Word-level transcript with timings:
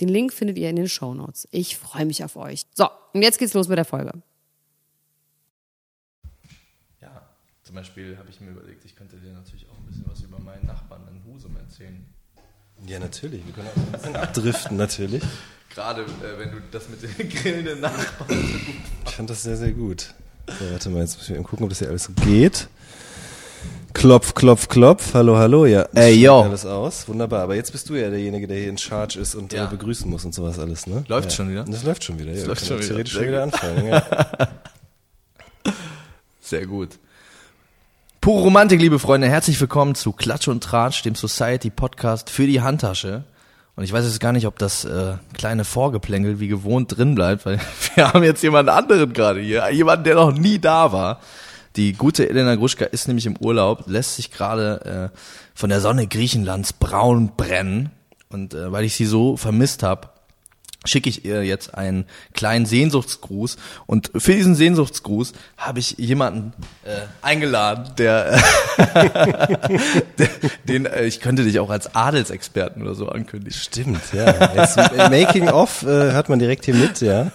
Den 0.00 0.08
Link 0.08 0.32
findet 0.32 0.56
ihr 0.58 0.70
in 0.70 0.76
den 0.76 0.88
Show 0.88 1.14
Notes. 1.14 1.46
Ich 1.50 1.76
freue 1.76 2.06
mich 2.06 2.24
auf 2.24 2.36
euch. 2.36 2.66
So, 2.74 2.88
und 3.12 3.22
jetzt 3.22 3.38
geht's 3.38 3.54
los 3.54 3.68
mit 3.68 3.76
der 3.76 3.84
Folge. 3.84 4.12
Ja, 7.00 7.28
zum 7.62 7.74
Beispiel 7.74 8.16
habe 8.16 8.30
ich 8.30 8.40
mir 8.40 8.50
überlegt, 8.50 8.84
ich 8.84 8.96
könnte 8.96 9.16
dir 9.16 9.32
natürlich 9.32 9.68
auch 9.68 9.76
ein 9.76 9.86
bisschen 9.86 10.06
was 10.06 10.22
über 10.22 10.38
meinen 10.38 10.66
Nachbarn 10.66 11.02
in 11.08 11.32
Husum 11.32 11.56
erzählen. 11.56 12.04
Ja, 12.86 12.98
natürlich. 12.98 13.44
Wir 13.44 13.52
können 13.52 13.68
auch 13.68 13.76
ein 13.76 13.92
bisschen 13.92 14.16
abdriften, 14.16 14.76
natürlich. 14.78 15.22
Gerade 15.68 16.02
äh, 16.02 16.38
wenn 16.38 16.50
du 16.50 16.60
das 16.70 16.88
mit 16.88 17.02
den 17.02 17.28
grillenden 17.28 17.80
Nachbarn 17.80 18.28
so 18.28 18.58
gut 18.58 18.74
Ich 19.06 19.14
fand 19.14 19.28
das 19.30 19.42
sehr, 19.42 19.56
sehr 19.56 19.72
gut. 19.72 20.14
So, 20.46 20.70
warte 20.70 20.88
mal, 20.88 21.00
jetzt 21.00 21.16
muss 21.18 21.28
ich 21.28 21.34
eben 21.34 21.44
gucken, 21.44 21.64
ob 21.64 21.68
das 21.70 21.78
hier 21.78 21.88
alles 21.88 22.04
so 22.04 22.12
geht. 22.24 22.68
Klopf, 23.92 24.34
klopf, 24.34 24.68
klopf. 24.68 25.14
Hallo, 25.14 25.36
hallo, 25.36 25.66
ja. 25.66 25.82
Ey, 25.94 26.14
yo. 26.14 26.42
Alles 26.42 26.64
aus. 26.64 27.08
Wunderbar. 27.08 27.42
Aber 27.42 27.54
jetzt 27.56 27.72
bist 27.72 27.88
du 27.90 27.94
ja 27.94 28.08
derjenige, 28.08 28.46
der 28.46 28.56
hier 28.56 28.68
in 28.68 28.78
Charge 28.78 29.18
ist 29.18 29.34
und 29.34 29.52
Ja. 29.52 29.64
äh, 29.64 29.68
begrüßen 29.68 30.08
muss 30.08 30.24
und 30.24 30.34
sowas 30.34 30.58
alles, 30.58 30.86
ne? 30.86 31.04
Läuft 31.08 31.30
ja. 31.30 31.36
schon 31.36 31.50
wieder? 31.50 31.64
Das 31.64 31.82
läuft 31.82 32.04
schon 32.04 32.18
wieder, 32.18 32.32
ja. 32.32 32.46
läuft 32.46 32.64
schon 32.64 32.78
wieder. 32.78 32.88
Theoretisch 32.88 33.12
Sehr 33.12 33.22
schon 33.22 33.28
wieder 33.28 33.42
anfangen, 33.42 33.86
ja. 33.88 34.02
Sehr 36.40 36.66
gut. 36.66 36.98
Pure 38.20 38.42
Romantik, 38.42 38.80
liebe 38.80 38.98
Freunde, 38.98 39.28
herzlich 39.28 39.60
willkommen 39.60 39.94
zu 39.94 40.12
Klatsch 40.12 40.48
und 40.48 40.62
Tratsch, 40.62 41.02
dem 41.02 41.14
Society 41.14 41.70
Podcast 41.70 42.30
für 42.30 42.46
die 42.46 42.60
Handtasche. 42.60 43.24
Und 43.76 43.84
ich 43.84 43.92
weiß 43.92 44.04
jetzt 44.04 44.20
gar 44.20 44.32
nicht, 44.32 44.46
ob 44.46 44.58
das 44.58 44.84
äh, 44.84 45.14
kleine 45.32 45.64
Vorgeplänkel 45.64 46.38
wie 46.38 46.48
gewohnt 46.48 46.96
drin 46.96 47.14
bleibt, 47.14 47.46
weil 47.46 47.58
wir 47.94 48.12
haben 48.12 48.22
jetzt 48.22 48.42
jemanden 48.42 48.68
anderen 48.68 49.12
gerade 49.12 49.40
hier, 49.40 49.68
jemanden, 49.70 50.04
der 50.04 50.16
noch 50.16 50.32
nie 50.32 50.58
da 50.58 50.92
war. 50.92 51.20
Die 51.76 51.92
gute 51.92 52.28
Elena 52.28 52.56
Gruschka 52.56 52.84
ist 52.84 53.06
nämlich 53.06 53.26
im 53.26 53.36
Urlaub, 53.36 53.84
lässt 53.86 54.16
sich 54.16 54.30
gerade 54.30 55.10
äh, 55.12 55.18
von 55.54 55.70
der 55.70 55.80
Sonne 55.80 56.06
Griechenlands 56.06 56.72
braun 56.72 57.32
brennen. 57.36 57.90
Und 58.28 58.54
äh, 58.54 58.72
weil 58.72 58.84
ich 58.84 58.94
sie 58.96 59.06
so 59.06 59.36
vermisst 59.36 59.82
habe, 59.82 60.08
schicke 60.84 61.10
ich 61.10 61.24
ihr 61.24 61.44
jetzt 61.44 61.74
einen 61.74 62.06
kleinen 62.32 62.64
Sehnsuchtsgruß. 62.66 63.56
Und 63.86 64.10
für 64.16 64.34
diesen 64.34 64.54
Sehnsuchtsgruß 64.54 65.32
habe 65.56 65.78
ich 65.78 65.98
jemanden 65.98 66.52
äh, 66.84 67.02
eingeladen, 67.22 67.92
der, 67.98 68.40
der 70.18 70.28
den 70.64 70.86
äh, 70.86 71.04
ich 71.04 71.20
könnte 71.20 71.44
dich 71.44 71.58
auch 71.60 71.70
als 71.70 71.94
Adelsexperten 71.94 72.82
oder 72.82 72.94
so 72.94 73.08
ankündigen. 73.08 73.52
Stimmt, 73.52 74.00
ja. 74.12 74.54
Jetzt, 74.54 74.78
äh, 74.78 75.10
Making 75.10 75.48
of 75.48 75.82
äh, 75.82 75.86
hört 75.86 76.28
man 76.28 76.38
direkt 76.38 76.64
hier 76.64 76.74
mit, 76.74 77.00
ja. 77.00 77.30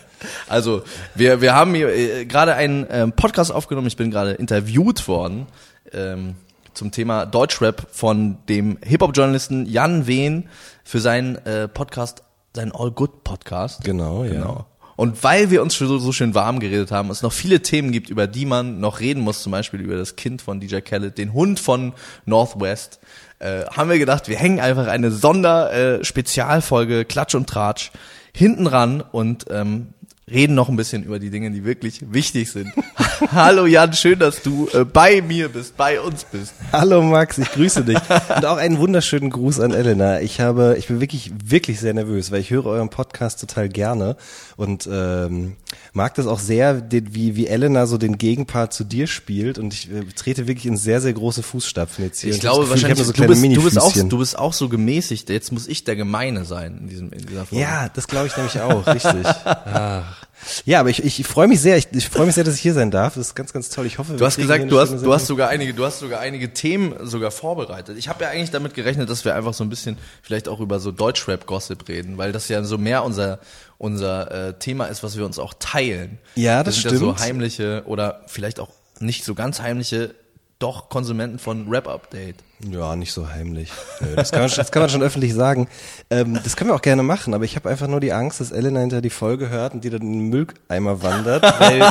Also 0.47 0.83
wir 1.13 1.41
wir 1.41 1.55
haben 1.55 1.73
hier 1.73 1.89
äh, 1.89 2.25
gerade 2.25 2.55
einen 2.55 2.85
ähm, 2.89 3.11
Podcast 3.13 3.51
aufgenommen. 3.51 3.87
Ich 3.87 3.97
bin 3.97 4.11
gerade 4.11 4.31
interviewt 4.31 5.07
worden 5.07 5.47
ähm, 5.91 6.35
zum 6.73 6.91
Thema 6.91 7.25
Deutschrap 7.25 7.87
von 7.91 8.37
dem 8.49 8.77
Hip-Hop-Journalisten 8.83 9.65
Jan 9.65 10.07
Wehn 10.07 10.49
für 10.83 10.99
seinen 10.99 11.35
äh, 11.45 11.67
Podcast, 11.67 12.23
seinen 12.53 12.71
All 12.73 12.91
Good 12.91 13.23
Podcast. 13.23 13.83
Genau, 13.83 14.23
ja. 14.23 14.33
Genau. 14.33 14.65
Und 14.97 15.23
weil 15.23 15.49
wir 15.49 15.61
uns 15.61 15.75
schon 15.75 15.87
so, 15.87 15.97
so 15.97 16.11
schön 16.13 16.35
warm 16.35 16.59
geredet 16.59 16.91
haben, 16.91 17.09
es 17.09 17.21
noch 17.21 17.33
viele 17.33 17.61
Themen 17.61 17.91
gibt, 17.91 18.09
über 18.09 18.27
die 18.27 18.45
man 18.45 18.79
noch 18.79 19.01
reden 19.01 19.21
muss, 19.21 19.43
zum 19.43 19.51
Beispiel 19.51 19.81
über 19.81 19.97
das 19.97 20.15
Kind 20.15 20.41
von 20.41 20.59
DJ 20.61 20.79
Khaled, 20.79 21.17
den 21.17 21.33
Hund 21.33 21.59
von 21.59 21.93
Northwest, 22.25 22.99
äh, 23.39 23.65
haben 23.65 23.89
wir 23.89 23.99
gedacht, 23.99 24.29
wir 24.29 24.37
hängen 24.37 24.61
einfach 24.61 24.87
eine 24.87 25.11
Sonder-Spezialfolge 25.11 27.03
Klatsch 27.03 27.35
und 27.35 27.47
Tratsch 27.47 27.91
hinten 28.33 28.67
ran 28.67 29.01
und 29.01 29.45
ähm, 29.49 29.87
reden 30.31 30.55
noch 30.55 30.69
ein 30.69 30.75
bisschen 30.75 31.03
über 31.03 31.19
die 31.19 31.29
Dinge, 31.29 31.51
die 31.51 31.65
wirklich 31.65 32.11
wichtig 32.11 32.51
sind. 32.51 32.73
Hallo 33.31 33.67
Jan, 33.67 33.93
schön, 33.93 34.17
dass 34.17 34.41
du 34.41 34.67
äh, 34.73 34.83
bei 34.83 35.21
mir 35.21 35.49
bist, 35.49 35.77
bei 35.77 36.01
uns 36.01 36.23
bist. 36.23 36.53
Hallo 36.71 37.03
Max, 37.03 37.37
ich 37.37 37.51
grüße 37.51 37.83
dich. 37.83 37.99
Und 38.35 38.45
auch 38.45 38.57
einen 38.57 38.79
wunderschönen 38.79 39.29
Gruß 39.29 39.59
an 39.59 39.71
Elena. 39.71 40.21
Ich 40.21 40.41
habe, 40.41 40.77
ich 40.79 40.87
bin 40.87 40.99
wirklich, 40.99 41.31
wirklich 41.43 41.79
sehr 41.79 41.93
nervös, 41.93 42.31
weil 42.31 42.41
ich 42.41 42.49
höre 42.49 42.65
euren 42.65 42.89
Podcast 42.89 43.39
total 43.39 43.69
gerne 43.69 44.17
und 44.57 44.89
ähm, 44.91 45.57
mag 45.95 46.13
das 46.15 46.27
auch 46.27 46.39
sehr, 46.39 46.73
den, 46.81 47.15
wie, 47.15 47.35
wie 47.35 47.47
Elena 47.47 47.85
so 47.85 47.97
den 47.97 48.17
Gegenpart 48.17 48.73
zu 48.73 48.83
dir 48.83 49.07
spielt 49.07 49.57
und 49.57 49.73
ich 49.73 49.89
äh, 49.89 50.03
trete 50.15 50.45
wirklich 50.47 50.65
in 50.65 50.75
sehr, 50.75 50.99
sehr 50.99 51.13
große 51.13 51.41
Fußstapfen 51.41 52.03
jetzt 52.03 52.19
hier. 52.19 52.31
Ich 52.31 52.35
Und 52.35 52.41
glaube 52.41 52.61
Gefühl, 52.61 52.77
ich 52.77 52.83
wahrscheinlich, 52.83 52.99
habe 52.99 53.13
so 53.17 53.23
du, 53.23 53.27
bist, 53.27 53.57
du, 53.57 53.63
bist 53.63 53.79
auch, 53.79 54.09
du 54.09 54.17
bist 54.17 54.37
auch 54.37 54.53
so 54.53 54.67
gemäßigt. 54.67 55.29
Jetzt 55.29 55.53
muss 55.53 55.67
ich 55.67 55.85
der 55.85 55.95
Gemeine 55.95 56.43
sein 56.43 56.79
in, 56.81 56.87
diesem, 56.89 57.11
in 57.13 57.25
dieser 57.25 57.45
Folge. 57.45 57.63
Ja, 57.63 57.89
das 57.89 58.07
glaube 58.07 58.27
ich 58.27 58.35
nämlich 58.35 58.59
auch, 58.59 58.85
richtig. 58.87 59.25
Ach. 59.45 60.25
Ja, 60.65 60.81
aber 60.81 60.89
ich, 60.89 61.03
ich 61.03 61.25
freue 61.25 61.47
mich 61.47 61.61
sehr, 61.61 61.77
ich, 61.77 61.87
ich 61.91 62.09
freue 62.09 62.25
mich 62.25 62.35
sehr, 62.35 62.43
dass 62.43 62.55
ich 62.55 62.61
hier 62.61 62.73
sein 62.73 62.91
darf. 62.91 63.15
Das 63.15 63.27
ist 63.27 63.35
ganz, 63.35 63.53
ganz 63.53 63.69
toll. 63.69 63.85
Ich 63.85 63.97
hoffe, 63.97 64.13
Du 64.13 64.25
hast 64.25 64.35
gesagt, 64.37 64.69
du 64.69 64.79
hast, 64.79 64.91
du 64.91 65.13
hast 65.13 65.27
sogar 65.27 65.49
einige, 65.49 65.73
du 65.73 65.85
hast 65.85 65.99
sogar 65.99 66.19
einige 66.19 66.53
Themen 66.53 66.93
sogar 67.03 67.31
vorbereitet. 67.31 67.97
Ich 67.97 68.09
habe 68.09 68.25
ja 68.25 68.29
eigentlich 68.29 68.51
damit 68.51 68.73
gerechnet, 68.73 69.09
dass 69.09 69.25
wir 69.25 69.33
einfach 69.33 69.53
so 69.53 69.63
ein 69.63 69.69
bisschen 69.69 69.97
vielleicht 70.21 70.47
auch 70.47 70.59
über 70.59 70.79
so 70.79 70.91
Deutschrap-Gossip 70.91 71.87
reden, 71.87 72.17
weil 72.17 72.31
das 72.31 72.49
ja 72.49 72.63
so 72.63 72.77
mehr 72.77 73.03
unser 73.03 73.39
unser 73.77 74.49
äh, 74.49 74.53
Thema 74.59 74.85
ist, 74.85 75.03
was 75.03 75.17
wir 75.17 75.25
uns 75.25 75.39
auch 75.39 75.53
teilen. 75.59 76.19
Ja, 76.35 76.63
das 76.63 76.75
wir 76.75 76.89
sind 76.91 76.91
Ja 76.91 76.97
stimmt. 76.97 77.19
so 77.19 77.23
heimliche 77.25 77.83
oder 77.85 78.21
vielleicht 78.27 78.59
auch 78.59 78.69
nicht 78.99 79.25
so 79.25 79.35
ganz 79.35 79.61
heimliche, 79.61 80.15
doch 80.59 80.87
Konsumenten 80.89 81.37
von 81.37 81.67
Rap 81.69 81.87
Update. 81.87 82.37
Ja, 82.71 82.95
nicht 82.95 83.11
so 83.11 83.27
heimlich. 83.29 83.69
Nö, 83.99 84.15
Das 84.15 84.31
kann, 84.31 84.39
man, 84.39 84.49
schon- 84.49 84.57
das 84.59 84.71
kann 84.71 84.81
man 84.81 84.89
schon 84.89 85.03
öffentlich 85.03 85.33
sagen. 85.33 85.67
Ähm, 86.09 86.39
das 86.41 86.55
können 86.55 86.69
wir 86.69 86.75
auch 86.75 86.81
gerne 86.81 87.03
machen, 87.03 87.33
aber 87.33 87.43
ich 87.43 87.57
habe 87.57 87.69
einfach 87.69 87.87
nur 87.87 87.99
die 87.99 88.13
Angst, 88.13 88.39
dass 88.39 88.51
Elena 88.51 88.79
hinter 88.79 89.01
die 89.01 89.09
Folge 89.09 89.49
hört 89.49 89.73
und 89.73 89.83
die 89.83 89.89
dann 89.89 90.01
in 90.01 90.13
den 90.13 90.29
Mülleimer 90.29 91.03
wandert, 91.03 91.43
weil 91.59 91.83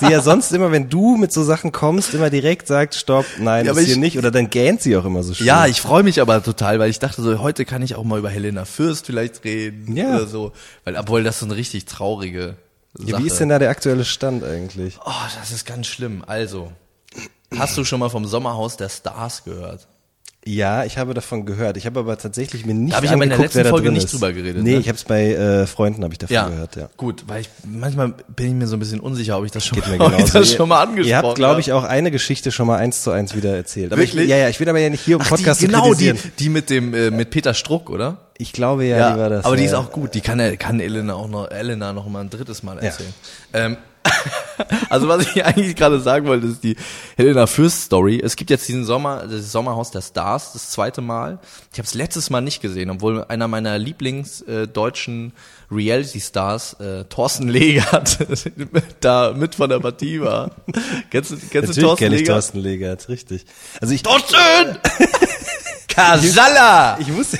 sie 0.00 0.12
ja 0.12 0.20
sonst 0.20 0.52
immer, 0.52 0.70
wenn 0.70 0.88
du 0.88 1.16
mit 1.16 1.32
so 1.32 1.42
Sachen 1.42 1.72
kommst, 1.72 2.14
immer 2.14 2.30
direkt 2.30 2.68
sagt, 2.68 2.94
stopp, 2.94 3.26
nein, 3.40 3.66
Ja, 3.66 3.72
das 3.74 3.82
hier 3.82 3.94
ich- 3.94 3.98
nicht, 3.98 4.16
oder 4.18 4.30
dann 4.30 4.48
gähnt 4.50 4.80
sie 4.82 4.96
auch 4.96 5.04
immer 5.04 5.24
so 5.24 5.34
schön. 5.34 5.46
Ja, 5.46 5.66
ich 5.66 5.80
freue 5.80 6.04
mich 6.04 6.20
aber 6.20 6.40
total, 6.42 6.78
weil 6.78 6.90
ich 6.90 7.00
dachte 7.00 7.20
so, 7.22 7.40
heute 7.40 7.64
kann 7.64 7.82
ich 7.82 7.96
auch 7.96 8.04
mal 8.04 8.20
über 8.20 8.30
Helena 8.30 8.64
Fürst 8.64 9.06
vielleicht 9.06 9.42
reden 9.44 9.96
Ja. 9.96 10.14
oder 10.16 10.26
so, 10.28 10.52
weil 10.84 10.96
obwohl 10.96 11.24
das 11.24 11.40
so 11.40 11.46
eine 11.46 11.56
richtig 11.56 11.86
traurige 11.86 12.54
Sache. 12.94 13.10
ja, 13.10 13.18
wie 13.18 13.26
ist 13.26 13.40
denn 13.40 13.48
da 13.48 13.58
der 13.58 13.70
aktuelle 13.70 14.04
Stand 14.04 14.44
eigentlich? 14.44 14.98
Oh, 15.04 15.10
das 15.40 15.50
ist 15.50 15.66
ganz 15.66 15.88
schlimm. 15.88 16.22
Also, 16.26 16.70
hast 17.58 17.76
du 17.76 17.84
schon 17.84 18.00
mal 18.00 18.08
vom 18.08 18.26
Sommerhaus 18.26 18.76
der 18.76 18.88
Stars 18.88 19.44
gehört? 19.44 19.86
Ja, 20.44 20.84
ich 20.84 20.98
habe 20.98 21.14
davon 21.14 21.46
gehört. 21.46 21.76
Ich 21.76 21.86
habe 21.86 22.00
aber 22.00 22.18
tatsächlich 22.18 22.66
mir 22.66 22.74
nicht 22.74 22.92
Da 22.92 22.96
hab 22.96 23.04
ich 23.04 23.12
aber 23.12 23.22
in 23.22 23.30
der 23.30 23.38
letzten 23.38 23.64
Folge 23.64 23.92
nicht 23.92 24.12
drüber 24.12 24.32
geredet, 24.32 24.64
Nee, 24.64 24.72
ne? 24.74 24.80
ich 24.80 24.88
habe 24.88 24.96
es 24.96 25.04
bei 25.04 25.34
äh, 25.34 25.66
Freunden 25.68 26.02
habe 26.02 26.12
ich 26.14 26.18
davon 26.18 26.50
gehört, 26.50 26.74
ja. 26.74 26.88
Gut, 26.96 27.24
weil 27.28 27.42
ich 27.42 27.48
manchmal 27.64 28.12
bin 28.34 28.48
ich 28.48 28.54
mir 28.54 28.66
so 28.66 28.74
ein 28.74 28.80
bisschen 28.80 28.98
unsicher, 28.98 29.38
ob 29.38 29.44
ich 29.44 29.52
das 29.52 29.64
schon, 29.64 29.80
Geht 29.80 29.86
mir 29.86 30.00
ob 30.04 30.18
ich 30.18 30.32
das 30.32 30.52
schon 30.52 30.68
mal 30.68 30.82
angesprochen 30.82 31.08
Ihr 31.08 31.16
habt, 31.16 31.36
glaube 31.36 31.50
habe. 31.52 31.60
ich, 31.60 31.72
auch 31.72 31.84
eine 31.84 32.10
Geschichte 32.10 32.50
schon 32.50 32.66
mal 32.66 32.76
eins 32.76 33.02
zu 33.04 33.12
eins 33.12 33.36
wieder 33.36 33.54
erzählt. 33.54 33.92
Aber 33.92 34.02
Wirklich? 34.02 34.24
Ich, 34.24 34.30
ja, 34.30 34.36
ja, 34.36 34.48
ich 34.48 34.58
will 34.58 34.68
aber 34.68 34.80
ja 34.80 34.90
nicht 34.90 35.04
hier 35.04 35.14
im 35.16 35.22
Ach, 35.22 35.28
Podcast 35.28 35.60
die, 35.60 35.66
genau, 35.66 35.94
die, 35.94 36.12
die 36.40 36.48
mit 36.48 36.70
dem 36.70 36.92
äh, 36.92 37.12
mit 37.12 37.30
Peter 37.30 37.54
Struck, 37.54 37.88
oder? 37.88 38.16
Ich 38.36 38.52
glaube 38.52 38.84
ja, 38.84 39.12
die 39.12 39.20
war 39.20 39.30
das. 39.30 39.44
aber 39.44 39.54
die 39.54 39.62
ja. 39.62 39.68
ist 39.68 39.74
auch 39.74 39.92
gut. 39.92 40.14
Die 40.14 40.22
kann 40.22 40.58
kann 40.58 40.80
Elena 40.80 41.14
auch 41.14 41.28
noch 41.28 41.48
Elena 41.52 41.92
noch 41.92 42.08
mal 42.08 42.20
ein 42.20 42.30
drittes 42.30 42.64
Mal 42.64 42.80
erzählen. 42.80 43.14
Ähm, 43.52 43.76
also 44.88 45.08
was 45.08 45.26
ich 45.26 45.44
eigentlich 45.44 45.76
gerade 45.76 46.00
sagen 46.00 46.26
wollte, 46.26 46.46
ist 46.46 46.62
die 46.64 46.76
Helena 47.16 47.46
Fürst 47.46 47.82
Story. 47.82 48.20
Es 48.22 48.36
gibt 48.36 48.50
jetzt 48.50 48.66
diesen 48.68 48.84
Sommer, 48.84 49.26
das 49.26 49.52
Sommerhaus 49.52 49.90
der 49.90 50.02
Stars, 50.02 50.52
das 50.52 50.70
zweite 50.70 51.00
Mal. 51.00 51.38
Ich 51.72 51.78
habe 51.78 51.86
es 51.86 51.94
letztes 51.94 52.30
Mal 52.30 52.40
nicht 52.40 52.60
gesehen, 52.60 52.90
obwohl 52.90 53.24
einer 53.24 53.48
meiner 53.48 53.78
Lieblings 53.78 54.42
äh, 54.42 54.66
Reality 55.70 56.20
Stars, 56.20 56.74
äh, 56.74 57.04
Thorsten 57.04 57.48
Legert, 57.48 58.18
da 59.00 59.32
mit 59.34 59.54
von 59.54 59.70
der 59.70 59.80
Partie 59.80 60.20
war. 60.20 60.50
kennst 61.10 61.30
du, 61.30 61.36
kennst 61.36 61.54
du 61.54 61.58
Natürlich 61.60 61.82
Thorsten 61.82 62.04
kenne 62.04 62.14
ich 62.14 62.20
Legert? 62.22 62.34
Thorsten 62.34 62.58
Legert, 62.58 63.08
richtig. 63.08 63.46
Also 63.80 63.94
ich, 63.94 64.02
Thorsten! 64.02 64.36
Kasala! 65.88 66.98
ich 67.00 67.08
muss, 67.08 67.34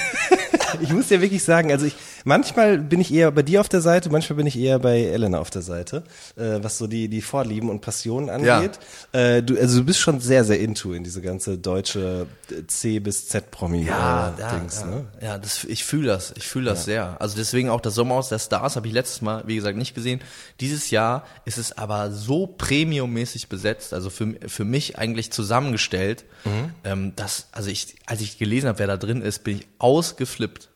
ich 0.80 0.90
muss 0.90 1.08
dir 1.08 1.20
wirklich 1.20 1.42
sagen, 1.42 1.72
also 1.72 1.86
ich, 1.86 1.94
manchmal 2.24 2.78
bin 2.78 3.00
ich 3.00 3.12
eher 3.12 3.30
bei 3.30 3.42
dir 3.42 3.60
auf 3.60 3.68
der 3.68 3.80
Seite, 3.80 4.10
manchmal 4.10 4.36
bin 4.36 4.46
ich 4.46 4.58
eher 4.58 4.78
bei 4.78 5.00
Elena 5.02 5.38
auf 5.38 5.50
der 5.50 5.62
Seite, 5.62 6.04
äh, 6.36 6.58
was 6.62 6.78
so 6.78 6.86
die, 6.86 7.08
die 7.08 7.22
Vorlieben 7.22 7.68
und 7.70 7.80
Passionen 7.80 8.30
angeht. 8.30 8.78
Äh, 9.12 9.42
du, 9.42 9.58
also 9.58 9.78
du 9.78 9.84
bist 9.84 10.00
schon 10.00 10.20
sehr, 10.20 10.44
sehr 10.44 10.60
into 10.60 10.92
in 10.92 11.04
diese 11.04 11.20
ganze 11.22 11.58
deutsche 11.58 12.26
C 12.66 12.98
bis 13.00 13.28
Z-Promi 13.28 13.84
Ja, 13.84 14.34
äh, 14.36 14.40
ja, 14.40 14.56
Dings, 14.58 14.80
ja. 14.80 14.86
ne? 14.86 15.04
ja 15.20 15.38
das, 15.38 15.64
ich 15.64 15.84
fühle 15.84 16.08
das, 16.08 16.32
ich 16.36 16.46
fühle 16.46 16.66
das 16.66 16.84
sehr. 16.84 17.16
Also 17.20 17.36
deswegen 17.36 17.68
auch 17.70 17.80
das 17.80 17.94
Sommerhaus 17.94 18.28
der 18.28 18.38
Stars 18.38 18.76
habe 18.76 18.86
ich 18.86 18.92
letztes 18.92 19.22
Mal, 19.22 19.42
wie 19.46 19.56
gesagt, 19.56 19.76
nicht 19.76 19.94
gesehen. 19.94 20.20
Dieses 20.60 20.90
Jahr 20.90 21.24
ist 21.44 21.58
es 21.58 21.76
aber 21.76 22.10
so 22.12 22.46
premiummäßig 22.46 23.48
besetzt, 23.48 23.92
also 23.94 24.10
für, 24.10 24.34
für 24.46 24.64
mich 24.64 24.98
eigentlich 24.98 25.32
zusammengestellt, 25.32 26.24
Mhm. 26.44 26.70
ähm, 26.82 27.12
dass, 27.14 27.46
also 27.52 27.70
ich, 27.70 27.94
als 28.04 28.20
ich 28.20 28.36
gelesen 28.36 28.66
habe, 28.68 28.80
wer 28.80 28.88
da 28.88 28.96
drin 28.96 29.22
ist, 29.22 29.44
bin 29.44 29.58
ich 29.58 29.68
ausgeflippt. 29.78 30.70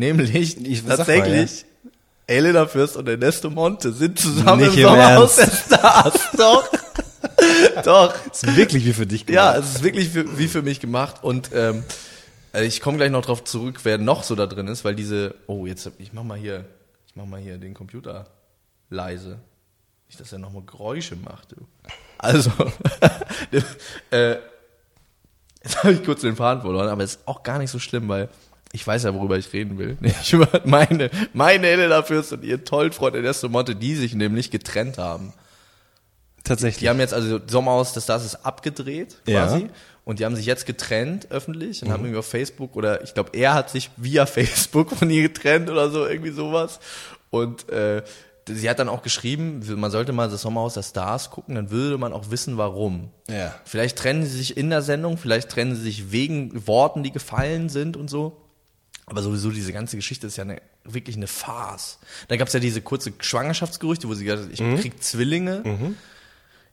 Nämlich 0.00 0.34
Ich- 0.34 0.78
sag 0.80 0.88
mal, 0.88 0.96
tatsächlich 0.96 1.64
Elena 2.26 2.66
Fürst 2.66 2.96
und 2.96 3.08
Ernesto 3.08 3.50
Monte 3.50 3.92
sind 3.92 4.18
zusammen 4.18 4.62
Nicht 4.62 4.74
im 4.76 4.84
im 4.84 4.88
Sommerhaus 4.88 5.36
der. 5.36 5.46
Stars. 5.50 6.20
Doch. 6.38 6.68
Doch. 7.84 8.14
Ist 8.32 8.56
wirklich 8.56 8.84
wie 8.84 8.92
für 8.92 9.06
dich 9.06 9.28
Ja, 9.28 9.52
gemacht. 9.52 9.68
es 9.68 9.76
ist 9.76 9.82
wirklich 9.82 10.08
für, 10.08 10.38
wie 10.38 10.48
für 10.48 10.62
mich 10.62 10.80
gemacht 10.80 11.16
und 11.22 11.50
ähm, 11.52 11.82
äh, 12.54 12.64
ich 12.64 12.80
komme 12.80 12.96
gleich 12.98 13.10
noch 13.10 13.24
drauf 13.24 13.44
zurück, 13.44 13.80
wer 13.82 13.98
noch 13.98 14.22
so 14.22 14.34
da 14.36 14.46
drin 14.46 14.68
ist, 14.68 14.84
weil 14.84 14.94
diese, 14.94 15.34
oh 15.48 15.66
jetzt, 15.66 15.90
ich 15.98 16.12
mach 16.12 16.22
mal 16.22 16.38
hier, 16.38 16.64
ich 17.06 17.14
mach 17.16 17.26
mal 17.26 17.40
hier 17.40 17.58
den 17.58 17.74
Computer 17.74 18.26
leise, 18.90 19.38
nicht, 20.08 20.18
dass 20.20 20.32
er 20.32 20.38
nochmal 20.38 20.62
Geräusche 20.66 21.16
macht. 21.16 21.52
Du. 21.52 21.56
Also, 22.18 22.50
äh, 24.10 24.36
jetzt 25.62 25.78
habe 25.82 25.92
ich 25.94 26.04
kurz 26.04 26.20
den 26.22 26.36
Faden 26.36 26.62
verloren, 26.62 26.88
aber 26.88 27.02
ist 27.04 27.20
auch 27.26 27.42
gar 27.42 27.58
nicht 27.58 27.70
so 27.70 27.78
schlimm, 27.78 28.08
weil 28.08 28.28
ich 28.72 28.86
weiß 28.86 29.02
ja, 29.04 29.14
worüber 29.14 29.36
ich 29.36 29.52
reden 29.52 29.78
will. 29.78 29.96
Nicht 30.00 30.32
über 30.32 30.48
meine, 30.64 31.10
meine 31.32 31.66
Elena 31.66 32.02
Fürst 32.02 32.32
und 32.32 32.44
ihren 32.44 32.64
tollen 32.64 32.92
Freund 32.92 33.16
Ernesto 33.16 33.48
Monte, 33.48 33.74
die 33.74 33.94
sich 33.96 34.14
nämlich 34.14 34.50
getrennt 34.50 34.98
haben. 34.98 35.32
Tatsächlich. 36.44 36.78
Die 36.80 36.88
haben 36.88 37.00
jetzt 37.00 37.14
also 37.14 37.38
Sommerhaus 37.46 37.92
des 37.92 38.04
Stars 38.04 38.24
ist 38.24 38.46
abgedreht 38.46 39.16
Ja. 39.26 39.46
quasi 39.46 39.68
und 40.04 40.18
die 40.18 40.24
haben 40.24 40.36
sich 40.36 40.46
jetzt 40.46 40.64
getrennt 40.66 41.30
öffentlich 41.30 41.82
und 41.82 41.90
haben 41.92 42.02
irgendwie 42.04 42.18
auf 42.18 42.26
Facebook 42.26 42.76
oder 42.76 43.02
ich 43.04 43.12
glaube 43.12 43.30
er 43.34 43.54
hat 43.54 43.70
sich 43.70 43.90
via 43.96 44.24
Facebook 44.26 44.90
von 44.90 45.10
ihr 45.10 45.22
getrennt 45.22 45.68
oder 45.68 45.90
so 45.90 46.06
irgendwie 46.06 46.30
sowas 46.30 46.80
und 47.28 47.68
äh, 47.68 48.02
sie 48.48 48.68
hat 48.70 48.78
dann 48.78 48.88
auch 48.88 49.02
geschrieben, 49.02 49.62
man 49.76 49.90
sollte 49.90 50.12
mal 50.12 50.28
das 50.30 50.40
Sommerhaus 50.42 50.74
der 50.74 50.82
Stars 50.82 51.30
gucken, 51.30 51.54
dann 51.54 51.70
würde 51.70 51.98
man 51.98 52.12
auch 52.12 52.30
wissen, 52.30 52.56
warum. 52.56 53.10
Ja. 53.28 53.54
Vielleicht 53.64 53.98
trennen 53.98 54.24
sie 54.24 54.36
sich 54.36 54.56
in 54.56 54.70
der 54.70 54.82
Sendung, 54.82 55.18
vielleicht 55.18 55.50
trennen 55.50 55.76
sie 55.76 55.82
sich 55.82 56.10
wegen 56.10 56.66
Worten, 56.66 57.02
die 57.02 57.12
gefallen 57.12 57.68
sind 57.68 57.96
und 57.96 58.08
so. 58.08 58.36
Aber 59.10 59.22
sowieso 59.22 59.50
diese 59.50 59.72
ganze 59.72 59.96
Geschichte 59.96 60.28
ist 60.28 60.36
ja 60.36 60.44
eine, 60.44 60.62
wirklich 60.84 61.16
eine 61.16 61.26
Farce. 61.26 61.98
Da 62.28 62.36
gab 62.36 62.46
es 62.46 62.54
ja 62.54 62.60
diese 62.60 62.80
kurze 62.80 63.12
Schwangerschaftsgerüchte, 63.18 64.08
wo 64.08 64.14
sie 64.14 64.24
gesagt 64.24 64.44
hat, 64.44 64.52
ich 64.52 64.80
krieg 64.80 65.02
Zwillinge. 65.02 65.64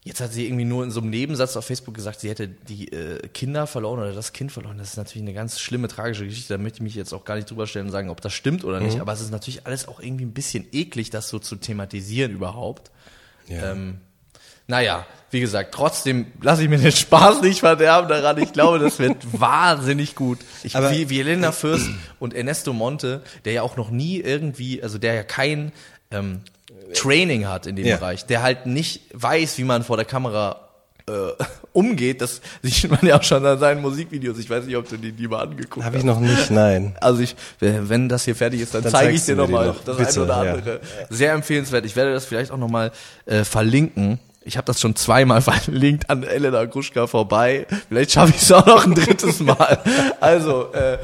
Jetzt 0.03 0.21
hat 0.21 0.31
sie 0.31 0.45
irgendwie 0.45 0.63
nur 0.63 0.83
in 0.83 0.91
so 0.91 1.01
einem 1.01 1.09
Nebensatz 1.09 1.57
auf 1.57 1.65
Facebook 1.65 1.95
gesagt, 1.95 2.19
sie 2.19 2.29
hätte 2.29 2.47
die 2.47 2.91
äh, 2.91 3.27
Kinder 3.29 3.65
verloren 3.65 3.99
oder 3.99 4.13
das 4.13 4.33
Kind 4.33 4.51
verloren. 4.51 4.77
Das 4.77 4.91
ist 4.91 4.97
natürlich 4.97 5.23
eine 5.23 5.33
ganz 5.33 5.59
schlimme, 5.59 5.87
tragische 5.87 6.25
Geschichte. 6.25 6.53
Da 6.53 6.59
möchte 6.59 6.77
ich 6.77 6.81
mich 6.83 6.93
jetzt 6.93 7.11
auch 7.11 7.25
gar 7.25 7.35
nicht 7.35 7.49
drüber 7.49 7.65
stellen 7.65 7.87
und 7.87 7.91
sagen, 7.91 8.09
ob 8.09 8.21
das 8.21 8.33
stimmt 8.33 8.63
oder 8.63 8.79
nicht. 8.79 9.01
Aber 9.01 9.11
es 9.11 9.19
ist 9.19 9.31
natürlich 9.31 9.65
alles 9.65 9.87
auch 9.87 9.99
irgendwie 9.99 10.25
ein 10.25 10.33
bisschen 10.33 10.67
eklig, 10.71 11.09
das 11.09 11.29
so 11.29 11.39
zu 11.39 11.55
thematisieren 11.55 12.31
überhaupt. 12.31 12.91
Ja. 13.47 13.71
Ähm, 13.71 13.99
naja, 14.67 15.05
wie 15.31 15.39
gesagt, 15.41 15.73
trotzdem 15.73 16.27
lasse 16.41 16.63
ich 16.63 16.69
mir 16.69 16.77
den 16.77 16.91
Spaß 16.91 17.41
nicht 17.41 17.59
verderben 17.59 18.07
daran. 18.07 18.37
Ich 18.37 18.53
glaube, 18.53 18.79
das 18.79 18.97
wird 18.99 19.17
wahnsinnig 19.39 20.15
gut. 20.15 20.39
Ich, 20.63 20.75
Aber- 20.75 20.91
wie, 20.91 21.09
wie 21.09 21.19
Elena 21.19 21.51
Fürst 21.51 21.89
und 22.19 22.33
Ernesto 22.33 22.71
Monte, 22.73 23.21
der 23.45 23.53
ja 23.53 23.61
auch 23.61 23.75
noch 23.75 23.89
nie 23.89 24.19
irgendwie, 24.19 24.81
also 24.81 24.97
der 24.97 25.13
ja 25.15 25.23
kein 25.23 25.71
ähm, 26.11 26.41
Training 26.93 27.47
hat 27.47 27.67
in 27.67 27.75
dem 27.75 27.85
Ja. 27.85 27.97
Bereich, 27.97 28.25
der 28.25 28.41
halt 28.41 28.65
nicht 28.65 29.01
weiß, 29.13 29.57
wie 29.57 29.63
man 29.65 29.83
vor 29.83 29.97
der 29.97 30.05
Kamera 30.05 30.61
äh, 31.09 31.11
umgeht. 31.73 32.21
Das 32.21 32.39
sieht 32.61 32.89
man 32.89 32.99
ja 33.05 33.17
auch 33.19 33.23
schon 33.23 33.45
an 33.45 33.59
seinen 33.59 33.81
Musikvideos. 33.81 34.37
Ich 34.39 34.49
weiß 34.49 34.63
nicht, 34.65 34.77
ob 34.77 34.87
du 34.87 34.95
die, 34.95 35.11
die 35.11 35.27
mal 35.27 35.41
angeguckt 35.41 35.85
Habe 35.85 35.97
hast. 35.97 36.03
ich 36.03 36.05
noch 36.05 36.21
nicht, 36.21 36.49
nein. 36.51 36.95
Also 37.01 37.21
ich, 37.21 37.35
wenn 37.59 38.07
das 38.07 38.23
hier 38.23 38.35
fertig 38.37 38.61
ist, 38.61 38.73
dann, 38.73 38.83
Dann 38.83 38.93
zeige 38.93 39.13
ich 39.13 39.25
dir 39.25 39.35
nochmal 39.35 39.67
noch. 39.67 39.83
das 39.83 39.97
Bitte, 39.97 40.11
eine 40.13 40.23
oder 40.23 40.45
ja. 40.45 40.53
andere. 40.53 40.79
Sehr 41.09 41.33
empfehlenswert. 41.33 41.85
Ich 41.85 41.97
werde 41.97 42.13
das 42.13 42.23
vielleicht 42.25 42.51
auch 42.51 42.57
nochmal 42.57 42.93
äh, 43.25 43.43
verlinken. 43.43 44.19
Ich 44.47 44.57
habe 44.57 44.65
das 44.65 44.79
schon 44.81 44.95
zweimal 44.95 45.41
verlinkt 45.41 46.09
an 46.09 46.23
Elena 46.23 46.65
Gruschka 46.65 47.05
vorbei. 47.07 47.67
Vielleicht 47.89 48.11
schaffe 48.13 48.33
ich 48.35 48.41
es 48.41 48.51
auch 48.51 48.65
noch 48.65 48.85
ein 48.85 48.95
drittes 48.95 49.39
Mal. 49.41 49.83
Also, 50.21 50.71
äh, 50.73 50.97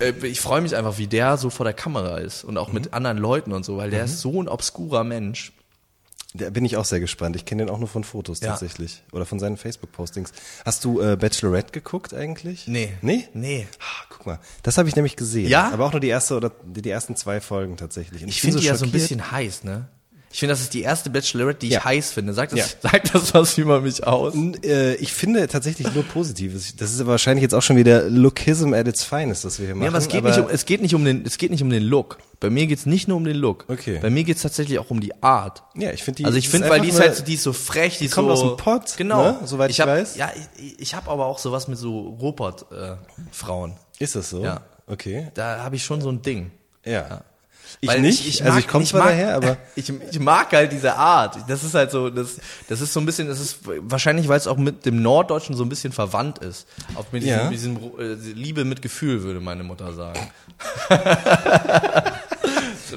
äh, 0.00 0.12
ich 0.26 0.40
freue 0.40 0.60
mich 0.60 0.76
einfach, 0.76 0.98
wie 0.98 1.06
der 1.06 1.36
so 1.38 1.50
vor 1.50 1.64
der 1.64 1.72
Kamera 1.74 2.18
ist 2.18 2.44
und 2.44 2.56
auch 2.58 2.68
Mhm. 2.68 2.74
mit 2.74 2.92
anderen 2.94 3.18
Leuten 3.18 3.52
und 3.52 3.64
so, 3.64 3.76
weil 3.78 3.90
der 3.90 4.04
ist 4.04 4.20
so 4.20 4.42
ein 4.42 4.48
obskurer 4.48 5.02
Mensch. 5.02 5.52
Da 6.34 6.50
bin 6.50 6.62
ich 6.66 6.76
auch 6.76 6.84
sehr 6.84 7.00
gespannt. 7.00 7.36
Ich 7.36 7.46
kenne 7.46 7.64
den 7.64 7.70
auch 7.74 7.78
nur 7.78 7.88
von 7.88 8.04
Fotos 8.04 8.40
Ja. 8.40 8.50
tatsächlich. 8.50 9.02
Oder 9.12 9.24
von 9.24 9.38
seinen 9.40 9.56
Facebook-Postings. 9.56 10.30
Hast 10.64 10.84
du 10.84 11.00
äh, 11.00 11.16
Bachelorette 11.16 11.72
geguckt 11.72 12.12
eigentlich? 12.12 12.68
Nee. 12.68 12.92
Nee? 13.00 13.26
Nee. 13.32 13.66
Ah, 13.80 14.04
guck 14.10 14.26
mal. 14.26 14.38
Das 14.62 14.76
habe 14.76 14.90
ich 14.90 14.94
nämlich 14.94 15.16
gesehen. 15.16 15.48
Ja? 15.48 15.70
Aber 15.72 15.86
auch 15.86 15.92
nur 15.92 16.00
die 16.00 16.08
erste 16.08 16.36
oder 16.36 16.52
die, 16.66 16.82
die 16.82 16.90
ersten 16.90 17.16
zwei 17.16 17.40
Folgen 17.40 17.78
tatsächlich. 17.78 18.22
Und 18.22 18.28
Ich 18.28 18.42
bin 18.42 18.50
finde 18.50 18.60
die 18.60 18.66
ja 18.66 18.74
so 18.76 18.84
ein 18.84 18.92
bisschen 18.92 19.32
heiß, 19.32 19.64
ne? 19.64 19.88
Ich 20.30 20.40
finde, 20.40 20.52
das 20.52 20.60
ist 20.60 20.74
die 20.74 20.82
erste 20.82 21.08
Bachelorette, 21.08 21.60
die 21.60 21.68
ich 21.68 21.72
Ja. 21.74 21.84
heiß 21.84 22.12
finde. 22.12 22.34
Sagt 22.34 22.52
das, 22.52 22.58
Ja. 22.58 22.66
sagt 22.90 23.14
das 23.14 23.32
was 23.32 23.56
über 23.56 23.80
mich 23.80 24.06
aus? 24.06 24.34
N- 24.34 24.62
äh, 24.62 24.94
Ich 24.96 25.12
finde 25.14 25.48
tatsächlich 25.48 25.92
nur 25.94 26.04
Positives. 26.04 26.76
Das 26.76 26.92
ist 26.92 27.00
aber 27.00 27.12
wahrscheinlich 27.12 27.42
jetzt 27.42 27.54
auch 27.54 27.62
schon 27.62 27.76
wieder 27.76 28.10
Lookism 28.10 28.74
at 28.74 28.86
its 28.86 29.04
finest, 29.04 29.44
das 29.46 29.58
wir 29.58 29.66
hier 29.66 29.74
machen. 29.74 29.84
Ja, 29.84 29.88
aber 29.88 29.98
es 29.98 30.08
geht, 30.08 30.22
nicht 30.24 30.38
um, 30.38 30.48
es 30.50 30.66
geht 30.66 30.82
nicht 30.82 30.94
um 30.94 31.04
den, 31.04 31.24
es 31.24 31.38
geht 31.38 31.50
nicht 31.50 31.62
um 31.62 31.70
den 31.70 31.82
Look. 31.82 32.18
Bei 32.40 32.50
mir 32.50 32.66
geht's 32.66 32.84
nicht 32.86 33.08
nur 33.08 33.16
um 33.16 33.24
den 33.24 33.36
Look. 33.36 33.64
Okay. 33.68 33.98
Bei 34.02 34.10
mir 34.10 34.22
geht's 34.22 34.42
tatsächlich 34.42 34.78
auch 34.78 34.90
um 34.90 35.00
die 35.00 35.22
Art. 35.22 35.62
Ja, 35.74 35.90
ich 35.92 36.02
finde 36.04 36.18
die. 36.18 36.24
also 36.26 36.36
ich 36.36 36.48
finde, 36.50 36.68
weil 36.68 36.82
die 36.82 36.88
ist 36.90 37.00
halt, 37.00 37.16
so- 37.16 37.24
die 37.24 37.34
ist 37.34 37.42
so 37.42 37.52
frech, 37.54 37.98
die, 37.98 38.04
ist 38.04 38.12
kommt 38.14 38.28
so, 38.28 38.32
aus 38.34 38.40
dem 38.42 38.56
Pott, 38.58 38.96
genau, 38.98 39.22
ne? 39.22 39.38
Soweit 39.44 39.70
ich 39.70 39.80
hab, 39.80 39.88
weiß. 39.88 40.16
Ja, 40.16 40.30
ich, 40.58 40.78
ich 40.78 40.94
habe 40.94 41.10
aber 41.10 41.24
auch 41.26 41.38
sowas 41.38 41.68
mit 41.68 41.78
so 41.78 42.00
Robot 42.20 42.66
äh, 42.70 42.96
Ist 43.98 44.14
das 44.14 44.30
so? 44.30 44.44
Ja. 44.44 44.60
Okay. 44.86 45.28
Da 45.34 45.62
habe 45.64 45.76
ich 45.76 45.84
schon 45.84 46.00
so 46.00 46.10
ein 46.10 46.22
Ding. 46.22 46.50
Ja. 46.84 47.22
Ich 47.80 47.88
Weil 47.88 48.00
nicht. 48.00 48.40
also 48.42 48.52
mag- 48.54 48.60
ich 48.60 48.68
komme 48.68 48.84
zwar 48.84 49.00
mag, 49.02 49.10
daher, 49.10 49.34
aber 49.36 49.56
ich, 49.76 49.92
ich 50.10 50.18
mag 50.18 50.52
halt 50.52 50.72
diese 50.72 50.94
Art. 50.96 51.36
Das 51.48 51.62
ist 51.64 51.74
halt 51.74 51.90
so, 51.90 52.10
das, 52.10 52.38
das 52.68 52.80
ist 52.80 52.92
so 52.92 53.00
ein 53.00 53.06
bisschen, 53.06 53.28
das 53.28 53.38
ist 53.40 53.58
wahrscheinlich, 53.64 54.26
weil 54.28 54.36
es 54.38 54.46
auch 54.46 54.56
mit 54.56 54.84
dem 54.86 55.00
Norddeutschen 55.02 55.54
so 55.56 55.62
ein 55.64 55.68
bisschen 55.68 55.92
verwandt 55.92 56.38
ist. 56.38 56.66
Auch 56.96 57.06
mit 57.12 57.22
diesem, 57.22 57.38
Ja. 57.38 57.48
diesem 57.50 57.76
äh, 57.98 58.14
Liebe 58.32 58.64
mit 58.64 58.82
Gefühl, 58.82 59.22
würde 59.22 59.40
meine 59.40 59.62
Mutter 59.62 59.92
sagen. 59.92 60.18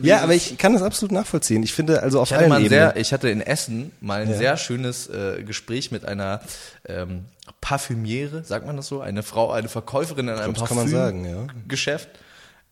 ja, 0.02 0.22
aber 0.22 0.34
ich 0.34 0.58
kann 0.58 0.74
das 0.74 0.82
absolut 0.82 1.12
nachvollziehen. 1.12 1.64
Ich 1.64 1.74
finde 1.74 2.02
also 2.02 2.20
auf 2.22 2.30
Ich 2.32 2.34
hatte, 2.38 2.52
allen 2.52 2.66
Ebenen. 2.66 2.92
ich 2.96 3.14
hatte 3.14 3.30
in 3.30 3.42
Essen 3.42 3.92
mal 4.02 4.22
ein 4.22 4.30
Ja. 4.32 4.38
sehr 4.38 4.58
schönes 4.58 5.08
äh, 5.08 5.44
Gespräch 5.44 5.92
mit 5.92 6.06
einer 6.06 6.42
ähm, 6.88 7.26
Parfümiere, 7.60 8.44
sagt 8.44 8.66
man 8.66 8.78
das 8.78 8.88
so? 8.88 9.02
Eine 9.02 9.24
Frau, 9.24 9.52
eine 9.52 9.70
Verkäuferin 9.70 10.28
in 10.30 10.36
einem 10.36 10.56
sagen, 10.56 11.26
ja. 11.26 11.48
Geschäft. 11.68 12.10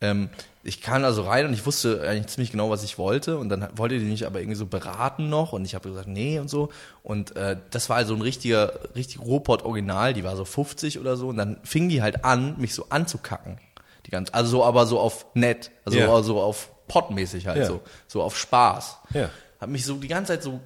Ähm, 0.02 0.30
ich 0.64 0.82
kam 0.82 1.04
also 1.04 1.22
rein 1.24 1.46
und 1.46 1.54
ich 1.54 1.66
wusste 1.66 2.02
eigentlich 2.08 2.28
ziemlich 2.28 2.52
genau, 2.52 2.70
was 2.70 2.84
ich 2.84 2.98
wollte. 2.98 3.38
Und 3.38 3.50
dann 3.50 3.68
wollte 3.76 3.98
die 3.98 4.06
mich 4.06 4.26
aber 4.28 4.40
irgendwie 4.40 4.58
so 4.58 4.66
beraten 4.66 5.30
noch. 5.30 5.54
Und 5.54 5.64
ich 5.66 5.74
habe 5.76 5.88
gesagt, 5.90 6.08
nee 6.08 6.38
und 6.40 6.50
so. 6.50 6.70
Und 7.02 7.36
äh, 7.38 7.58
das 7.72 7.90
war 7.90 7.96
also 7.98 8.14
ein 8.14 8.22
richtiger, 8.22 8.74
richtig 8.96 9.20
Robot-Original. 9.22 10.14
Die 10.14 10.24
war 10.24 10.36
so 10.36 10.44
50 10.46 11.00
oder 11.00 11.16
so. 11.16 11.30
Und 11.30 11.38
dann 11.38 11.58
fing 11.64 11.88
die 11.90 12.02
halt 12.02 12.26
an, 12.26 12.56
mich 12.60 12.74
so 12.74 12.88
anzukacken. 12.90 13.58
Die 14.06 14.12
ganze, 14.12 14.34
also 14.34 14.50
so, 14.52 14.66
aber 14.66 14.86
so 14.86 15.00
auf 15.00 15.26
nett. 15.34 15.72
Also 15.86 15.98
Ja. 15.98 16.22
so 16.24 16.42
auf 16.42 16.70
pottmäßig 16.88 17.48
halt 17.48 17.60
Ja. 17.60 17.66
so. 17.66 17.82
So 18.08 18.22
auf 18.22 18.38
Spaß. 18.38 18.98
Ja. 19.14 19.30
Hab 19.62 19.70
mich 19.70 19.86
so 19.86 19.96
die 19.96 20.08
ganze 20.08 20.34
Zeit 20.34 20.44
so 20.44 20.60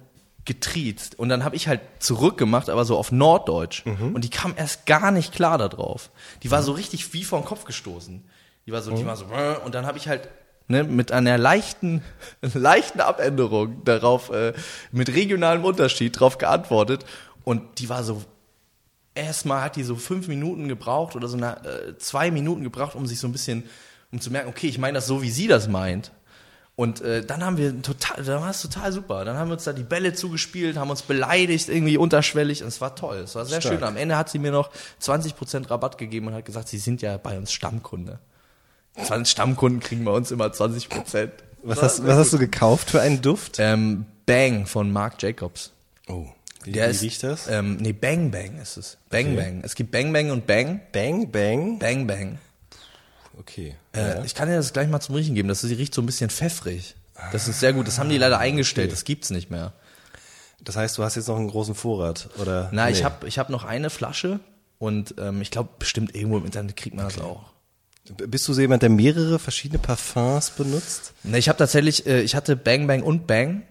getriezt 0.44 1.18
und 1.18 1.30
dann 1.30 1.42
habe 1.42 1.56
ich 1.56 1.68
halt 1.68 1.80
zurückgemacht, 2.00 2.68
aber 2.68 2.84
so 2.84 2.98
auf 2.98 3.10
Norddeutsch 3.12 3.86
Mhm. 3.86 4.14
und 4.14 4.24
die 4.24 4.30
kam 4.30 4.52
erst 4.56 4.84
gar 4.84 5.10
nicht 5.10 5.32
klar 5.32 5.56
da 5.56 5.68
drauf. 5.68 6.10
Die 6.42 6.50
war 6.50 6.62
so 6.62 6.72
richtig 6.72 7.14
wie 7.14 7.24
vor 7.24 7.40
den 7.40 7.46
Kopf 7.46 7.64
gestoßen. 7.64 8.24
Die 8.66 8.72
war 8.72 8.82
so, 8.82 8.92
Mhm. 8.92 8.96
die 8.96 9.06
war 9.06 9.16
so 9.16 9.26
äh, 9.26 9.56
und 9.64 9.74
dann 9.74 9.86
habe 9.86 9.98
ich 9.98 10.08
halt 10.08 10.28
ne, 10.68 10.84
mit 10.84 11.12
einer 11.12 11.36
leichten 11.38 12.02
leichten 12.54 13.00
Abänderung 13.00 13.84
darauf 13.84 14.30
äh, 14.30 14.52
mit 14.92 15.08
regionalem 15.14 15.64
Unterschied 15.64 16.18
drauf 16.18 16.38
geantwortet 16.38 17.04
und 17.44 17.78
die 17.78 17.88
war 17.88 18.04
so 18.04 18.22
erstmal 19.14 19.62
hat 19.62 19.76
die 19.76 19.84
so 19.84 19.96
fünf 19.96 20.28
Minuten 20.28 20.66
gebraucht 20.68 21.14
oder 21.14 21.28
so 21.28 21.36
eine, 21.36 21.64
äh, 21.64 21.98
zwei 21.98 22.30
Minuten 22.30 22.64
gebraucht, 22.64 22.94
um 22.96 23.06
sich 23.06 23.20
so 23.20 23.28
ein 23.28 23.32
bisschen, 23.32 23.64
um 24.10 24.20
zu 24.20 24.30
merken, 24.30 24.48
okay, 24.48 24.66
ich 24.66 24.78
meine 24.78 24.94
das 24.94 25.06
so, 25.06 25.22
wie 25.22 25.30
sie 25.30 25.46
das 25.46 25.68
meint. 25.68 26.10
Und 26.76 27.00
äh, 27.02 27.24
dann 27.24 27.44
haben 27.44 27.56
wir 27.56 27.80
total, 27.82 28.24
da 28.24 28.40
war 28.40 28.50
es 28.50 28.60
total 28.60 28.90
super. 28.90 29.24
Dann 29.24 29.36
haben 29.36 29.48
wir 29.48 29.52
uns 29.52 29.62
da 29.62 29.72
die 29.72 29.84
Bälle 29.84 30.12
zugespielt, 30.14 30.76
haben 30.76 30.90
uns 30.90 31.02
beleidigt, 31.02 31.68
irgendwie 31.68 31.96
unterschwellig 31.96 32.62
und 32.62 32.68
es 32.68 32.80
war 32.80 32.96
toll. 32.96 33.18
Es 33.18 33.36
war 33.36 33.44
sehr 33.44 33.60
Stark. 33.60 33.74
schön. 33.76 33.84
Am 33.84 33.96
Ende 33.96 34.16
hat 34.16 34.28
sie 34.30 34.40
mir 34.40 34.50
noch 34.50 34.70
20% 35.00 35.70
Rabatt 35.70 35.98
gegeben 35.98 36.26
und 36.26 36.34
hat 36.34 36.44
gesagt, 36.44 36.66
sie 36.66 36.78
sind 36.78 37.00
ja 37.00 37.16
bei 37.16 37.38
uns 37.38 37.52
Stammkunde. 37.52 38.18
20 39.02 39.30
Stammkunden 39.32 39.80
kriegen 39.80 40.04
bei 40.04 40.12
uns 40.12 40.30
immer 40.30 40.46
20%. 40.46 41.30
Was 41.62 41.82
hast, 41.82 42.06
was 42.06 42.16
hast 42.16 42.32
du 42.32 42.38
gekauft 42.38 42.90
für 42.90 43.00
einen 43.00 43.22
Duft? 43.22 43.56
Ähm, 43.58 44.06
Bang 44.26 44.66
von 44.66 44.92
Marc 44.92 45.22
Jacobs. 45.22 45.72
Oh, 46.08 46.26
wie, 46.62 46.72
Der 46.72 46.86
wie 46.86 46.90
ist, 46.90 47.02
riecht 47.02 47.22
das? 47.22 47.48
Ähm, 47.48 47.76
nee, 47.76 47.92
Bang 47.92 48.30
Bang 48.30 48.58
ist 48.60 48.76
es. 48.76 48.96
Bang 49.10 49.26
Okay. 49.32 49.36
Bang. 49.36 49.60
Es 49.64 49.74
gibt 49.74 49.90
Bang 49.90 50.12
Bang 50.12 50.30
und 50.30 50.46
Bang. 50.46 50.80
Bang, 50.92 51.30
bang. 51.30 51.78
Bang 51.78 52.06
Bang. 52.06 52.38
okay. 53.38 53.74
Äh, 53.94 54.24
Ich 54.24 54.34
kann 54.34 54.48
dir 54.48 54.56
das 54.56 54.72
gleich 54.72 54.88
mal 54.88 55.00
zum 55.00 55.14
Riechen 55.14 55.34
geben. 55.34 55.48
Das 55.48 55.64
riecht 55.64 55.94
so 55.94 56.02
ein 56.02 56.06
bisschen 56.06 56.30
pfeffrig. 56.30 56.94
Das 57.32 57.48
ist 57.48 57.60
sehr 57.60 57.72
gut. 57.72 57.86
Das 57.86 57.98
haben 57.98 58.08
die 58.08 58.18
leider 58.18 58.38
eingestellt. 58.38 58.92
Das 58.92 59.04
gibt's 59.04 59.30
nicht 59.30 59.50
mehr. 59.50 59.72
Das 60.62 60.76
heißt, 60.76 60.96
du 60.98 61.02
hast 61.04 61.14
jetzt 61.16 61.28
noch 61.28 61.36
einen 61.36 61.48
großen 61.48 61.74
Vorrat, 61.74 62.28
oder? 62.38 62.70
Na, 62.72 62.88
ich 62.90 63.04
habe 63.04 63.26
ich 63.28 63.38
hab 63.38 63.50
noch 63.50 63.64
eine 63.64 63.90
Flasche 63.90 64.40
und 64.78 65.14
ähm, 65.18 65.40
ich 65.42 65.50
glaube, 65.50 65.68
bestimmt 65.78 66.14
irgendwo 66.14 66.38
im 66.38 66.44
Internet 66.46 66.76
kriegt 66.76 66.96
man 66.96 67.04
das 67.04 67.20
auch. 67.20 67.44
Bist 68.26 68.46
du 68.48 68.52
so 68.52 68.60
jemand, 68.60 68.82
der 68.82 68.90
mehrere 68.90 69.38
verschiedene 69.38 69.78
Parfums 69.78 70.50
benutzt? 70.50 71.14
Na, 71.22 71.38
ich 71.38 71.48
habe 71.48 71.56
tatsächlich, 71.58 72.06
äh, 72.06 72.20
ich 72.20 72.34
hatte 72.34 72.54
Bang 72.54 72.86
Bang 72.86 73.02
und 73.02 73.26
Bang, 73.26 73.62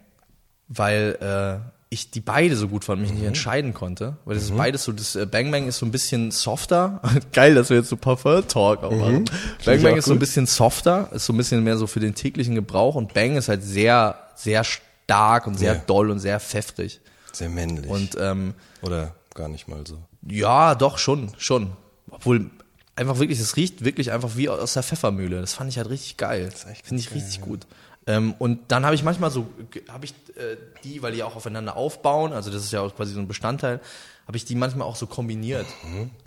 weil 0.68 1.18
äh, 1.64 1.70
ich 1.90 2.10
die 2.10 2.22
beide 2.22 2.56
so 2.56 2.68
gut 2.68 2.84
fand, 2.84 3.02
mich 3.02 3.12
nicht 3.14 3.24
entscheiden 3.26 3.76
konnte. 3.76 4.18
Weil 4.26 4.34
das 4.34 4.46
ist 4.46 4.58
beides 4.58 4.84
so, 4.86 4.92
das 4.92 5.16
äh, 5.16 5.28
Bang 5.28 5.52
Bang 5.52 5.68
ist 5.68 5.78
so 5.78 5.86
ein 5.86 5.92
bisschen 5.92 6.32
softer. 6.32 7.00
Geil, 7.32 7.54
dass 7.54 7.70
wir 7.70 7.78
jetzt 7.78 7.90
so 7.90 7.96
Parfum-Talk 7.98 8.84
auch 8.84 8.92
machen. 8.92 9.26
Bang 9.66 9.76
ich 9.78 9.84
Bang 9.84 9.94
auch 9.94 9.98
ist 9.98 10.06
so 10.06 10.12
ein 10.14 10.16
gut. 10.16 10.22
bisschen 10.22 10.48
softer, 10.48 11.10
ist 11.14 11.28
so 11.28 11.34
ein 11.34 11.38
bisschen 11.38 11.64
mehr 11.64 11.78
so 11.78 11.86
für 11.86 12.00
den 12.00 12.16
täglichen 12.16 12.56
Gebrauch 12.56 12.96
und 12.96 13.14
Bang 13.14 13.36
ist 13.36 13.50
halt 13.50 13.62
sehr, 13.64 14.18
sehr 14.36 14.64
stark 14.64 15.46
und 15.46 15.60
sehr 15.60 15.74
Ja. 15.76 15.82
doll 15.86 16.10
und 16.10 16.18
sehr 16.18 16.40
pfeffrig. 16.40 17.02
Sehr 17.34 17.50
männlich. 17.50 17.88
Und 17.88 18.18
ähm, 18.20 18.56
oder 18.82 19.14
gar 19.36 19.48
nicht 19.48 19.68
mal 19.68 19.86
so. 19.88 20.00
ja, 20.28 20.74
doch, 20.74 20.98
schon, 20.98 21.30
schon. 21.38 21.74
Obwohl, 22.10 22.50
einfach 22.96 23.20
wirklich, 23.20 23.40
es 23.40 23.56
riecht 23.56 23.84
wirklich 23.84 24.12
einfach 24.12 24.36
wie 24.36 24.50
aus 24.50 24.74
der 24.74 24.84
Pfeffermühle. 24.84 25.42
Das 25.42 25.54
fand 25.54 25.70
ich 25.70 25.78
halt 25.78 25.90
richtig 25.90 26.18
geil. 26.18 26.52
Finde 26.84 27.02
ich 27.02 27.14
richtig 27.14 27.42
gut. 27.42 27.66
Ähm, 28.06 28.36
und 28.38 28.60
dann 28.68 28.86
habe 28.86 28.96
ich 28.96 29.04
manchmal 29.04 29.32
so, 29.32 29.48
habe 29.88 30.06
ich 30.06 30.12
äh, 30.36 30.58
die, 30.84 31.02
weil 31.02 31.14
die 31.14 31.24
auch 31.24 31.36
aufeinander 31.36 31.78
aufbauen, 31.78 32.34
also 32.34 32.52
das 32.52 32.64
ist 32.64 32.74
ja 32.74 32.82
auch 32.82 32.94
quasi 32.96 33.14
so 33.14 33.20
ein 33.20 33.28
Bestandteil, 33.28 33.80
habe 34.28 34.38
ich 34.38 34.46
die 34.46 34.56
manchmal 34.56 34.88
auch 34.88 34.96
so 34.96 35.08
kombiniert. 35.08 35.66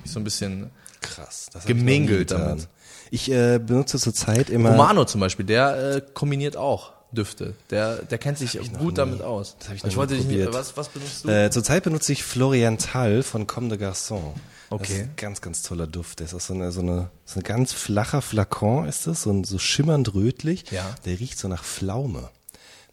So 0.04 0.20
ein 0.20 0.24
bisschen. 0.24 0.70
Krass. 1.00 1.48
Das 1.52 1.64
ich 1.64 1.68
Gemingelt 1.68 2.28
getan. 2.28 2.48
damit. 2.48 2.68
Ich 3.10 3.30
äh, 3.30 3.58
benutze 3.58 3.98
zurzeit 3.98 4.50
immer. 4.50 4.70
Romano 4.70 5.04
zum 5.04 5.20
Beispiel, 5.20 5.46
der 5.46 5.96
äh, 5.96 6.02
kombiniert 6.14 6.56
auch 6.56 6.95
Düfte. 7.16 7.54
Der, 7.70 7.96
der 8.02 8.18
kennt 8.18 8.38
sich 8.38 8.56
gut 8.78 8.96
damit 8.98 9.20
aus. 9.22 9.56
Das 9.58 9.68
hab 9.68 9.74
ich 9.74 9.82
ich 9.82 9.90
noch 9.90 9.96
wollte 9.96 10.14
nie 10.14 10.20
dich 10.28 10.38
nicht, 10.44 10.52
was, 10.52 10.76
was 10.76 10.88
benutzt 10.90 11.24
du? 11.24 11.28
Äh, 11.28 11.50
zurzeit 11.50 11.82
benutze 11.82 12.12
ich 12.12 12.22
Florienthal 12.22 13.22
von 13.24 13.46
Comme 13.48 13.68
de 13.68 13.78
Garçon. 13.84 14.20
Das 14.34 14.80
Okay. 14.80 14.92
ist 14.94 15.00
ein 15.00 15.10
ganz, 15.16 15.40
ganz 15.40 15.62
toller 15.62 15.86
Duft. 15.86 16.20
Das 16.20 16.28
ist 16.28 16.34
auch 16.34 16.40
so 16.40 16.54
eine, 16.54 16.72
so 16.72 16.80
eine, 16.80 17.10
so 17.24 17.38
ein 17.40 17.42
ganz 17.44 17.72
flacher 17.72 18.20
Flakon 18.22 18.86
ist 18.88 19.06
das, 19.06 19.22
so, 19.22 19.30
ein, 19.30 19.44
so 19.44 19.58
schimmernd 19.58 20.14
rötlich. 20.14 20.64
Ja. 20.70 20.94
Der 21.04 21.18
riecht 21.20 21.38
so 21.38 21.46
nach 21.48 21.62
Pflaume. 21.64 22.30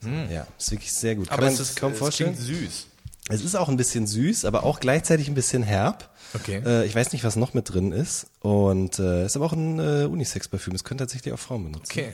So, 0.02 0.10
Ja, 0.10 0.46
ist 0.60 0.72
wirklich 0.72 0.92
sehr 0.94 1.16
gut. 1.16 1.30
Kann 1.30 1.38
aber 1.38 1.46
man 1.48 1.54
es 1.54 1.60
ist 1.60 1.76
kaum 1.76 1.94
es 1.94 1.98
vorstellen. 2.00 2.36
süß. 2.38 2.88
Es 3.30 3.42
ist 3.44 3.56
auch 3.56 3.70
ein 3.70 3.78
bisschen 3.78 4.06
süß, 4.06 4.46
aber 4.46 4.64
auch 4.64 4.80
gleichzeitig 4.82 5.30
ein 5.30 5.34
bisschen 5.34 5.64
herb. 5.64 6.10
Okay. 6.36 6.62
Äh, 6.66 6.86
ich 6.86 6.94
weiß 6.94 7.12
nicht, 7.14 7.24
was 7.24 7.38
noch 7.38 7.54
mit 7.54 7.74
drin 7.74 7.92
ist. 7.92 8.28
Und 8.42 9.00
äh, 9.00 9.26
ist 9.26 9.36
aber 9.36 9.46
auch 9.46 9.54
ein 9.54 9.80
äh, 9.80 10.06
Unisex-Parfüm. 10.06 10.76
Es 10.76 10.84
können 10.84 10.98
tatsächlich 10.98 11.34
auch 11.34 11.40
Frauen 11.40 11.64
benutzen. 11.64 11.88
Okay. 11.90 12.14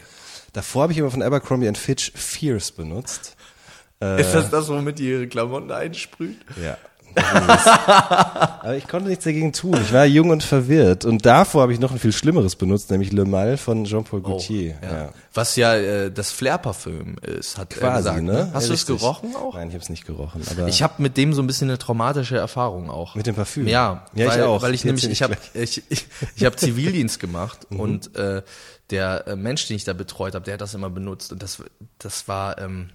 Davor 0.54 0.84
habe 0.84 0.94
ich 0.94 1.00
aber 1.00 1.12
von 1.12 1.22
Abercrombie 1.22 1.72
Fitch 1.76 2.12
Fierce 2.16 2.72
benutzt. 2.72 3.36
Ist 4.18 4.34
das 4.34 4.50
das, 4.50 4.70
womit 4.70 4.98
die 5.00 5.10
ihre 5.10 5.28
Klamotten 5.28 5.72
einsprüht? 5.72 6.38
Ja. 6.64 6.78
Aber 7.16 8.76
ich 8.76 8.88
konnte 8.88 9.10
nichts 9.10 9.24
dagegen 9.26 9.52
tun. 9.52 9.78
Ich 9.82 9.92
war 9.92 10.06
jung 10.06 10.30
und 10.30 10.44
verwirrt. 10.44 11.06
Und 11.06 11.26
davor 11.26 11.64
habe 11.64 11.74
ich 11.74 11.80
noch 11.80 11.92
ein 11.92 12.00
viel 12.00 12.12
Schlimmeres 12.14 12.56
benutzt, 12.56 12.92
nämlich 12.92 13.12
Le 13.12 13.26
Mal 13.26 13.58
von 13.58 13.84
Jean-Paul 13.86 14.22
Gaultier. 14.22 14.76
Oh, 14.82 14.86
ja. 14.86 15.10
Was 15.34 15.56
ja 15.56 15.74
äh, 15.76 16.12
das 16.12 16.32
Flair-Parfüm 16.32 17.18
ist, 17.22 17.58
hat 17.58 17.74
er 17.74 17.80
Quasi, 17.80 18.04
gesagt. 18.10 18.22
ne? 18.24 18.50
Hast 18.54 18.64
Ja, 18.66 18.68
du 18.70 18.74
es 18.76 18.86
gerochen 18.86 19.36
auch? 19.36 19.56
Nein, 19.56 19.70
ich 19.70 19.74
habe 19.74 19.84
es 19.84 19.90
nicht 19.90 20.06
gerochen. 20.06 20.42
Aber 20.52 20.68
Ich 20.68 20.84
habe 20.84 20.94
mit 21.02 21.18
dem 21.18 21.34
so 21.34 21.42
ein 21.42 21.48
bisschen 21.48 21.70
eine 21.70 21.78
traumatische 21.80 22.38
Erfahrung 22.38 22.90
auch. 22.90 23.16
Mit 23.16 23.26
dem 23.28 23.36
Parfüm? 23.36 23.68
Ja, 23.68 24.06
Ja, 24.14 24.26
ich 24.28 24.32
weil, 24.32 24.44
auch. 24.44 24.62
Weil 24.62 24.74
ich 24.76 24.86
nämlich, 24.86 25.06
ich 25.06 25.12
ich 25.12 25.24
habe 25.24 25.36
ich, 25.56 25.84
ich, 25.90 26.06
ich 26.36 26.46
hab 26.46 26.60
Zivildienst 26.60 27.20
gemacht 27.20 27.60
Mhm. 27.70 27.80
und 27.80 28.16
äh, 28.16 28.44
der 28.92 29.28
äh, 29.28 29.36
Mensch, 29.36 29.68
den 29.68 29.76
ich 29.76 29.84
da 29.84 29.94
betreut 29.94 30.36
habe, 30.36 30.46
der 30.46 30.56
hat 30.56 30.62
das 30.62 30.74
immer 30.74 30.90
benutzt 30.90 31.32
und 31.32 31.44
das, 31.44 31.64
das 31.98 32.28
war, 32.28 32.58
ähm, 32.60 32.90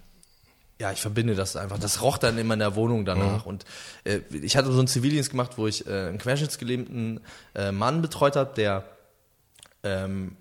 ja, 0.79 0.91
ich 0.91 0.99
verbinde 0.99 1.35
das 1.35 1.55
einfach. 1.55 1.79
Das 1.79 2.01
roch 2.01 2.17
dann 2.17 2.37
immer 2.37 2.53
in 2.53 2.59
der 2.59 2.75
Wohnung 2.75 3.05
danach. 3.05 3.45
Und 3.45 3.63
äh, 4.03 4.19
ich 4.29 4.57
hatte 4.57 4.71
so 4.71 4.79
einen 4.79 4.89
Zivildienst 4.89 5.29
gemacht, 5.29 5.57
wo 5.57 5.67
ich 5.67 5.87
äh, 5.87 6.07
einen 6.07 6.17
querschnittsgelähmten 6.17 7.21
äh, 7.53 7.71
Mann 7.71 8.01
betreut 8.01 8.35
habe, 8.35 8.53
der 8.55 8.83
ähm, 9.83 10.35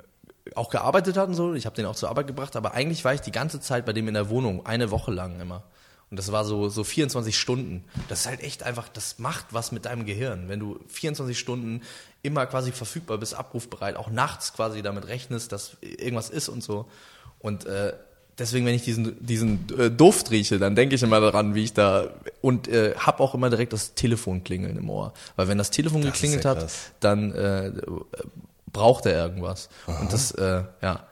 auch 0.56 0.70
gearbeitet 0.70 1.16
hat 1.16 1.28
und 1.28 1.34
so. 1.34 1.54
Ich 1.54 1.66
habe 1.66 1.76
den 1.76 1.86
auch 1.86 1.94
zur 1.94 2.08
Arbeit 2.08 2.26
gebracht, 2.26 2.56
aber 2.56 2.74
eigentlich 2.74 3.04
war 3.04 3.14
ich 3.14 3.20
die 3.20 3.30
ganze 3.30 3.60
Zeit 3.60 3.86
bei 3.86 3.92
dem 3.92 4.08
in 4.08 4.14
der 4.14 4.28
Wohnung, 4.28 4.66
eine 4.66 4.90
Woche 4.90 5.12
lang 5.12 5.40
immer. 5.40 5.62
Und 6.10 6.18
das 6.18 6.32
war 6.32 6.44
so, 6.44 6.68
so 6.68 6.84
24 6.84 7.38
Stunden. 7.38 7.84
Das 8.08 8.20
ist 8.20 8.26
halt 8.26 8.42
echt 8.42 8.62
einfach, 8.62 8.88
das 8.88 9.18
macht 9.18 9.46
was 9.50 9.72
mit 9.72 9.86
deinem 9.86 10.04
Gehirn. 10.04 10.48
Wenn 10.48 10.60
du 10.60 10.78
24 10.88 11.38
Stunden 11.38 11.82
immer 12.24 12.46
quasi 12.46 12.72
verfügbar 12.72 13.18
bist, 13.18 13.34
abrufbereit, 13.34 13.96
auch 13.96 14.10
nachts 14.10 14.52
quasi 14.54 14.82
damit 14.82 15.06
rechnest, 15.06 15.52
dass 15.52 15.76
irgendwas 15.80 16.30
ist 16.30 16.48
und 16.48 16.64
so. 16.64 16.86
Und 17.38 17.66
äh, 17.66 17.92
deswegen, 18.38 18.64
wenn 18.64 18.74
ich 18.74 18.82
diesen, 18.82 19.24
diesen 19.24 19.66
äh, 19.78 19.90
Duft 19.90 20.30
rieche, 20.30 20.58
dann 20.58 20.74
denke 20.74 20.94
ich 20.94 21.02
immer 21.02 21.20
daran, 21.20 21.54
wie 21.54 21.64
ich 21.64 21.74
da 21.74 22.08
und 22.40 22.66
äh, 22.66 22.94
hab 22.96 23.20
auch 23.20 23.34
immer 23.34 23.50
direkt 23.50 23.74
das 23.74 23.94
Telefon 23.94 24.42
klingeln 24.42 24.78
im 24.78 24.88
Ohr. 24.88 25.12
Weil 25.36 25.48
wenn 25.48 25.58
das 25.58 25.70
Telefon 25.70 26.02
Das 26.02 26.12
geklingelt 26.12 26.44
ja 26.44 26.50
hat, 26.50 26.66
dann 27.00 27.32
äh, 27.32 27.72
braucht 28.72 29.04
er 29.06 29.12
irgendwas. 29.12 29.68
Und 29.86 30.12
das, 30.12 30.30
äh, 30.32 30.62
ja. 30.82 31.06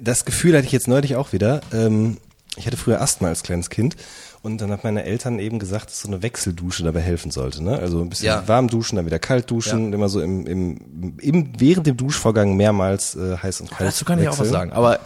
Das 0.00 0.24
Gefühl 0.24 0.56
hatte 0.56 0.66
ich 0.66 0.72
jetzt 0.72 0.88
neulich 0.88 1.14
auch 1.14 1.32
wieder. 1.32 1.60
Ähm, 1.72 2.18
ich 2.56 2.66
hatte 2.66 2.76
früher 2.76 3.00
Asthma 3.00 3.28
als 3.28 3.42
kleines 3.42 3.70
Kind 3.70 3.96
und 4.42 4.60
dann 4.60 4.70
hat 4.70 4.84
meine 4.84 5.04
Eltern 5.04 5.38
eben 5.38 5.58
gesagt, 5.58 5.86
dass 5.90 6.00
so 6.02 6.08
eine 6.08 6.22
Wechseldusche 6.22 6.84
dabei 6.84 7.00
helfen 7.00 7.30
sollte. 7.30 7.62
Ne? 7.62 7.78
Also 7.78 8.00
ein 8.00 8.08
bisschen 8.08 8.26
Ja. 8.26 8.46
warm 8.46 8.68
duschen, 8.68 8.96
dann 8.96 9.06
wieder 9.06 9.18
kalt 9.18 9.50
duschen, 9.50 9.92
immer 9.92 10.08
so 10.08 10.20
im, 10.20 10.46
im, 10.46 11.16
im 11.20 11.52
während 11.58 11.86
dem 11.86 11.96
Duschvorgang 11.96 12.56
mehrmals 12.56 13.14
äh, 13.16 13.36
heiß 13.36 13.60
und 13.62 13.70
kalt. 13.70 13.88
Dazu 13.88 14.04
kann 14.04 14.20
ich 14.20 14.28
auch 14.28 14.32
was 14.32 14.40
wechseln. 14.40 14.52
sagen. 14.52 14.72
Aber 14.72 15.00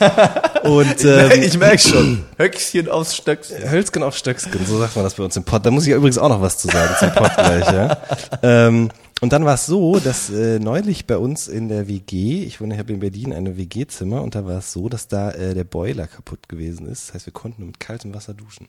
Und 0.64 1.04
ähm, 1.04 1.42
ich 1.42 1.58
merke 1.58 1.78
schon, 1.78 2.24
Höchstchen 2.38 2.88
aufs 2.88 3.16
Stöckchen. 3.16 3.70
Hölzgen 3.70 4.02
auf 4.02 4.16
Stöcksken, 4.16 4.64
so 4.66 4.78
sagt 4.78 4.94
man 4.96 5.04
das 5.04 5.14
bei 5.14 5.24
uns 5.24 5.36
im 5.36 5.44
Pod. 5.44 5.64
Da 5.66 5.70
muss 5.70 5.84
ich 5.84 5.90
ja 5.90 5.96
übrigens 5.96 6.18
auch 6.18 6.28
noch 6.28 6.40
was 6.40 6.58
zu 6.58 6.68
sagen 6.68 6.94
zum 6.98 7.12
Pod 7.12 7.32
gleich, 7.34 7.66
ja. 7.72 7.98
Ähm, 8.42 8.90
und 9.20 9.32
dann 9.32 9.44
war 9.44 9.54
es 9.54 9.66
so, 9.66 10.00
dass 10.00 10.30
äh, 10.30 10.58
neulich 10.58 11.06
bei 11.06 11.16
uns 11.16 11.46
in 11.46 11.68
der 11.68 11.86
WG, 11.86 12.42
ich 12.42 12.60
wohne, 12.60 12.74
ich 12.74 12.80
habe 12.80 12.92
in 12.92 12.98
Berlin 13.00 13.32
eine 13.32 13.56
WG-Zimmer 13.56 14.20
und 14.20 14.34
da 14.34 14.44
war 14.46 14.58
es 14.58 14.72
so, 14.72 14.88
dass 14.88 15.06
da 15.06 15.30
äh, 15.30 15.54
der 15.54 15.62
Boiler 15.64 16.08
kaputt 16.08 16.48
gewesen 16.48 16.86
ist. 16.88 16.91
Das 17.00 17.14
heißt, 17.14 17.26
wir 17.26 17.32
konnten 17.32 17.62
nur 17.62 17.66
mit 17.68 17.80
kaltem 17.80 18.14
Wasser 18.14 18.34
duschen. 18.34 18.66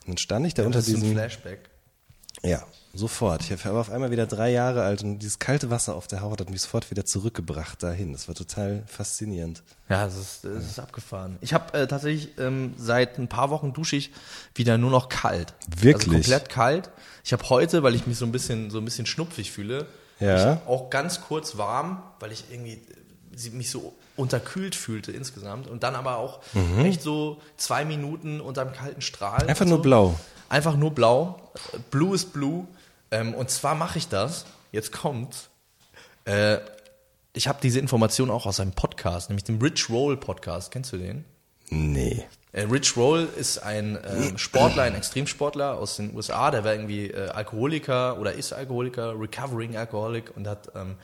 Und 0.00 0.08
dann 0.08 0.18
stand 0.18 0.46
ich 0.46 0.54
da 0.54 0.64
unter 0.64 0.78
Das 0.78 0.88
ist 0.88 0.94
ein 0.94 1.00
diesem, 1.00 1.16
Flashback. 1.16 1.68
ja, 2.42 2.62
sofort. 2.94 3.42
Ich 3.50 3.64
war 3.64 3.74
auf 3.74 3.90
einmal 3.90 4.10
wieder 4.10 4.26
drei 4.26 4.50
Jahre 4.50 4.82
alt 4.82 5.02
und 5.04 5.18
dieses 5.18 5.38
kalte 5.38 5.68
Wasser 5.70 5.94
auf 5.94 6.06
der 6.06 6.22
Haut 6.22 6.40
hat 6.40 6.48
mich 6.50 6.62
sofort 6.62 6.90
wieder 6.90 7.04
zurückgebracht 7.04 7.82
dahin. 7.82 8.12
Das 8.12 8.26
war 8.28 8.34
total 8.34 8.82
faszinierend. 8.86 9.62
Ja, 9.88 10.06
das 10.06 10.16
ist, 10.16 10.44
das 10.44 10.64
ist 10.64 10.78
abgefahren. 10.80 11.36
Ich 11.42 11.52
habe 11.52 11.72
äh, 11.78 11.86
tatsächlich 11.86 12.30
ähm, 12.38 12.74
seit 12.78 13.18
ein 13.18 13.28
paar 13.28 13.50
Wochen 13.50 13.72
dusche 13.72 13.96
ich 13.96 14.10
wieder 14.54 14.78
nur 14.78 14.90
noch 14.90 15.08
kalt. 15.08 15.54
Wirklich? 15.68 16.08
Also 16.08 16.10
komplett 16.12 16.48
kalt. 16.48 16.90
Ich 17.24 17.32
habe 17.32 17.48
heute, 17.50 17.82
weil 17.82 17.94
ich 17.94 18.06
mich 18.06 18.16
so 18.18 18.24
ein 18.24 18.32
bisschen 18.32 18.70
so 18.70 18.78
ein 18.78 18.84
bisschen 18.86 19.06
schnupfig 19.06 19.52
fühle, 19.52 19.86
Ja. 20.18 20.62
auch 20.66 20.88
ganz 20.90 21.20
kurz 21.20 21.58
warm, 21.58 22.02
weil 22.20 22.32
ich 22.32 22.44
irgendwie 22.50 22.80
mich 23.52 23.70
so 23.70 23.94
unterkühlt 24.16 24.74
fühlte 24.74 25.12
insgesamt 25.12 25.66
und 25.66 25.82
dann 25.82 25.94
aber 25.94 26.16
auch 26.16 26.40
echt 26.82 27.02
so 27.02 27.40
zwei 27.56 27.84
Minuten 27.84 28.40
unterm 28.40 28.72
kalten 28.72 29.00
Strahl. 29.00 29.44
Mhm. 29.44 29.50
Einfach 29.50 29.66
nur 29.66 29.78
so. 29.78 29.82
blau. 29.82 30.20
Einfach 30.48 30.76
nur 30.76 30.90
blau. 30.90 31.52
Äh, 31.72 31.78
Blue 31.90 32.14
ist 32.14 32.32
blue. 32.32 32.66
Ähm, 33.10 33.34
und 33.34 33.50
zwar 33.50 33.74
mache 33.74 33.98
ich 33.98 34.08
das, 34.08 34.44
jetzt 34.72 34.92
kommt's, 34.92 35.48
äh, 36.24 36.58
ich 37.32 37.48
habe 37.48 37.58
diese 37.62 37.78
Information 37.78 38.30
auch 38.30 38.46
aus 38.46 38.60
einem 38.60 38.72
Podcast, 38.72 39.30
nämlich 39.30 39.44
dem 39.44 39.60
Rich 39.60 39.88
Roll 39.88 40.16
Podcast. 40.16 40.72
Kennst 40.72 40.92
du 40.92 40.96
den? 40.96 41.24
Nee. 41.70 42.24
Äh, 42.52 42.62
Rich 42.62 42.96
Roll 42.96 43.28
ist 43.36 43.58
ein 43.58 43.96
ähm, 44.04 44.38
Sportler, 44.38 44.82
ein 44.82 44.96
Extremsportler 44.96 45.78
aus 45.78 45.96
den 45.96 46.14
USA, 46.16 46.50
der 46.50 46.64
war 46.64 46.72
irgendwie 46.72 47.06
äh, 47.06 47.28
Alkoholiker 47.28 48.18
oder 48.18 48.32
ist 48.32 48.52
Alkoholiker, 48.52 49.18
recovering 49.18 49.76
Alcoholic 49.76 50.36
und 50.36 50.48
hat 50.48 50.72
ähm, 50.74 50.96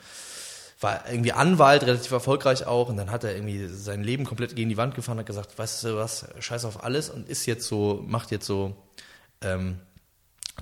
war 0.79 1.09
irgendwie 1.09 1.31
Anwalt, 1.31 1.83
relativ 1.83 2.11
erfolgreich 2.11 2.67
auch 2.67 2.89
und 2.89 2.97
dann 2.97 3.09
hat 3.09 3.23
er 3.23 3.35
irgendwie 3.35 3.67
sein 3.67 4.03
Leben 4.03 4.25
komplett 4.25 4.55
gegen 4.55 4.69
die 4.69 4.77
Wand 4.77 4.93
gefahren, 4.95 5.17
hat 5.17 5.25
gesagt, 5.25 5.57
weißt 5.57 5.83
du 5.85 5.97
was, 5.97 6.27
scheiß 6.39 6.65
auf 6.65 6.83
alles 6.83 7.09
und 7.09 7.27
ist 7.27 7.45
jetzt 7.47 7.67
so, 7.67 8.03
macht 8.07 8.31
jetzt 8.31 8.45
so 8.45 8.75
ähm, 9.41 9.79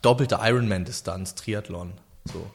doppelte 0.02 0.40
Ironman-Distanz, 0.42 1.36
Triathlon, 1.36 1.94
so. 2.32 2.50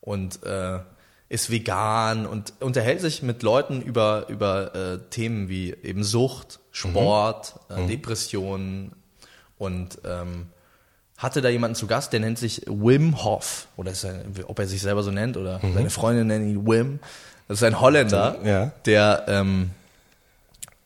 Und 0.00 0.42
äh, 0.44 0.80
ist 1.28 1.50
vegan 1.50 2.26
und 2.26 2.52
unterhält 2.60 3.00
sich 3.00 3.22
mit 3.22 3.42
Leuten 3.42 3.80
über 3.80 4.26
über 4.28 4.74
äh, 4.74 4.98
Themen 5.10 5.48
wie 5.48 5.74
eben 5.82 6.04
Sucht, 6.04 6.60
Sport, 6.70 7.58
äh, 7.70 7.86
Depressionen 7.86 8.92
und 9.56 9.98
ähm, 10.04 10.48
hatte 11.16 11.40
da 11.40 11.48
jemanden 11.48 11.74
zu 11.76 11.86
Gast, 11.86 12.12
der 12.12 12.20
nennt 12.20 12.38
sich 12.38 12.62
Wim 12.66 13.22
Hof 13.24 13.66
oder 13.76 13.92
ist 13.92 14.04
er, 14.04 14.24
ob 14.46 14.58
er 14.58 14.66
sich 14.66 14.82
selber 14.82 15.02
so 15.02 15.10
nennt 15.10 15.36
oder 15.36 15.60
seine 15.74 15.90
Freundin 15.90 16.26
nennt 16.26 16.48
ihn 16.48 16.66
Wim. 16.66 16.98
Das 17.48 17.58
ist 17.58 17.62
ein 17.64 17.80
Holländer, 17.80 18.36
Ja. 18.44 18.72
der 18.84 19.24
ähm, 19.28 19.70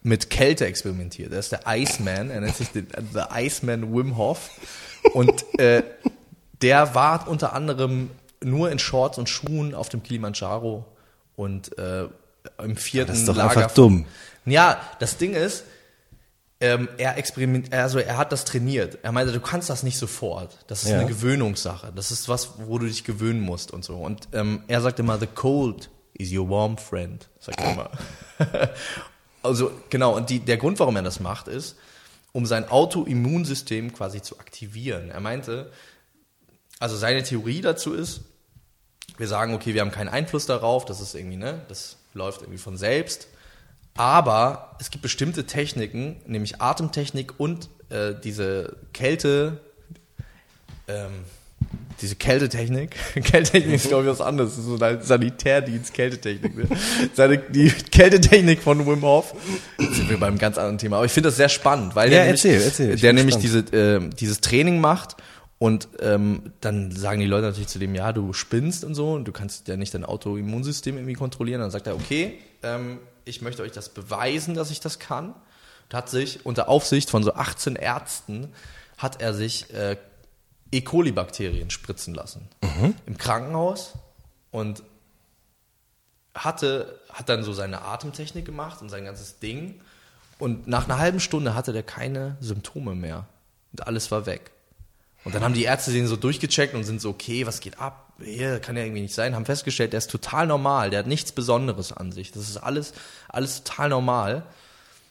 mit 0.02 0.30
Kälte 0.30 0.66
experimentiert. 0.66 1.32
Er 1.32 1.38
ist 1.38 1.52
der 1.52 1.60
Iceman, 1.66 2.30
er 2.30 2.40
nennt 2.40 2.56
sich 2.56 2.68
den, 2.70 2.86
The 3.12 3.22
Iceman 3.34 3.94
Wim 3.94 4.16
Hof. 4.16 4.50
Und 5.14 5.44
äh, 5.58 5.82
der 6.62 6.94
war 6.94 7.26
unter 7.28 7.52
anderem 7.52 8.10
nur 8.42 8.70
in 8.70 8.78
Shorts 8.78 9.18
und 9.18 9.28
Schuhen 9.28 9.74
auf 9.74 9.88
dem 9.88 10.02
Kilimanjaro 10.02 10.84
und 11.36 11.76
äh, 11.78 12.04
im 12.62 12.76
vierten 12.76 13.10
Das 13.12 13.18
ist 13.20 13.28
doch 13.28 13.36
Lager 13.36 13.50
einfach 13.60 13.74
dumm. 13.74 14.04
Ja, 14.44 14.80
das 14.98 15.16
Ding 15.16 15.34
ist, 15.34 15.64
ähm, 16.60 16.88
er 16.98 17.16
experiment, 17.18 17.72
also 17.72 17.98
er 17.98 18.16
hat 18.16 18.32
das 18.32 18.44
trainiert. 18.44 18.98
Er 19.02 19.12
meinte, 19.12 19.32
du 19.32 19.40
kannst 19.40 19.70
das 19.70 19.82
nicht 19.84 19.96
sofort. 19.98 20.58
Das 20.66 20.82
ist 20.82 20.90
Ja. 20.90 20.98
eine 20.98 21.08
Gewöhnungssache. 21.08 21.92
Das 21.94 22.10
ist 22.10 22.28
was, 22.28 22.58
wo 22.66 22.78
du 22.78 22.86
dich 22.86 23.04
gewöhnen 23.04 23.40
musst 23.40 23.70
und 23.72 23.84
so. 23.84 23.96
Und 23.96 24.28
ähm, 24.32 24.62
er 24.66 24.80
sagt 24.80 24.98
immer, 24.98 25.18
the 25.18 25.28
cold 25.28 25.88
is 26.14 26.32
your 26.32 26.50
warm 26.50 26.76
friend. 26.76 27.28
Sagt 27.38 27.60
er 27.60 27.72
immer. 27.72 27.90
also 29.42 29.70
genau. 29.88 30.16
Und 30.16 30.30
die, 30.30 30.40
der 30.40 30.56
Grund, 30.56 30.80
warum 30.80 30.96
er 30.96 31.02
das 31.02 31.20
macht, 31.20 31.46
ist, 31.46 31.76
um 32.32 32.44
sein 32.44 32.68
Autoimmunsystem 32.68 33.92
quasi 33.92 34.20
zu 34.20 34.38
aktivieren. 34.40 35.10
Er 35.10 35.20
meinte, 35.20 35.70
also 36.80 36.96
seine 36.96 37.22
Theorie 37.22 37.60
dazu 37.60 37.94
ist, 37.94 38.22
wir 39.16 39.28
sagen, 39.28 39.54
okay, 39.54 39.74
wir 39.74 39.80
haben 39.80 39.90
keinen 39.90 40.08
Einfluss 40.08 40.46
darauf, 40.46 40.84
das 40.84 41.00
ist 41.00 41.14
irgendwie, 41.14 41.36
ne, 41.36 41.62
das 41.68 41.96
läuft 42.14 42.42
irgendwie 42.42 42.58
von 42.58 42.76
selbst. 42.76 43.28
Aber 43.98 44.76
es 44.78 44.92
gibt 44.92 45.02
bestimmte 45.02 45.44
Techniken, 45.44 46.20
nämlich 46.24 46.62
Atemtechnik 46.62 47.34
und 47.38 47.68
äh, 47.90 48.14
diese 48.22 48.76
Kälte, 48.92 49.60
ähm, 50.86 51.24
diese 52.00 52.14
Kältetechnik. 52.14 52.94
Kältetechnik 53.14 53.74
ist, 53.74 53.88
glaube 53.88 54.04
ich, 54.04 54.10
was 54.10 54.20
anderes. 54.20 54.50
Das 54.50 54.58
ist 54.60 54.66
so 54.66 54.78
ein 54.78 55.02
Sanitärdienst, 55.02 55.92
Kältetechnik. 55.92 56.56
Ne? 56.56 57.38
Die 57.48 57.70
Kältetechnik 57.90 58.62
von 58.62 58.86
Wim 58.86 59.02
Hof. 59.02 59.34
Jetzt 59.80 59.96
sind 59.96 60.08
wir 60.08 60.20
beim 60.20 60.38
ganz 60.38 60.58
anderen 60.58 60.78
Thema. 60.78 60.98
Aber 60.98 61.06
ich 61.06 61.12
finde 61.12 61.30
das 61.30 61.36
sehr 61.36 61.48
spannend, 61.48 61.96
weil 61.96 62.08
Ja, 62.12 62.18
der 62.18 62.24
nämlich, 62.26 62.44
erzähl, 62.44 62.62
erzähl. 62.62 62.94
Ich 62.94 63.00
der 63.00 63.12
nämlich 63.12 63.36
diese, 63.38 63.58
äh, 63.58 64.08
dieses 64.10 64.40
Training 64.40 64.80
macht 64.80 65.16
und 65.58 65.88
ähm, 65.98 66.52
dann 66.60 66.92
sagen 66.92 67.18
die 67.18 67.26
Leute 67.26 67.46
natürlich 67.46 67.66
zu 67.66 67.80
dem, 67.80 67.96
ja, 67.96 68.12
du 68.12 68.32
spinnst 68.32 68.84
und 68.84 68.94
so 68.94 69.14
und 69.14 69.26
du 69.26 69.32
kannst 69.32 69.66
ja 69.66 69.76
nicht 69.76 69.92
dein 69.92 70.04
Autoimmunsystem 70.04 70.96
irgendwie 70.96 71.14
kontrollieren. 71.14 71.60
Dann 71.60 71.72
sagt 71.72 71.88
er, 71.88 71.96
okay, 71.96 72.34
ähm, 72.62 72.98
ich 73.28 73.42
möchte 73.42 73.62
euch 73.62 73.72
das 73.72 73.90
beweisen, 73.90 74.54
dass 74.54 74.70
ich 74.70 74.80
das 74.80 74.98
kann. 74.98 75.34
Und 75.88 75.94
hat 75.94 76.08
sich 76.10 76.44
unter 76.44 76.68
Aufsicht 76.68 77.10
von 77.10 77.22
so 77.22 77.34
18 77.34 77.76
Ärzten 77.76 78.52
hat 78.98 79.22
er 79.22 79.32
sich 79.32 79.72
äh, 79.72 79.96
E. 80.70 80.82
coli-Bakterien 80.82 81.70
spritzen 81.70 82.14
lassen 82.14 82.46
im 83.06 83.16
Krankenhaus 83.16 83.94
und 84.50 84.82
hatte, 86.34 87.00
hat 87.10 87.28
dann 87.28 87.42
so 87.42 87.52
seine 87.52 87.82
Atemtechnik 87.82 88.44
gemacht 88.44 88.82
und 88.82 88.88
sein 88.88 89.04
ganzes 89.04 89.38
Ding. 89.38 89.80
Und 90.38 90.68
nach 90.68 90.84
einer 90.84 90.98
halben 90.98 91.20
Stunde 91.20 91.54
hatte 91.54 91.72
der 91.72 91.82
keine 91.82 92.36
Symptome 92.40 92.94
mehr. 92.94 93.26
Und 93.72 93.86
alles 93.86 94.10
war 94.10 94.26
weg. 94.26 94.50
Und 95.24 95.34
dann 95.34 95.42
haben 95.42 95.54
die 95.54 95.64
Ärzte 95.64 95.92
den 95.92 96.06
so 96.06 96.16
durchgecheckt 96.16 96.74
und 96.74 96.84
sind 96.84 97.00
so, 97.00 97.10
okay, 97.10 97.46
was 97.46 97.60
geht 97.60 97.80
ab? 97.80 98.12
Hier 98.22 98.60
kann 98.60 98.76
ja 98.76 98.84
irgendwie 98.84 99.02
nicht 99.02 99.14
sein. 99.14 99.34
Haben 99.34 99.44
festgestellt, 99.44 99.92
der 99.92 99.98
ist 99.98 100.10
total 100.10 100.46
normal. 100.46 100.90
Der 100.90 101.00
hat 101.00 101.06
nichts 101.06 101.32
Besonderes 101.32 101.92
an 101.92 102.12
sich. 102.12 102.32
Das 102.32 102.48
ist 102.48 102.56
alles, 102.56 102.92
alles 103.28 103.62
total 103.62 103.90
normal. 103.90 104.44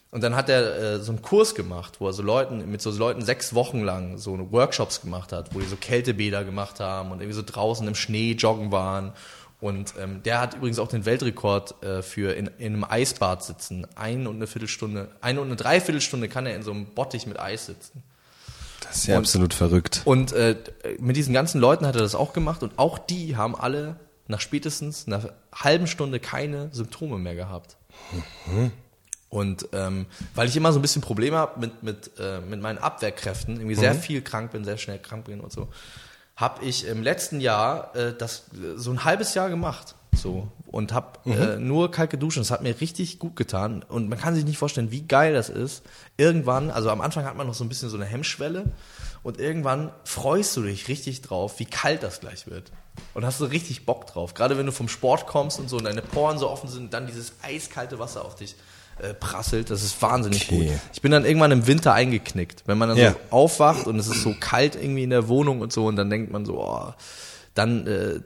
Und 0.09 0.23
dann 0.23 0.35
hat 0.35 0.49
er 0.49 0.77
äh, 0.77 0.99
so 0.99 1.11
einen 1.11 1.21
Kurs 1.21 1.53
gemacht, 1.53 1.99
wo 1.99 2.07
er 2.07 2.13
so 2.13 2.23
Leuten, 2.23 2.71
mit 2.71 2.81
so 2.81 2.91
Leuten 2.91 3.21
sechs 3.21 3.53
Wochen 3.53 3.81
lang 3.81 4.17
so 4.17 4.37
Workshops 4.51 5.01
gemacht 5.01 5.33
hat, 5.33 5.53
wo 5.53 5.59
die 5.59 5.65
so 5.65 5.75
Kältebäder 5.75 6.45
gemacht 6.45 6.79
haben 6.79 7.11
und 7.11 7.19
irgendwie 7.19 7.35
so 7.35 7.43
draußen 7.45 7.85
im 7.87 7.95
Schnee 7.95 8.31
joggen 8.31 8.71
waren. 8.71 9.13
Und 9.59 9.95
ähm, 9.99 10.23
der 10.23 10.39
hat 10.39 10.53
übrigens 10.53 10.79
auch 10.79 10.87
den 10.87 11.05
Weltrekord 11.05 11.83
äh, 11.83 12.01
für 12.01 12.35
in, 12.35 12.49
in 12.57 12.73
einem 12.73 12.83
Eisbad 12.85 13.43
sitzen. 13.43 13.87
Eine 13.95 14.29
und 14.29 14.37
eine 14.37 14.47
Viertelstunde, 14.47 15.09
eine 15.19 15.41
und 15.41 15.47
eine 15.47 15.55
Dreiviertelstunde 15.55 16.29
kann 16.29 16.45
er 16.45 16.55
in 16.55 16.63
so 16.63 16.71
einem 16.71 16.85
Bottich 16.85 17.25
mit 17.25 17.39
Eis 17.39 17.65
sitzen. 17.65 18.03
Das 18.87 18.97
ist 18.97 19.07
ja 19.07 19.15
Und- 19.15 19.23
absolut 19.23 19.53
verrückt. 19.53 20.01
Und 20.05 20.31
äh, 20.33 20.55
mit 20.99 21.15
diesen 21.15 21.33
ganzen 21.33 21.59
Leuten 21.59 21.85
hat 21.85 21.95
er 21.95 22.01
das 22.01 22.15
auch 22.15 22.33
gemacht 22.33 22.63
und 22.63 22.77
auch 22.77 22.97
die 22.97 23.35
haben 23.35 23.55
alle 23.55 23.99
nach 24.27 24.41
spätestens 24.41 25.07
einer 25.07 25.33
halben 25.53 25.87
Stunde 25.87 26.19
keine 26.19 26.69
Symptome 26.73 27.17
mehr 27.17 27.35
gehabt. 27.35 27.77
Und 29.29 29.67
ähm, 29.73 30.05
weil 30.35 30.47
ich 30.47 30.55
immer 30.55 30.71
so 30.71 30.79
ein 30.79 30.81
bisschen 30.81 31.01
Probleme 31.01 31.37
habe 31.37 31.59
mit, 31.59 31.83
mit, 31.83 32.11
äh, 32.19 32.39
mit 32.39 32.61
meinen 32.61 32.77
Abwehrkräften, 32.77 33.57
irgendwie 33.57 33.75
sehr 33.75 33.93
viel 33.95 34.21
krank 34.21 34.51
bin, 34.51 34.63
sehr 34.63 34.77
schnell 34.77 34.99
krank 34.99 35.25
bin 35.25 35.41
und 35.41 35.51
so, 35.51 35.67
habe 36.37 36.63
ich 36.63 36.85
im 36.87 37.03
letzten 37.03 37.41
Jahr 37.41 37.93
äh, 37.95 38.13
das 38.17 38.45
so 38.75 38.91
ein 38.91 39.03
halbes 39.03 39.33
Jahr 39.33 39.49
gemacht. 39.49 39.95
So 40.15 40.47
und 40.67 40.93
habe 40.93 41.17
äh, 41.29 41.57
nur 41.57 41.91
kalt 41.91 42.09
geduscht. 42.09 42.37
Das 42.37 42.51
hat 42.51 42.61
mir 42.61 42.79
richtig 42.79 43.19
gut 43.19 43.35
getan. 43.35 43.83
Und 43.87 44.09
man 44.09 44.19
kann 44.19 44.35
sich 44.35 44.45
nicht 44.45 44.57
vorstellen, 44.57 44.91
wie 44.91 45.01
geil 45.01 45.33
das 45.33 45.49
ist. 45.49 45.83
Irgendwann, 46.17 46.69
also 46.71 46.89
am 46.89 47.01
Anfang 47.01 47.25
hat 47.25 47.35
man 47.35 47.47
noch 47.47 47.53
so 47.53 47.63
ein 47.63 47.69
bisschen 47.69 47.89
so 47.89 47.95
eine 47.97 48.05
Hemmschwelle 48.05 48.65
und 49.23 49.39
irgendwann 49.39 49.91
freust 50.03 50.55
du 50.57 50.63
dich 50.63 50.87
richtig 50.87 51.21
drauf, 51.21 51.59
wie 51.59 51.65
kalt 51.65 52.03
das 52.03 52.19
gleich 52.19 52.47
wird. 52.47 52.71
Und 53.13 53.25
hast 53.25 53.39
du 53.39 53.45
richtig 53.45 53.85
Bock 53.85 54.07
drauf. 54.07 54.33
Gerade 54.33 54.57
wenn 54.57 54.65
du 54.65 54.71
vom 54.71 54.87
Sport 54.89 55.27
kommst 55.27 55.59
und 55.59 55.69
so 55.69 55.77
und 55.77 55.83
deine 55.85 56.01
Poren 56.01 56.37
so 56.39 56.49
offen 56.49 56.69
sind, 56.69 56.93
dann 56.93 57.07
dieses 57.07 57.33
eiskalte 57.43 57.99
Wasser 57.99 58.25
auf 58.25 58.35
dich 58.35 58.55
äh, 58.99 59.13
prasselt. 59.13 59.69
Das 59.69 59.83
ist 59.83 60.01
wahnsinnig 60.01 60.45
Okay. 60.49 60.65
gut. 60.69 60.79
Ich 60.93 61.01
bin 61.03 61.11
dann 61.11 61.23
irgendwann 61.23 61.51
im 61.51 61.67
Winter 61.67 61.93
eingeknickt. 61.93 62.63
Wenn 62.65 62.77
man 62.79 62.89
dann 62.89 62.97
Ja. 62.97 63.11
so 63.11 63.17
aufwacht 63.29 63.85
und 63.85 63.99
es 63.99 64.07
ist 64.07 64.23
so 64.23 64.35
kalt 64.39 64.75
irgendwie 64.75 65.03
in 65.03 65.11
der 65.11 65.27
Wohnung 65.27 65.61
und 65.61 65.71
so 65.71 65.85
und 65.85 65.95
dann 65.95 66.09
denkt 66.09 66.31
man 66.31 66.45
so, 66.45 66.59
oh, 66.59 66.93
dann 67.53 67.85
äh, 67.85 68.13
äh, 68.15 68.21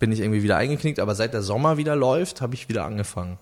bin 0.00 0.10
ich 0.10 0.18
irgendwie 0.18 0.42
wieder 0.42 0.56
eingeknickt. 0.56 0.98
Aber 0.98 1.14
seit 1.14 1.32
der 1.32 1.42
Sommer 1.42 1.76
wieder 1.76 1.94
läuft, 1.94 2.40
habe 2.40 2.54
ich 2.56 2.68
wieder 2.68 2.84
angefangen 2.84 3.38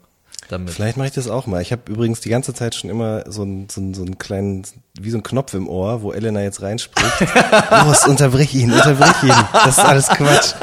damit. 0.51 0.71
Vielleicht 0.75 0.97
mache 0.97 1.09
ich 1.09 1.14
das 1.14 1.29
auch 1.29 1.47
mal. 1.47 1.61
Ich 1.62 1.73
habe 1.73 1.90
übrigens 1.90 2.21
die 2.21 2.29
ganze 2.31 2.53
Zeit 2.55 2.75
schon 2.75 2.88
immer 2.90 3.25
so 3.31 3.42
einen 3.42 3.68
so 3.71 3.81
einen- 3.81 3.94
so 3.94 4.03
einen 4.03 4.18
kleinen, 4.18 4.62
wie 5.01 5.11
so 5.11 5.16
einen 5.16 5.23
Knopf 5.23 5.53
im 5.55 5.68
Ohr, 5.68 6.03
wo 6.03 6.12
Elena 6.12 6.42
jetzt 6.42 6.61
reinspricht. 6.62 7.21
Los, 7.87 8.07
unterbrich 8.07 8.55
ihn, 8.55 8.73
unterbrich 8.73 9.23
ihn. 9.25 9.35
Das 9.53 9.79
ist 9.79 9.85
alles 9.85 10.09
Quatsch. 10.09 10.55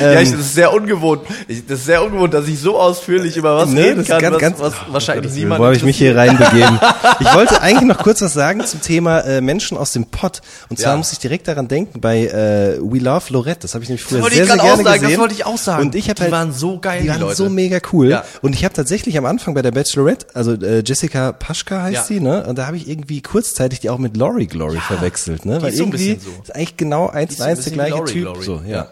Ja, 0.00 0.20
ich, 0.20 0.30
das 0.30 0.40
ist 0.40 0.54
sehr 0.54 0.72
ungewohnt. 0.72 1.22
Ich, 1.48 1.66
das 1.66 1.80
ist 1.80 1.86
sehr 1.86 2.02
ungewohnt, 2.04 2.34
dass 2.34 2.46
ich 2.48 2.58
so 2.60 2.78
ausführlich 2.78 3.36
über 3.36 3.56
was 3.56 3.70
Ne, 3.70 3.82
reden 3.82 3.96
das 3.98 4.08
ist 4.08 4.10
kann, 4.10 4.20
ganz- 4.20 4.34
was, 4.34 4.40
ganz- 4.40 4.60
was 4.60 4.72
Oh, 4.88 4.92
wahrscheinlich 4.92 5.32
niemand 5.32 5.60
Wo 5.60 5.64
habe 5.66 5.76
ich 5.76 5.82
mich 5.84 5.96
hier 5.98 6.16
reinbegeben? 6.16 6.78
Ich 7.20 7.34
wollte 7.34 7.60
eigentlich 7.60 7.88
noch 7.88 7.98
kurz 7.98 8.20
was 8.22 8.32
sagen 8.32 8.64
zum 8.64 8.80
Thema 8.80 9.20
äh, 9.20 9.40
Menschen 9.40 9.76
aus 9.76 9.92
dem 9.92 10.06
Pott. 10.06 10.40
Und 10.68 10.78
zwar 10.78 10.92
Ja. 10.92 10.96
muss 10.96 11.12
ich 11.12 11.18
direkt 11.18 11.48
daran 11.48 11.66
denken 11.68 12.00
bei 12.00 12.26
äh, 12.26 12.78
We 12.80 12.98
Love 12.98 13.24
Lorette. 13.32 13.60
Das 13.62 13.74
habe 13.74 13.82
ich 13.82 13.88
nämlich 13.90 14.02
früher 14.04 14.18
Das 14.18 14.24
wollte 14.24 14.36
sehr, 14.36 14.44
ich 14.44 14.50
sehr 14.50 14.56
gerade 14.56 14.68
gerne 14.68 14.80
auch 14.80 14.84
sagen, 14.84 15.00
das 15.00 15.02
gesehen. 15.08 15.20
wollte 15.20 15.34
ich 15.34 15.46
auch 15.46 15.58
sagen. 15.58 15.82
Und 15.86 15.94
ich 15.94 16.04
habe 16.08 16.14
Die 16.16 16.22
halt, 16.22 16.32
waren 16.32 16.52
so 16.52 16.78
geil, 16.78 17.02
die 17.02 17.08
waren 17.08 17.20
Leute. 17.20 17.34
so 17.36 17.48
mega 17.48 17.78
cool. 17.92 18.08
Ja. 18.10 18.24
Und 18.42 18.54
ich 18.54 18.64
habe 18.64 18.74
tatsächlich 18.74 19.18
am 19.18 19.26
Anfang 19.26 19.54
bei 19.54 19.62
der 19.62 19.72
Bachelorette, 19.72 20.26
also 20.34 20.52
äh, 20.52 20.82
Jessica 20.86 21.32
Paschka 21.32 21.82
heißt 21.82 21.94
Ja. 21.94 22.04
sie, 22.04 22.20
ne? 22.20 22.44
Und 22.46 22.56
da 22.58 22.66
habe 22.66 22.76
ich 22.76 22.88
irgendwie 22.88 23.20
kurzzeitig 23.22 23.80
die 23.80 23.90
auch 23.90 23.98
mit 23.98 24.16
Laurie 24.16 24.46
Glory 24.46 24.78
verwechselt, 24.78 25.44
ne? 25.44 25.60
Weil 25.60 25.74
irgendwie 25.74 26.18
so. 26.22 26.30
ist 26.42 26.54
eigentlich 26.54 26.76
genau 26.76 27.08
eins 27.08 27.36
zu 27.36 27.44
eins 27.44 27.64
der 27.64 27.72
gleiche 27.72 28.04
Typ. 28.04 28.28
So, 28.42 28.62
ja. 28.66 28.88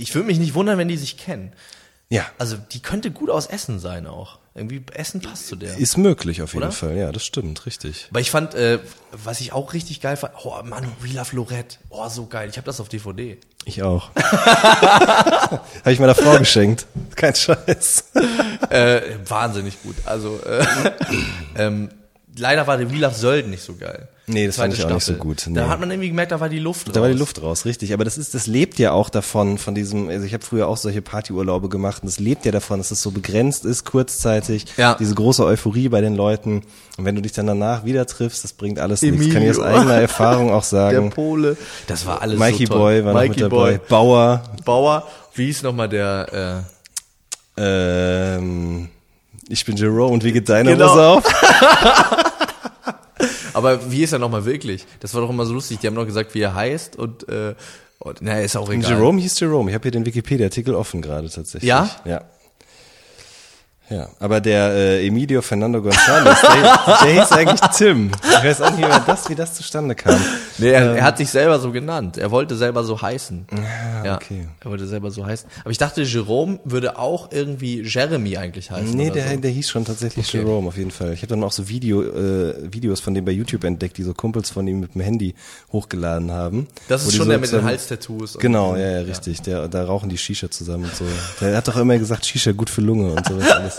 Ich 0.00 0.14
würde 0.14 0.26
mich 0.26 0.38
nicht 0.38 0.54
wundern, 0.54 0.78
wenn 0.78 0.88
die 0.88 0.96
sich 0.96 1.16
kennen. 1.16 1.52
Ja. 2.08 2.26
Also 2.38 2.56
die 2.56 2.80
könnte 2.80 3.10
gut 3.12 3.30
aus 3.30 3.46
Essen 3.46 3.78
sein 3.78 4.06
auch. 4.06 4.38
Irgendwie 4.54 4.82
Essen 4.94 5.20
passt 5.20 5.46
zu 5.46 5.54
der. 5.54 5.76
Ist 5.78 5.96
möglich 5.96 6.42
auf 6.42 6.54
jeden 6.54 6.64
Oder? 6.64 6.72
Fall. 6.72 6.96
Ja, 6.96 7.12
das 7.12 7.24
stimmt, 7.24 7.66
richtig. 7.66 8.08
Aber 8.10 8.18
ich 8.18 8.32
fand, 8.32 8.54
äh, 8.54 8.80
was 9.12 9.40
ich 9.40 9.52
auch 9.52 9.72
richtig 9.74 10.00
geil 10.00 10.16
fand, 10.16 10.34
oh 10.42 10.60
Mann, 10.64 10.90
We 11.00 11.16
Love 11.16 11.36
Lorette. 11.36 11.78
Oh, 11.88 12.08
so 12.08 12.26
geil. 12.26 12.48
Ich 12.50 12.56
habe 12.56 12.66
das 12.66 12.80
auf 12.80 12.88
DVD. 12.88 13.38
Ich 13.64 13.82
auch. 13.84 14.10
Habe 14.16 15.92
ich 15.92 16.00
meiner 16.00 16.16
Frau 16.16 16.36
geschenkt. 16.38 16.86
Kein 17.14 17.34
Scheiß. 17.34 18.04
äh, 18.70 19.02
wahnsinnig 19.26 19.80
gut. 19.82 19.94
Also 20.04 20.40
äh, 20.40 20.64
ähm, 21.56 21.90
leider 22.36 22.66
war 22.66 22.76
der 22.76 22.90
We 22.90 22.96
Love 22.96 23.14
Sölden 23.14 23.50
nicht 23.50 23.62
so 23.62 23.76
geil. 23.76 24.08
Nee, 24.32 24.46
das 24.46 24.56
fand 24.56 24.72
ich 24.74 24.84
auch 24.84 24.90
nicht 24.90 25.04
so 25.04 25.14
gut, 25.14 25.46
Da 25.46 25.50
nee. 25.50 25.60
hat 25.60 25.80
man 25.80 25.90
irgendwie 25.90 26.08
gemerkt, 26.08 26.32
da 26.32 26.40
war 26.40 26.48
die 26.48 26.58
Luft 26.58 26.94
Da 26.94 27.00
war 27.00 27.08
die 27.08 27.12
raus. 27.14 27.18
Luft 27.20 27.42
raus, 27.42 27.64
richtig. 27.64 27.92
Aber 27.92 28.04
das 28.04 28.16
ist, 28.18 28.34
das 28.34 28.46
lebt 28.46 28.78
ja 28.78 28.92
auch 28.92 29.10
davon, 29.10 29.58
von 29.58 29.74
diesem, 29.74 30.08
also 30.08 30.24
ich 30.24 30.32
habe 30.34 30.44
früher 30.44 30.68
auch 30.68 30.76
solche 30.76 31.02
Partyurlaube 31.02 31.68
gemacht 31.68 32.02
und 32.02 32.06
das 32.08 32.18
lebt 32.20 32.44
ja 32.46 32.52
davon, 32.52 32.78
dass 32.78 32.90
es 32.90 33.02
so 33.02 33.10
begrenzt 33.10 33.64
ist, 33.64 33.84
kurzzeitig, 33.84 34.66
Ja. 34.76 34.94
diese 34.98 35.14
große 35.14 35.44
Euphorie 35.44 35.88
bei 35.88 36.00
den 36.00 36.14
Leuten. 36.14 36.62
Und 36.96 37.04
wenn 37.04 37.14
du 37.14 37.22
dich 37.22 37.32
dann 37.32 37.46
danach 37.46 37.84
wieder 37.84 38.06
triffst, 38.06 38.44
das 38.44 38.52
bringt 38.52 38.78
alles 38.78 39.02
nichts. 39.02 39.32
Kann 39.32 39.42
ich 39.42 39.50
aus 39.50 39.58
Emilio. 39.58 39.78
eigener 39.80 39.94
Erfahrung 40.00 40.50
auch 40.52 40.60
Der 40.70 40.78
sagen. 40.92 41.10
Pole. 41.10 41.56
Das 41.86 42.06
war 42.06 42.22
alles 42.22 42.38
Mikey 42.38 42.66
so 42.66 42.74
toll. 42.74 42.78
Boy 43.02 43.04
war 43.04 43.12
noch 43.14 43.20
Mikey 43.20 43.42
mit 43.42 43.52
dabei. 43.52 43.78
Boy. 43.78 43.80
Bauer, 43.88 44.42
Bauer. 44.64 45.08
Wie 45.34 45.46
hieß 45.46 45.62
nochmal 45.62 45.88
der, 45.88 46.64
äh, 47.56 47.62
ähm, 48.36 48.88
ich 49.48 49.64
bin 49.64 49.76
Jerome 49.76 50.12
und 50.12 50.24
wie 50.24 50.32
geht 50.32 50.48
deine 50.48 50.72
Genau. 50.72 51.16
Auf? 51.16 51.24
aber 53.54 53.90
wie 53.90 54.02
ist 54.02 54.12
er 54.12 54.18
nochmal 54.18 54.44
wirklich? 54.44 54.86
Das 55.00 55.14
war 55.14 55.22
doch 55.22 55.30
immer 55.30 55.46
so 55.46 55.54
lustig. 55.54 55.78
Die 55.78 55.86
haben 55.86 55.94
noch 55.94 56.06
gesagt, 56.06 56.34
wie 56.34 56.40
er 56.40 56.54
heißt 56.54 56.96
und, 56.96 57.28
äh, 57.28 57.54
und 57.98 58.18
na, 58.22 58.40
ist 58.40 58.56
auch 58.56 58.70
egal. 58.70 58.90
Jerome 58.90 59.20
hieß 59.20 59.38
Jerome. 59.40 59.70
Ich 59.70 59.74
habe 59.74 59.82
hier 59.82 59.90
den 59.92 60.06
Wikipedia-Artikel 60.06 60.74
offen 60.74 61.02
gerade 61.02 61.28
tatsächlich. 61.28 61.68
Ja? 61.68 61.90
Ja. 62.04 62.22
Ja, 63.90 64.08
aber 64.20 64.40
der 64.40 64.70
äh, 64.72 65.06
Emilio 65.06 65.42
Fernando 65.42 65.80
González, 65.80 66.40
der, 66.42 66.96
der 67.04 67.20
hieß 67.20 67.32
eigentlich 67.32 67.60
Tim. 67.76 68.10
Ich 68.22 68.44
weiß 68.44 68.62
auch 68.62 68.76
nicht, 68.76 68.86
wie 68.86 69.06
das, 69.06 69.28
wie 69.28 69.34
das 69.34 69.54
zustande 69.54 69.94
kam. 69.96 70.20
Nee, 70.58 70.70
er, 70.70 70.96
er 70.96 71.04
hat 71.04 71.18
sich 71.18 71.28
selber 71.28 71.58
so 71.58 71.72
genannt. 71.72 72.16
Er 72.16 72.30
wollte 72.30 72.56
selber 72.56 72.84
so 72.84 73.02
heißen. 73.02 73.46
Ah, 73.50 74.06
ja, 74.06 74.14
okay. 74.14 74.46
er 74.60 74.70
wollte 74.70 74.86
selber 74.86 75.10
so 75.10 75.26
heißen. 75.26 75.48
Aber 75.62 75.70
ich 75.70 75.78
dachte, 75.78 76.02
Jerome 76.02 76.60
würde 76.64 76.98
auch 76.98 77.32
irgendwie 77.32 77.82
Jeremy 77.82 78.36
eigentlich 78.36 78.70
heißen. 78.70 78.96
Nee, 78.96 79.10
oder 79.10 79.14
der, 79.14 79.30
so. 79.30 79.36
der 79.36 79.50
hieß 79.50 79.68
schon 79.68 79.84
tatsächlich 79.84 80.28
Okay. 80.28 80.38
Jerome 80.38 80.68
auf 80.68 80.76
jeden 80.76 80.90
Fall. 80.92 81.12
Ich 81.12 81.22
habe 81.22 81.28
dann 81.28 81.42
auch 81.42 81.52
so 81.52 81.68
Video, 81.68 82.02
äh, 82.02 82.72
Videos 82.72 83.00
von 83.00 83.14
dem 83.14 83.24
bei 83.24 83.32
YouTube 83.32 83.64
entdeckt, 83.64 83.98
die 83.98 84.04
so 84.04 84.14
Kumpels 84.14 84.50
von 84.50 84.66
ihm 84.68 84.80
mit 84.80 84.94
dem 84.94 85.00
Handy 85.00 85.34
hochgeladen 85.72 86.30
haben. 86.30 86.68
Das 86.88 87.04
ist 87.06 87.16
schon 87.16 87.24
so 87.24 87.30
der 87.30 87.40
mit 87.40 87.50
den 87.50 87.64
Halstattoos. 87.64 88.38
Genau, 88.38 88.76
ja, 88.76 88.90
ja, 88.90 89.00
richtig. 89.00 89.42
Der, 89.42 89.66
da 89.66 89.84
rauchen 89.84 90.08
die 90.08 90.18
Shisha 90.18 90.50
zusammen 90.50 90.84
und 90.84 90.94
so. 90.94 91.04
Der 91.40 91.56
hat 91.56 91.66
doch 91.66 91.76
immer 91.76 91.98
gesagt, 91.98 92.26
Shisha 92.26 92.52
gut 92.52 92.70
für 92.70 92.80
Lunge 92.80 93.12
und 93.12 93.26
sowas 93.26 93.50
alles. 93.50 93.76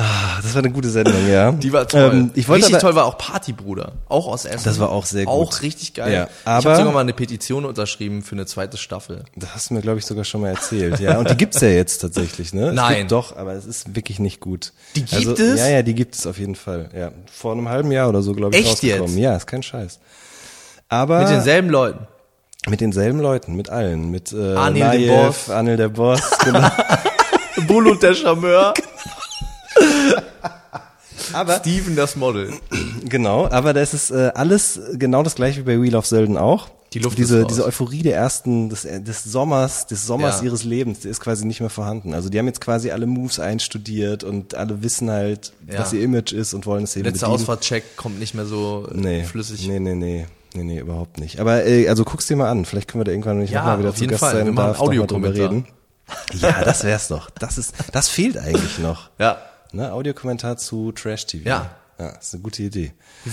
Ah, 0.00 0.40
Das 0.40 0.54
war 0.54 0.62
eine 0.62 0.70
gute 0.70 0.88
Sendung, 0.90 1.28
ja. 1.28 1.50
Die 1.50 1.72
war 1.72 1.88
toll. 1.88 2.10
Ähm, 2.12 2.30
ich 2.34 2.46
wollte 2.48 2.66
richtig 2.66 2.76
aber, 2.76 2.82
toll 2.82 2.94
war 2.94 3.06
auch 3.06 3.18
Partybruder. 3.18 3.94
Auch 4.08 4.28
aus 4.28 4.44
Essen. 4.44 4.62
Das 4.64 4.78
war 4.78 4.90
auch 4.92 5.04
sehr 5.04 5.24
gut. 5.24 5.34
Auch 5.34 5.60
richtig 5.62 5.94
geil. 5.94 6.12
Ja, 6.12 6.24
ich 6.24 6.30
aber- 6.46 6.70
habe 6.70 6.76
sogar 6.76 6.92
mal 6.92 7.00
eine 7.00 7.12
Petition 7.14 7.64
unterschrieben 7.64 8.22
für 8.22 8.36
eine 8.36 8.46
zweite 8.46 8.76
Staffel. 8.76 9.24
Das 9.34 9.54
hast 9.56 9.70
du 9.70 9.74
mir, 9.74 9.80
glaube 9.80 9.98
ich, 9.98 10.06
sogar 10.06 10.22
schon 10.24 10.42
mal 10.42 10.50
erzählt. 10.50 11.00
Ja, 11.00 11.18
und 11.18 11.28
die 11.28 11.36
gibt's 11.36 11.60
ja 11.60 11.68
jetzt 11.68 11.98
tatsächlich, 11.98 12.54
ne? 12.54 12.68
Es 12.68 12.74
Nein. 12.74 12.98
Gibt 12.98 13.10
doch, 13.12 13.36
aber 13.36 13.54
es 13.54 13.66
ist 13.66 13.96
wirklich 13.96 14.20
nicht 14.20 14.38
gut. 14.38 14.72
Die 14.94 15.00
gibt 15.04 15.14
also, 15.14 15.32
es? 15.42 15.58
Ja, 15.58 15.68
ja, 15.68 15.82
die 15.82 15.94
gibt 15.94 16.14
es 16.14 16.28
auf 16.28 16.38
jeden 16.38 16.54
Fall. 16.54 16.90
Ja, 16.96 17.10
vor 17.32 17.50
einem 17.52 17.68
halben 17.68 17.90
Jahr 17.90 18.08
oder 18.08 18.22
so, 18.22 18.34
glaube 18.34 18.54
ich, 18.56 18.64
Echt 18.66 18.84
jetzt? 18.84 19.00
rausgekommen. 19.00 19.18
Ja, 19.18 19.34
ist 19.34 19.46
kein 19.48 19.64
Scheiß. 19.64 19.98
Aber 20.88 21.18
Mit 21.20 21.30
denselben 21.30 21.70
Leuten. 21.70 22.06
mit 22.68 22.80
denselben 22.80 23.18
Leuten, 23.18 23.56
mit 23.56 23.68
allen, 23.68 24.12
mit 24.12 24.32
äh, 24.32 24.54
Anil, 24.54 24.80
der 24.82 24.88
Najev, 24.90 25.26
Boss. 25.46 25.50
Anil 25.50 25.76
der 25.76 25.88
Boss, 25.88 26.20
genau. 26.44 26.70
Bulut 27.66 28.02
der 28.02 28.14
Charmeur. 28.14 28.74
aber 31.32 31.56
Steven 31.58 31.96
das 31.96 32.16
Model. 32.16 32.52
genau, 33.04 33.48
aber 33.50 33.72
das 33.72 33.94
ist 33.94 34.10
äh, 34.10 34.30
alles 34.34 34.80
genau 34.94 35.22
das 35.22 35.34
gleiche 35.34 35.60
wie 35.60 35.64
bei 35.76 35.82
Wheel 35.82 35.96
of 35.96 36.06
Zelda 36.06 36.40
auch. 36.40 36.68
Die 36.94 37.00
Luft 37.00 37.18
diese 37.18 37.44
diese 37.44 37.66
Euphorie 37.66 38.02
der 38.02 38.16
ersten 38.16 38.70
des, 38.70 38.86
des 38.90 39.22
Sommers, 39.24 39.86
des 39.86 40.06
Sommers 40.06 40.38
Ja. 40.38 40.44
ihres 40.46 40.64
Lebens, 40.64 41.00
die 41.00 41.08
ist 41.08 41.20
quasi 41.20 41.44
nicht 41.44 41.60
mehr 41.60 41.68
vorhanden. 41.68 42.14
Also 42.14 42.30
die 42.30 42.38
haben 42.38 42.46
jetzt 42.46 42.62
quasi 42.62 42.90
alle 42.90 43.06
Moves 43.06 43.38
einstudiert 43.38 44.24
und 44.24 44.54
alle 44.54 44.82
wissen 44.82 45.10
halt, 45.10 45.52
Ja. 45.70 45.80
was 45.80 45.92
ihr 45.92 46.00
Image 46.02 46.32
ist 46.32 46.54
und 46.54 46.64
wollen 46.64 46.84
es 46.84 46.96
eben 46.96 47.04
Letzter. 47.04 47.28
Ausfahrtcheck 47.28 47.96
kommt 47.96 48.18
nicht 48.18 48.34
mehr 48.34 48.46
so 48.46 48.88
äh, 48.90 48.96
nee, 48.96 49.24
flüssig. 49.24 49.68
Nee, 49.68 49.80
nee, 49.80 49.94
nee. 49.94 50.26
Nee, 50.54 50.64
nee, 50.64 50.78
überhaupt 50.80 51.20
nicht. 51.20 51.40
Aber 51.40 51.66
äh, 51.66 51.88
also 51.90 52.04
guck's 52.04 52.26
dir 52.26 52.36
mal 52.36 52.48
an. 52.48 52.64
Vielleicht 52.64 52.88
können 52.88 53.02
wir 53.02 53.04
da 53.04 53.12
irgendwann, 53.12 53.36
wenn 53.36 53.44
ich 53.44 53.50
Ja, 53.50 53.60
nochmal 53.60 53.80
wieder 53.80 53.94
zu 53.94 54.06
Gast 54.06 54.20
Fall. 54.20 54.32
Wir 54.32 54.44
sein 54.46 54.54
machen 54.54 54.66
darf, 54.68 54.78
noch 54.80 54.94
mal 54.94 55.06
drüber 55.06 55.34
reden. 55.34 55.66
Ja, 56.34 56.64
das 56.64 56.84
wär's 56.84 57.08
doch. 57.08 57.30
Das 57.30 57.58
ist, 57.58 57.74
das 57.92 58.08
fehlt 58.08 58.38
eigentlich 58.38 58.78
noch. 58.78 59.10
Ja. 59.18 59.38
Ne? 59.72 59.92
Audiokommentar 59.92 60.56
zu 60.56 60.92
Trash 60.92 61.26
TV. 61.26 61.48
Ja. 61.48 61.70
Ja, 62.00 62.10
ist 62.10 62.32
eine 62.32 62.44
gute 62.44 62.62
Idee. 62.62 62.92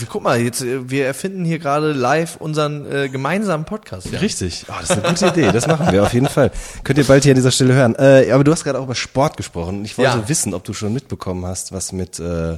Guck 0.10 0.24
mal, 0.24 0.40
jetzt 0.42 0.62
äh, 0.62 0.90
wir 0.90 1.06
erfinden 1.06 1.46
hier 1.46 1.60
gerade 1.60 1.92
live 1.94 2.38
unseren 2.38 2.92
äh, 2.92 3.10
gemeinsamen 3.10 3.64
Podcast. 3.64 4.08
Ja. 4.12 4.18
Richtig. 4.20 4.66
Oh, 4.68 4.74
das 4.82 4.90
ist 4.90 4.98
eine 5.04 5.08
gute 5.08 5.28
Idee. 5.28 5.52
Das 5.52 5.68
machen 5.68 5.92
wir 5.92 6.02
auf 6.02 6.14
jeden 6.14 6.28
Fall. 6.28 6.50
Könnt 6.84 6.98
ihr 6.98 7.06
bald 7.06 7.22
hier 7.24 7.34
an 7.34 7.36
dieser 7.36 7.52
Stelle 7.52 7.76
hören. 7.76 7.94
Äh, 7.96 8.32
aber 8.32 8.44
du 8.44 8.52
hast 8.52 8.64
gerade 8.64 8.80
auch 8.80 8.86
über 8.86 8.96
Sport 8.96 9.38
gesprochen. 9.38 9.86
Ich 9.86 10.00
wollte 10.00 10.18
Ja. 10.18 10.28
wissen, 10.30 10.56
ob 10.56 10.64
du 10.64 10.74
schon 10.74 10.92
mitbekommen 10.94 11.46
hast, 11.46 11.74
was 11.74 11.92
mit 11.92 12.20
äh, 12.20 12.58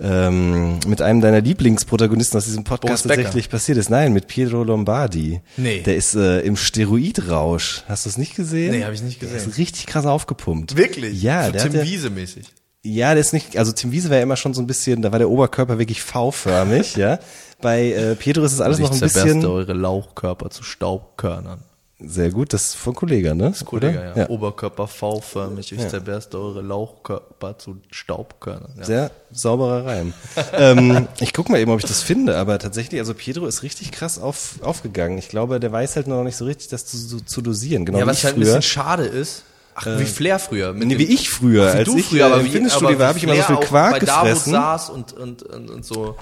ähm, 0.00 0.78
mit 0.86 1.02
einem 1.02 1.20
deiner 1.20 1.40
Lieblingsprotagonisten 1.40 2.38
aus 2.38 2.44
diesem 2.44 2.64
Podcast 2.64 3.06
tatsächlich 3.06 3.48
passiert 3.50 3.78
ist. 3.78 3.90
Nein, 3.90 4.12
mit 4.12 4.26
Pietro 4.28 4.62
Lombardi. 4.62 5.40
Nee. 5.56 5.80
Der 5.82 5.96
ist 5.96 6.14
äh, 6.14 6.40
im 6.40 6.56
Steroidrausch. 6.56 7.82
Hast 7.88 8.04
du 8.06 8.10
es 8.10 8.18
nicht 8.18 8.34
gesehen? 8.36 8.72
Nee, 8.72 8.84
hab 8.84 8.92
ich 8.92 9.02
nicht 9.02 9.20
Der 9.22 9.28
gesehen. 9.30 9.50
ist 9.50 9.58
richtig 9.58 9.86
krass 9.86 10.06
aufgepumpt. 10.06 10.76
Wirklich? 10.76 11.22
Ja, 11.22 11.46
so 11.46 11.52
der 11.52 11.62
Tim 11.70 11.82
Wiese 11.82 12.10
mäßig. 12.10 12.46
ja, 12.84 13.12
der 13.14 13.20
ist 13.20 13.32
nicht, 13.32 13.56
also 13.56 13.72
Tim 13.72 13.92
Wiese 13.92 14.08
war 14.10 14.16
ja 14.18 14.22
immer 14.22 14.36
schon 14.36 14.54
so 14.54 14.60
ein 14.62 14.66
bisschen, 14.66 15.02
da 15.02 15.10
war 15.12 15.18
der 15.18 15.30
Oberkörper 15.30 15.78
wirklich 15.78 16.02
V-förmig, 16.02 16.96
ja. 16.96 17.18
Bei 17.60 17.90
äh, 17.90 18.14
Pietro 18.14 18.44
ist 18.44 18.52
es 18.52 18.60
alles 18.60 18.78
noch 18.78 18.92
ein 18.92 19.00
bisschen 19.00 19.44
eure 19.44 19.72
Lauchkörper 19.72 20.48
zu 20.50 20.62
Staubkörnern. 20.62 21.64
Sehr 22.00 22.30
gut, 22.30 22.52
das 22.52 22.68
ist 22.68 22.74
von 22.76 22.94
Kollege, 22.94 23.34
ne? 23.34 23.52
Kollege, 23.64 23.98
Oder? 23.98 24.16
ja. 24.16 24.28
Oberkörper 24.28 24.86
V-förmig, 24.86 25.72
ich 25.72 25.88
zerberste 25.88 26.38
eure 26.38 26.62
Lauchkörper 26.62 27.58
zu 27.58 27.78
Staubkörnern. 27.90 28.72
Ja. 28.78 28.84
Sehr 28.84 29.10
sauberer 29.32 29.84
Reim. 29.84 30.14
ähm, 30.52 31.08
ich 31.18 31.32
guck 31.32 31.48
mal 31.48 31.58
eben, 31.58 31.72
ob 31.72 31.80
ich 31.80 31.86
das 31.86 32.02
finde, 32.02 32.36
aber 32.36 32.60
tatsächlich, 32.60 33.00
also 33.00 33.14
Pietro 33.14 33.46
ist 33.46 33.64
richtig 33.64 33.90
krass 33.90 34.20
auf, 34.20 34.60
aufgegangen. 34.62 35.18
Ich 35.18 35.28
glaube, 35.28 35.58
der 35.58 35.72
weiß 35.72 35.96
halt 35.96 36.06
noch 36.06 36.22
nicht 36.22 36.36
so 36.36 36.44
richtig, 36.44 36.68
das 36.68 36.86
zu, 36.86 36.98
zu, 36.98 37.20
zu 37.20 37.42
dosieren. 37.42 37.84
Genau 37.84 37.98
ja, 37.98 38.06
was 38.06 38.22
halt 38.22 38.34
ein 38.34 38.40
bisschen 38.40 38.62
schade 38.62 39.04
ist. 39.04 39.42
Ach, 39.74 39.86
wie 39.98 40.04
Flair 40.04 40.38
früher. 40.38 40.72
Mit 40.72 40.86
Nee, 40.86 40.98
wie 40.98 41.04
ich 41.04 41.30
früher, 41.30 41.72
wie 41.72 41.78
als 41.78 41.88
du 41.88 41.98
ich 41.98 42.06
früher, 42.06 42.22
äh, 42.22 42.26
aber 42.26 42.40
im 42.40 42.46
wie, 42.46 42.50
Fitnessstudio 42.50 42.98
habe 42.98 43.18
ich 43.18 43.24
immer 43.24 43.36
so 43.36 43.42
viel 43.42 43.56
Quark 43.56 43.92
bei 43.92 43.98
gefressen. 44.00 44.52
saß 44.52 44.90
und, 44.90 45.12
und, 45.14 45.42
und, 45.42 45.70
und 45.70 45.84
so. 45.84 46.16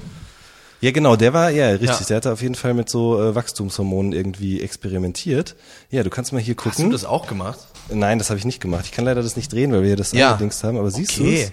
Ja, 0.86 0.92
genau, 0.92 1.16
der 1.16 1.32
war, 1.32 1.50
ja, 1.50 1.70
richtig, 1.70 1.88
Ja. 1.88 2.06
der 2.06 2.16
hatte 2.18 2.32
auf 2.32 2.42
jeden 2.42 2.54
Fall 2.54 2.72
mit 2.72 2.88
so 2.88 3.20
äh, 3.20 3.34
Wachstumshormonen 3.34 4.12
irgendwie 4.12 4.60
experimentiert. 4.62 5.56
Ja, 5.90 6.04
du 6.04 6.10
kannst 6.10 6.32
mal 6.32 6.40
hier 6.40 6.54
Hast 6.56 6.64
du 6.64 6.70
gucken. 6.70 6.92
das 6.92 7.04
auch 7.04 7.26
gemacht? 7.26 7.58
Nein, 7.92 8.18
das 8.20 8.30
habe 8.30 8.38
ich 8.38 8.44
nicht 8.44 8.60
gemacht. 8.60 8.84
Ich 8.84 8.92
kann 8.92 9.04
leider 9.04 9.20
das 9.20 9.34
nicht 9.34 9.52
drehen, 9.52 9.72
weil 9.72 9.80
wir 9.80 9.88
hier 9.88 9.96
das 9.96 10.12
Ja. 10.12 10.28
allerdings 10.28 10.62
haben, 10.62 10.78
aber 10.78 10.92
siehst 10.92 11.18
du 11.18 11.22
Okay. 11.24 11.50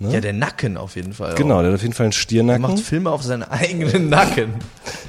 es? 0.00 0.12
Ja, 0.12 0.20
der 0.20 0.34
Nacken 0.34 0.76
auf 0.76 0.96
jeden 0.96 1.14
Fall. 1.14 1.34
Genau, 1.36 1.54
Auch. 1.56 1.60
der 1.60 1.68
hat 1.70 1.76
auf 1.76 1.82
jeden 1.82 1.94
Fall 1.94 2.04
einen 2.04 2.12
Er 2.12 2.16
Stirnacken. 2.18 2.60
macht 2.62 2.80
Filme 2.80 3.10
auf 3.10 3.22
seinen 3.22 3.44
eigenen 3.44 4.10
Nacken. 4.10 4.52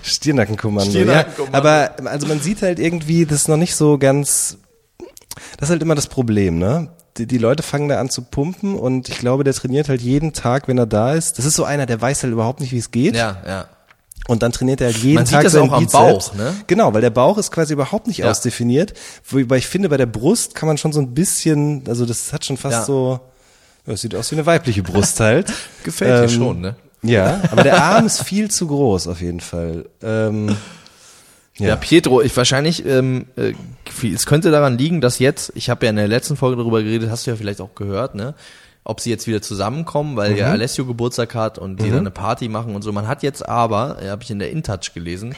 Stirnackenkommando. 0.03 0.91
Stirnackenkommando. 0.91 1.51
Ja, 1.51 1.57
aber 1.59 1.95
also 2.05 2.27
man 2.27 2.39
sieht 2.39 2.61
halt 2.61 2.79
irgendwie, 2.79 3.25
das 3.25 3.41
ist 3.41 3.47
noch 3.49 3.57
nicht 3.57 3.75
so 3.75 3.97
ganz. 3.97 4.57
Das 5.57 5.67
ist 5.67 5.71
halt 5.71 5.81
immer 5.81 5.95
das 5.95 6.07
Problem, 6.07 6.59
ne? 6.59 6.91
Die, 7.17 7.25
die 7.27 7.37
Leute 7.37 7.63
fangen 7.63 7.87
da 7.87 7.99
an 7.99 8.09
zu 8.09 8.21
pumpen 8.23 8.75
und 8.75 9.07
ich 9.09 9.19
glaube, 9.19 9.43
der 9.43 9.53
trainiert 9.53 9.87
halt 9.89 10.01
jeden 10.01 10.33
Tag, 10.33 10.67
wenn 10.67 10.77
er 10.77 10.85
da 10.85 11.13
ist. 11.13 11.37
Das 11.37 11.45
ist 11.45 11.55
so 11.55 11.63
einer, 11.63 11.85
der 11.85 12.01
weiß 12.01 12.23
halt 12.23 12.33
überhaupt 12.33 12.59
nicht, 12.59 12.71
wie 12.73 12.77
es 12.77 12.91
geht. 12.91 13.15
Ja, 13.15 13.37
ja. 13.47 13.65
Und 14.27 14.41
dann 14.43 14.51
trainiert 14.51 14.81
er 14.81 14.87
halt 14.87 14.97
jeden 14.97 15.15
Man 15.15 15.25
sieht 15.25 15.35
Tag 15.35 15.43
das 15.43 15.53
seinen 15.53 15.69
auch 15.69 15.73
am 15.73 15.83
Bizeps. 15.85 16.29
Bauch, 16.29 16.33
ne? 16.35 16.55
Genau, 16.67 16.93
weil 16.93 17.01
der 17.01 17.11
Bauch 17.11 17.37
ist 17.37 17.51
quasi 17.51 17.73
überhaupt 17.73 18.07
nicht 18.07 18.17
Ja. 18.17 18.31
ausdefiniert. 18.31 18.93
Wobei 19.29 19.57
ich 19.57 19.67
finde, 19.67 19.87
bei 19.89 19.97
der 19.97 20.07
Brust 20.07 20.55
kann 20.55 20.67
man 20.67 20.77
schon 20.77 20.91
so 20.93 20.99
ein 20.99 21.13
bisschen, 21.13 21.83
also 21.87 22.05
das 22.05 22.33
hat 22.33 22.43
schon 22.43 22.57
fast 22.57 22.79
Ja. 22.79 22.83
so, 22.85 23.19
ja, 23.85 23.93
es 23.93 24.01
sieht 24.01 24.15
aus 24.15 24.31
wie 24.31 24.35
eine 24.35 24.45
weibliche 24.47 24.81
Brust 24.83 25.19
halt. 25.19 25.53
Gefällt 25.83 26.23
dir 26.29 26.33
schon, 26.35 26.59
ne? 26.59 26.75
Ja, 27.03 27.39
aber 27.51 27.61
der 27.63 27.81
Arm 27.83 28.07
ist 28.07 28.23
viel 28.23 28.49
zu 28.49 28.65
groß 28.65 29.07
auf 29.07 29.21
jeden 29.21 29.41
Fall. 29.41 29.85
Ähm, 30.01 30.57
Ja, 31.57 31.75
Pietro, 31.77 32.21
ich 32.21 32.35
wahrscheinlich, 32.35 32.85
ähm, 32.85 33.27
äh, 33.37 33.53
es 34.13 34.25
könnte 34.25 34.51
daran 34.51 34.77
liegen, 34.77 34.99
dass 34.99 35.19
jetzt, 35.19 35.53
ich 35.55 35.69
habe 35.69 35.85
ja 35.85 35.89
in 35.91 35.95
der 35.95 36.07
letzten 36.09 36.35
Folge 36.35 36.57
darüber 36.57 36.83
geredet, 36.83 37.09
hast 37.09 37.25
du 37.25 37.31
ja 37.31 37.37
vielleicht 37.37 37.61
auch 37.61 37.75
gehört, 37.75 38.13
ne? 38.15 38.33
Ob 38.83 38.99
sie 38.99 39.09
jetzt 39.09 39.25
wieder 39.25 39.41
zusammenkommen, 39.41 40.15
weil 40.17 40.31
Mhm. 40.31 40.37
ja 40.37 40.51
Alessio 40.51 40.85
Geburtstag 40.85 41.33
hat 41.33 41.57
und 41.57 41.81
die 41.81 41.89
dann 41.89 41.99
eine 41.99 42.11
Party 42.11 42.49
machen 42.49 42.75
und 42.75 42.81
so. 42.81 42.91
Man 42.91 43.07
hat 43.07 43.23
jetzt 43.23 43.47
aber, 43.47 43.97
äh, 44.01 44.09
habe 44.09 44.21
ich 44.21 44.29
in 44.31 44.39
der 44.39 44.51
InTouch 44.51 44.93
gelesen, 44.93 45.33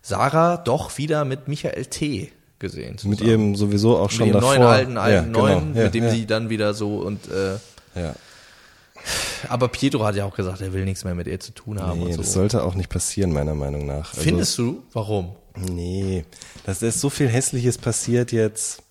Sarah 0.00 0.56
doch 0.56 0.96
wieder 0.96 1.24
mit 1.24 1.48
Michael 1.48 1.84
T. 1.86 2.32
gesehen. 2.60 2.96
Mit 3.04 3.18
zusammen. 3.18 3.20
ihrem 3.28 3.56
sowieso 3.56 3.96
auch 3.98 4.10
schon 4.10 4.26
mit 4.28 4.34
dem 4.36 4.40
davor. 4.40 4.54
neuen 4.56 4.66
alten, 4.68 4.96
alten 4.96 5.14
ja, 5.14 5.22
genau. 5.22 5.38
neuen, 5.40 5.74
ja, 5.76 5.84
mit 5.84 5.94
dem 5.94 6.04
ja, 6.04 6.10
sie 6.10 6.26
dann 6.26 6.48
wieder 6.50 6.72
so 6.74 6.96
und 6.98 7.20
äh, 7.30 7.54
Ja. 8.00 8.14
aber 9.48 9.68
Pietro 9.68 10.04
hat 10.04 10.16
ja 10.16 10.24
auch 10.24 10.34
gesagt, 10.34 10.60
er 10.60 10.72
will 10.72 10.84
nichts 10.84 11.04
mehr 11.04 11.14
mit 11.14 11.26
ihr 11.26 11.38
zu 11.40 11.52
tun 11.52 11.80
haben 11.80 11.98
Nee, 12.00 12.06
und 12.06 12.18
das 12.18 12.32
so. 12.32 12.40
sollte 12.40 12.62
auch 12.64 12.74
nicht 12.74 12.88
passieren, 12.88 13.32
meiner 13.32 13.54
Meinung 13.54 13.86
nach. 13.86 14.10
Also, 14.10 14.22
Findest 14.22 14.56
du? 14.58 14.82
Warum? 14.92 15.36
Nee, 15.60 16.24
das 16.64 16.82
ist 16.82 17.00
so 17.00 17.10
viel 17.10 17.28
Hässliches 17.28 17.78
passiert 17.78 18.32
jetzt. 18.32 18.82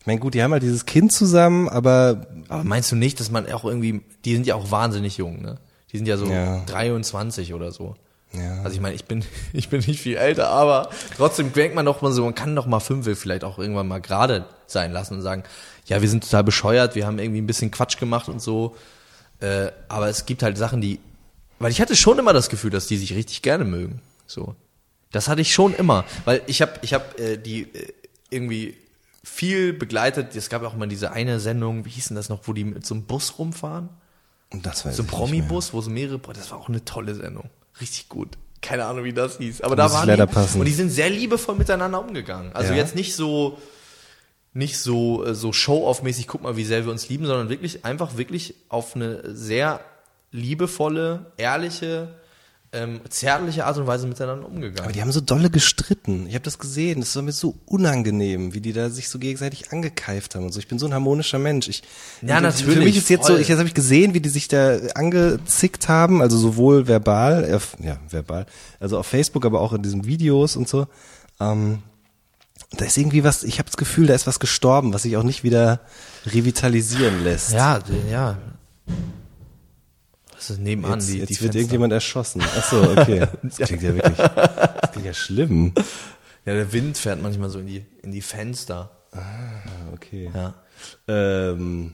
Ich 0.00 0.06
meine, 0.06 0.20
gut, 0.20 0.34
die 0.34 0.42
haben 0.42 0.52
halt 0.52 0.62
dieses 0.62 0.86
Kind 0.86 1.12
zusammen, 1.12 1.68
aber 1.68 2.26
Aber 2.48 2.64
meinst 2.64 2.92
du 2.92 2.96
nicht, 2.96 3.18
dass 3.20 3.30
man 3.30 3.50
auch 3.52 3.64
irgendwie, 3.64 4.02
die 4.24 4.34
sind 4.34 4.46
ja 4.46 4.54
auch 4.54 4.70
wahnsinnig 4.70 5.16
jung, 5.16 5.42
ne? 5.42 5.58
Die 5.92 5.96
sind 5.96 6.06
ja 6.06 6.16
so 6.16 6.26
Ja. 6.26 6.62
23 6.66 7.54
oder 7.54 7.72
so. 7.72 7.94
Ja. 8.32 8.62
Also 8.62 8.70
ich 8.74 8.80
meine, 8.80 8.94
ich 8.94 9.04
bin, 9.04 9.24
ich 9.52 9.68
bin 9.68 9.82
nicht 9.86 10.00
viel 10.00 10.16
älter, 10.16 10.48
aber 10.48 10.90
trotzdem 11.16 11.52
denkt 11.52 11.74
man 11.74 11.86
doch 11.86 12.02
mal 12.02 12.12
so, 12.12 12.24
man 12.24 12.34
kann 12.34 12.54
doch 12.54 12.66
mal 12.66 12.80
fünf 12.80 13.06
vielleicht 13.18 13.44
auch 13.44 13.58
irgendwann 13.58 13.88
mal 13.88 14.00
gerade 14.00 14.46
sein 14.66 14.92
lassen 14.92 15.14
und 15.14 15.22
sagen, 15.22 15.44
ja, 15.86 16.02
wir 16.02 16.08
sind 16.08 16.24
total 16.24 16.44
bescheuert, 16.44 16.94
wir 16.94 17.06
haben 17.06 17.18
irgendwie 17.18 17.40
ein 17.40 17.46
bisschen 17.46 17.70
Quatsch 17.70 17.98
gemacht 17.98 18.28
und 18.28 18.40
so. 18.42 18.76
Äh, 19.40 19.70
aber 19.88 20.08
es 20.08 20.26
gibt 20.26 20.42
halt 20.42 20.56
Sachen, 20.58 20.80
die, 20.80 20.98
weil 21.58 21.70
ich 21.70 21.80
hatte 21.80 21.94
schon 21.96 22.18
immer 22.18 22.32
das 22.32 22.48
Gefühl, 22.48 22.70
dass 22.70 22.86
die 22.86 22.96
sich 22.96 23.14
richtig 23.14 23.42
gerne 23.42 23.64
mögen. 23.64 24.00
So, 24.26 24.54
das 25.12 25.28
hatte 25.28 25.40
ich 25.40 25.52
schon 25.54 25.74
immer, 25.74 26.04
weil 26.24 26.42
ich 26.46 26.62
habe, 26.62 26.72
ich 26.82 26.94
habe 26.94 27.18
äh, 27.18 27.36
die 27.38 27.62
äh, 27.62 27.92
irgendwie 28.30 28.76
viel 29.24 29.72
begleitet. 29.72 30.34
Es 30.36 30.48
gab 30.48 30.62
auch 30.62 30.74
mal 30.74 30.86
diese 30.86 31.12
eine 31.12 31.40
Sendung, 31.40 31.84
wie 31.84 31.90
hieß 31.90 32.08
denn 32.08 32.16
das 32.16 32.28
noch, 32.28 32.40
wo 32.44 32.52
die 32.52 32.64
mit 32.64 32.86
so 32.86 32.94
einem 32.94 33.04
Bus 33.04 33.38
rumfahren? 33.38 33.88
das 34.52 34.84
weiß 34.86 34.96
So 34.96 35.02
ein. 35.02 35.06
Promi-Bus, 35.08 35.72
wo 35.72 35.80
so 35.80 35.90
mehrere, 35.90 36.18
boah, 36.18 36.32
das 36.32 36.50
war 36.50 36.58
auch 36.58 36.68
eine 36.68 36.84
tolle 36.84 37.14
Sendung. 37.14 37.50
Richtig 37.80 38.08
gut. 38.08 38.30
Keine 38.62 38.84
Ahnung, 38.86 39.04
wie 39.04 39.12
das 39.12 39.38
hieß. 39.38 39.60
Aber 39.62 39.76
da 39.76 39.86
ich 39.86 39.92
waren 39.92 40.06
leider 40.08 40.26
die, 40.26 40.32
passen. 40.32 40.60
und 40.60 40.66
die 40.66 40.72
sind 40.72 40.90
sehr 40.90 41.10
liebevoll 41.10 41.56
miteinander 41.56 42.00
umgegangen. 42.00 42.52
Also 42.54 42.72
Ja. 42.72 42.78
jetzt 42.78 42.94
nicht 42.94 43.14
so, 43.14 43.58
nicht 44.54 44.78
so, 44.78 45.24
äh, 45.24 45.34
so 45.34 45.52
Show-off-mäßig, 45.52 46.26
guck 46.26 46.42
mal, 46.42 46.56
wie 46.56 46.64
sehr 46.64 46.84
wir 46.84 46.92
uns 46.92 47.08
lieben, 47.08 47.26
sondern 47.26 47.48
wirklich, 47.48 47.84
einfach 47.84 48.16
wirklich 48.16 48.54
auf 48.68 48.94
eine 48.96 49.34
sehr 49.34 49.80
liebevolle, 50.32 51.32
ehrliche, 51.36 52.14
ähm, 52.76 53.00
zärtliche 53.08 53.64
Art 53.64 53.78
und 53.78 53.86
Weise 53.86 54.06
miteinander 54.06 54.46
umgegangen. 54.46 54.80
Aber 54.80 54.92
die 54.92 55.00
haben 55.00 55.10
so 55.12 55.20
dolle 55.20 55.50
gestritten. 55.50 56.26
Ich 56.26 56.34
habe 56.34 56.44
das 56.44 56.58
gesehen. 56.58 57.00
Das 57.00 57.16
war 57.16 57.22
mir 57.22 57.32
so 57.32 57.56
unangenehm, 57.64 58.52
wie 58.54 58.60
die 58.60 58.72
da 58.72 58.90
sich 58.90 59.08
so 59.08 59.18
gegenseitig 59.18 59.72
angekeift 59.72 60.34
haben 60.34 60.44
und 60.44 60.52
so. 60.52 60.60
Ich 60.60 60.68
bin 60.68 60.78
so 60.78 60.86
ein 60.86 60.92
harmonischer 60.94 61.38
Mensch. 61.38 61.68
Ich, 61.68 61.82
Ja, 62.20 62.36
Für 62.36 62.42
natürlich, 62.42 62.84
mich 62.84 62.96
ist 62.98 63.08
jetzt 63.08 63.26
so, 63.26 63.32
voll. 63.32 63.40
ich, 63.40 63.48
jetzt 63.48 63.58
habe 63.58 63.68
ich 63.68 63.74
gesehen, 63.74 64.14
wie 64.14 64.20
die 64.20 64.28
sich 64.28 64.48
da 64.48 64.76
angezickt 64.94 65.88
haben, 65.88 66.20
also 66.20 66.36
sowohl 66.36 66.86
verbal, 66.86 67.52
auf, 67.54 67.76
ja, 67.82 67.96
verbal, 68.08 68.46
also 68.78 68.98
auf 68.98 69.06
Facebook, 69.06 69.46
aber 69.46 69.60
auch 69.60 69.72
in 69.72 69.82
diesen 69.82 70.04
Videos 70.04 70.56
und 70.56 70.68
so. 70.68 70.86
Ähm, 71.40 71.78
da 72.76 72.84
ist 72.84 72.96
irgendwie 72.98 73.24
was, 73.24 73.42
ich 73.42 73.58
habe 73.58 73.66
das 73.66 73.76
Gefühl, 73.76 74.06
da 74.06 74.14
ist 74.14 74.26
was 74.26 74.40
gestorben, 74.40 74.92
was 74.92 75.02
sich 75.02 75.16
auch 75.16 75.22
nicht 75.22 75.44
wieder 75.44 75.80
revitalisieren 76.26 77.22
lässt. 77.24 77.52
Ja, 77.52 77.80
ja. 78.10 78.36
Das 80.48 80.56
ist 80.58 80.62
nebenan 80.62 81.00
Jetzt, 81.00 81.08
die, 81.12 81.18
jetzt 81.18 81.28
die 81.30 81.34
wird 81.34 81.40
Fenster. 81.40 81.58
irgendjemand 81.58 81.92
erschossen. 81.92 82.42
Ach 82.56 82.64
so, 82.70 82.80
okay. 82.82 83.26
Das 83.42 83.56
klingt 83.56 83.82
ja 83.82 83.94
wirklich, 83.94 84.16
das 84.16 84.90
klingt 84.92 85.06
ja 85.06 85.14
schlimm. 85.14 85.72
Ja, 86.44 86.54
der 86.54 86.72
Wind 86.72 86.96
fährt 86.98 87.20
manchmal 87.22 87.50
so 87.50 87.58
in 87.58 87.66
die, 87.66 87.84
in 88.02 88.12
die 88.12 88.20
Fenster. 88.22 88.90
Ah, 89.12 89.20
okay. 89.92 90.30
Ja. 90.34 90.54
Ähm, 91.08 91.92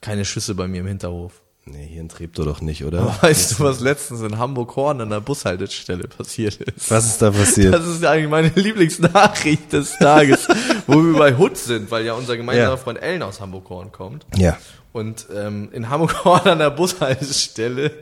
Keine 0.00 0.24
Schüsse 0.24 0.54
bei 0.54 0.68
mir 0.68 0.80
im 0.82 0.86
Hinterhof. 0.86 1.32
nee, 1.64 1.86
hier 1.86 2.00
in 2.00 2.08
Treptow 2.08 2.44
doch 2.44 2.60
nicht, 2.60 2.84
oder? 2.84 3.16
Weißt 3.22 3.58
du, 3.58 3.64
was 3.64 3.80
letztens 3.80 4.20
in 4.20 4.38
Hamburg-Horn 4.38 5.00
an 5.00 5.10
der 5.10 5.20
Bushaltestelle 5.20 6.06
passiert 6.06 6.56
ist? 6.56 6.90
Was 6.90 7.06
ist 7.06 7.22
da 7.22 7.30
passiert? 7.30 7.74
Das 7.74 7.86
ist 7.86 8.04
eigentlich 8.04 8.30
meine 8.30 8.48
Lieblingsnachricht 8.54 9.72
des 9.72 9.96
Tages, 9.98 10.46
wo 10.86 11.02
wir 11.02 11.18
bei 11.18 11.36
Hutz 11.36 11.64
sind, 11.64 11.90
weil 11.90 12.04
ja 12.04 12.12
unser 12.14 12.36
gemeinsamer 12.36 12.70
Ja. 12.70 12.76
Freund 12.76 13.02
Ellen 13.02 13.22
aus 13.22 13.40
Hamburg-Horn 13.40 13.90
kommt. 13.92 14.24
Ja. 14.36 14.56
Und 14.98 15.26
ähm, 15.34 15.68
in 15.72 15.88
Hamburg-Horn 15.88 16.40
an 16.48 16.58
der 16.58 16.70
Bushaltestelle 16.70 17.92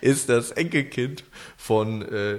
ist 0.00 0.28
das 0.28 0.50
Enkelkind 0.50 1.24
von, 1.56 2.02
äh, 2.02 2.38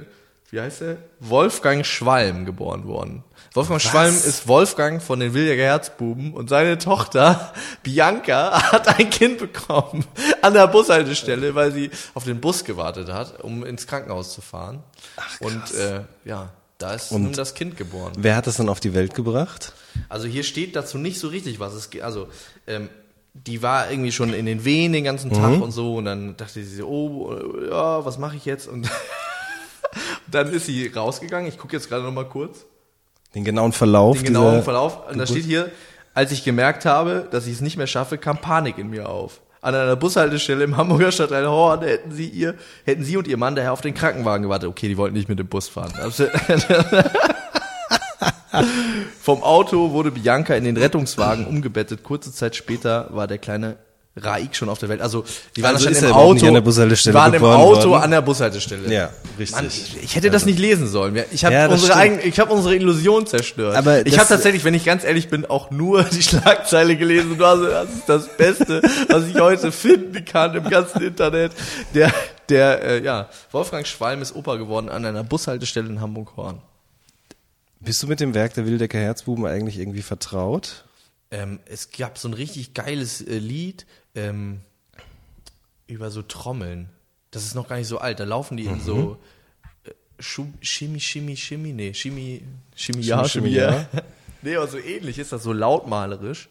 wie 0.51 0.59
heißt 0.59 0.81
er? 0.81 0.97
Wolfgang 1.19 1.85
Schwalm 1.85 2.45
geboren 2.45 2.85
worden. 2.87 3.23
Wolfgang 3.53 3.81
Schwalm 3.81 4.13
ist 4.15 4.47
Wolfgang 4.47 5.01
von 5.01 5.19
den 5.19 5.33
Williger 5.35 5.63
Herzbuben 5.63 6.33
und 6.33 6.49
seine 6.49 6.77
Tochter 6.79 7.53
Bianca 7.83 8.51
hat 8.71 8.87
ein 8.99 9.09
Kind 9.11 9.37
bekommen 9.39 10.05
an 10.41 10.53
der 10.53 10.67
Bushaltestelle, 10.67 11.53
weil 11.53 11.71
sie 11.71 11.91
auf 12.15 12.23
den 12.23 12.41
Bus 12.41 12.63
gewartet 12.65 13.09
hat, 13.09 13.43
um 13.43 13.63
ins 13.63 13.85
Krankenhaus 13.87 14.33
zu 14.33 14.41
fahren. 14.41 14.81
und 15.39 15.73
äh, 15.75 16.01
ja, 16.25 16.49
da 16.79 16.93
ist 16.95 17.11
nun 17.11 17.31
das 17.33 17.53
Kind 17.53 17.77
geboren. 17.77 18.13
Wer 18.17 18.35
hat 18.35 18.47
das 18.47 18.57
dann 18.57 18.69
auf 18.69 18.79
die 18.79 18.93
Welt 18.95 19.13
gebracht? 19.13 19.73
Also 20.09 20.27
hier 20.27 20.43
steht 20.43 20.75
dazu 20.75 20.97
nicht 20.97 21.19
so 21.19 21.27
richtig 21.27 21.59
was. 21.59 21.73
Es, 21.73 21.89
ge- 21.91 22.01
also 22.01 22.27
ähm, 22.67 22.89
die 23.33 23.63
war 23.63 23.89
irgendwie 23.89 24.11
schon 24.11 24.33
in 24.33 24.45
den 24.45 24.63
Wehen 24.63 24.93
den 24.93 25.03
ganzen 25.03 25.31
Tag 25.31 25.59
und 25.59 25.71
so 25.71 25.95
und 25.95 26.05
dann 26.05 26.37
dachte 26.37 26.53
sie 26.63 26.75
so, 26.75 26.87
oh 26.87 27.35
ja, 27.67 28.05
was 28.05 28.19
mache 28.19 28.35
ich 28.35 28.45
jetzt? 28.45 28.67
Und 28.67 28.89
dann 30.31 30.51
ist 30.51 30.67
sie 30.67 30.87
rausgegangen. 30.87 31.47
Ich 31.47 31.57
gucke 31.57 31.75
jetzt 31.75 31.89
gerade 31.89 32.03
noch 32.03 32.11
mal 32.11 32.25
kurz 32.29 32.65
Den 33.33 33.43
genauen 33.43 33.71
Verlauf 33.71 34.17
den 34.17 34.27
genauen 34.27 34.61
Verlauf. 34.63 35.09
Und 35.09 35.17
da 35.17 35.25
steht 35.25 35.45
hier, 35.45 35.71
als 36.13 36.31
ich 36.31 36.43
gemerkt 36.43 36.85
habe, 36.85 37.27
dass 37.31 37.47
ich 37.47 37.53
es 37.53 37.61
nicht 37.61 37.75
mehr 37.75 37.87
schaffe, 37.87 38.19
kam 38.19 38.37
Panik 38.37 38.77
in 38.77 38.89
mir 38.89 39.09
auf. 39.09 39.41
An 39.61 39.73
einer 39.73 39.95
Bushaltestelle 39.95 40.63
im 40.65 40.77
Hamburger 40.77 41.11
Stadtteil 41.11 41.47
Horn 41.47 41.81
hätten 41.81 42.11
sie 42.11 42.27
ihr, 42.27 42.55
hätten 42.85 43.03
sie 43.03 43.17
und 43.17 43.27
ihr 43.27 43.37
Mann 43.37 43.55
daher 43.55 43.73
auf 43.73 43.81
den 43.81 43.93
Krankenwagen 43.93 44.43
gewartet. 44.43 44.69
Okay, 44.69 44.89
die 44.89 44.97
wollten 44.97 45.15
nicht 45.15 45.29
mit 45.29 45.39
dem 45.39 45.47
Bus 45.47 45.69
fahren. 45.69 45.93
Also- 48.53 48.69
Vom 49.21 49.41
Auto 49.43 49.91
wurde 49.91 50.11
Bianca 50.11 50.53
in 50.55 50.63
den 50.65 50.77
Rettungswagen 50.77 51.45
umgebettet. 51.47 52.03
Kurze 52.03 52.33
Zeit 52.33 52.55
später 52.55 53.07
war 53.11 53.25
der 53.27 53.37
kleine 53.37 53.77
Raik 54.15 54.55
schon 54.55 54.69
auf 54.69 54.77
der 54.77 54.89
Welt. 54.89 55.01
Also 55.01 55.23
die 55.55 55.63
waren 55.63 55.73
Also 55.75 55.89
ist 55.89 56.03
im 56.03 56.11
Auto. 56.11 56.45
an 56.45 56.53
der 56.53 56.61
Bushaltestelle 56.61 57.13
die 57.13 57.17
waren 57.17 57.33
im 57.33 57.43
Auto 57.43 57.89
worden? 57.89 58.03
an 58.03 58.11
der 58.11 58.21
Bushaltestelle. 58.21 58.93
Ja, 58.93 59.09
richtig. 59.39 59.55
Mann, 59.55 59.65
ich, 59.67 60.03
ich 60.03 60.15
hätte 60.15 60.29
das 60.29 60.45
nicht 60.45 60.59
lesen 60.59 60.87
sollen. 60.87 61.17
Ich 61.31 61.45
habe 61.45 61.55
Ja, 61.55 61.67
unsere 61.67 61.95
eigene, 61.95 62.21
ich 62.21 62.39
habe 62.39 62.53
unsere 62.53 62.75
Illusion 62.75 63.25
zerstört. 63.25 63.75
Aber 63.75 64.05
ich 64.05 64.19
habe 64.19 64.27
tatsächlich, 64.29 64.63
wenn 64.65 64.75
ich 64.75 64.85
ganz 64.85 65.03
ehrlich 65.03 65.29
bin, 65.29 65.45
auch 65.47 65.71
nur 65.71 66.03
die 66.11 66.21
Schlagzeile 66.21 66.95
gelesen. 66.95 67.31
Und 67.31 67.39
war 67.39 67.57
so, 67.57 67.65
das 67.65 67.89
ist 67.89 68.07
das 68.09 68.27
Beste, 68.37 68.81
was 69.09 69.25
ich 69.27 69.39
heute 69.39 69.71
finden 69.71 70.23
kann 70.25 70.53
im 70.53 70.69
ganzen 70.69 71.01
Internet. 71.01 71.53
Der, 71.95 72.13
der, 72.49 72.83
äh, 72.83 73.03
ja, 73.03 73.29
Wolfgang 73.51 73.87
Schwalm 73.87 74.21
ist 74.21 74.35
Opa 74.35 74.57
geworden 74.57 74.89
an 74.89 75.05
einer 75.05 75.23
Bushaltestelle 75.23 75.87
in 75.87 76.01
Hamburg-Horn. 76.01 76.61
Bist 77.83 78.01
du 78.03 78.07
mit 78.07 78.19
dem 78.19 78.33
Werk 78.33 78.53
der 78.53 78.65
Wildecker 78.65 78.97
Herzbuben 78.99 79.45
eigentlich 79.45 79.77
irgendwie 79.77 80.01
vertraut? 80.01 80.85
Ähm, 81.31 81.59
es 81.65 81.91
gab 81.91 82.17
so 82.17 82.27
ein 82.29 82.33
richtig 82.33 82.73
geiles 82.73 83.21
äh, 83.21 83.37
Lied 83.37 83.85
ähm, 84.15 84.61
über 85.87 86.11
so 86.11 86.21
Trommeln. 86.21 86.89
Das 87.31 87.43
ist 87.43 87.55
noch 87.55 87.67
gar 87.67 87.77
nicht 87.77 87.87
so 87.87 87.97
alt. 87.97 88.19
Da 88.19 88.23
laufen 88.23 88.57
die 88.57 88.65
in 88.65 88.79
so 88.79 89.17
äh, 89.85 89.91
Schu 90.19 90.45
Shimmy, 90.61 90.99
Shimmy, 90.99 91.35
Shimmy, 91.35 91.73
nee, 91.73 91.93
Shimmy, 91.93 92.43
Shimmy, 92.75 93.01
ja, 93.01 93.27
Shimmy, 93.27 93.49
ja. 93.49 93.87
nee, 94.43 94.55
aber 94.55 94.67
so 94.67 94.77
ähnlich 94.77 95.17
ist 95.19 95.31
das, 95.31 95.43
so 95.43 95.51
lautmalerisch. 95.51 96.49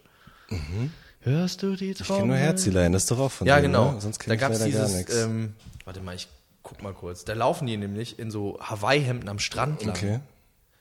Hörst 1.20 1.62
du 1.62 1.76
die 1.76 1.92
Ich 1.92 2.04
kenne 2.04 2.26
nur 2.26 2.36
Herzilein, 2.36 2.92
das 2.92 3.04
ist 3.04 3.10
doch 3.12 3.20
auch 3.20 3.30
von 3.32 3.46
Ja, 3.46 3.56
denen, 3.60 3.72
genau. 3.72 3.92
Ne? 3.92 4.00
Sonst 4.00 4.18
da 4.18 4.36
kenne 4.36 4.54
ich 4.54 4.58
gar 4.58 4.66
dieses, 4.66 4.92
nichts. 4.94 5.16
ähm, 5.16 5.54
warte 5.84 6.00
mal, 6.00 6.14
ich 6.16 6.28
guck 6.62 6.82
mal 6.82 6.92
kurz. 6.92 7.24
Da 7.24 7.32
laufen 7.34 7.66
die 7.66 7.76
nämlich 7.76 8.18
in 8.18 8.30
so 8.30 8.58
Hawaii-Hemden 8.60 9.28
am 9.28 9.38
Strand 9.38 9.84
lang. 9.84 9.96
okay. 9.96 10.20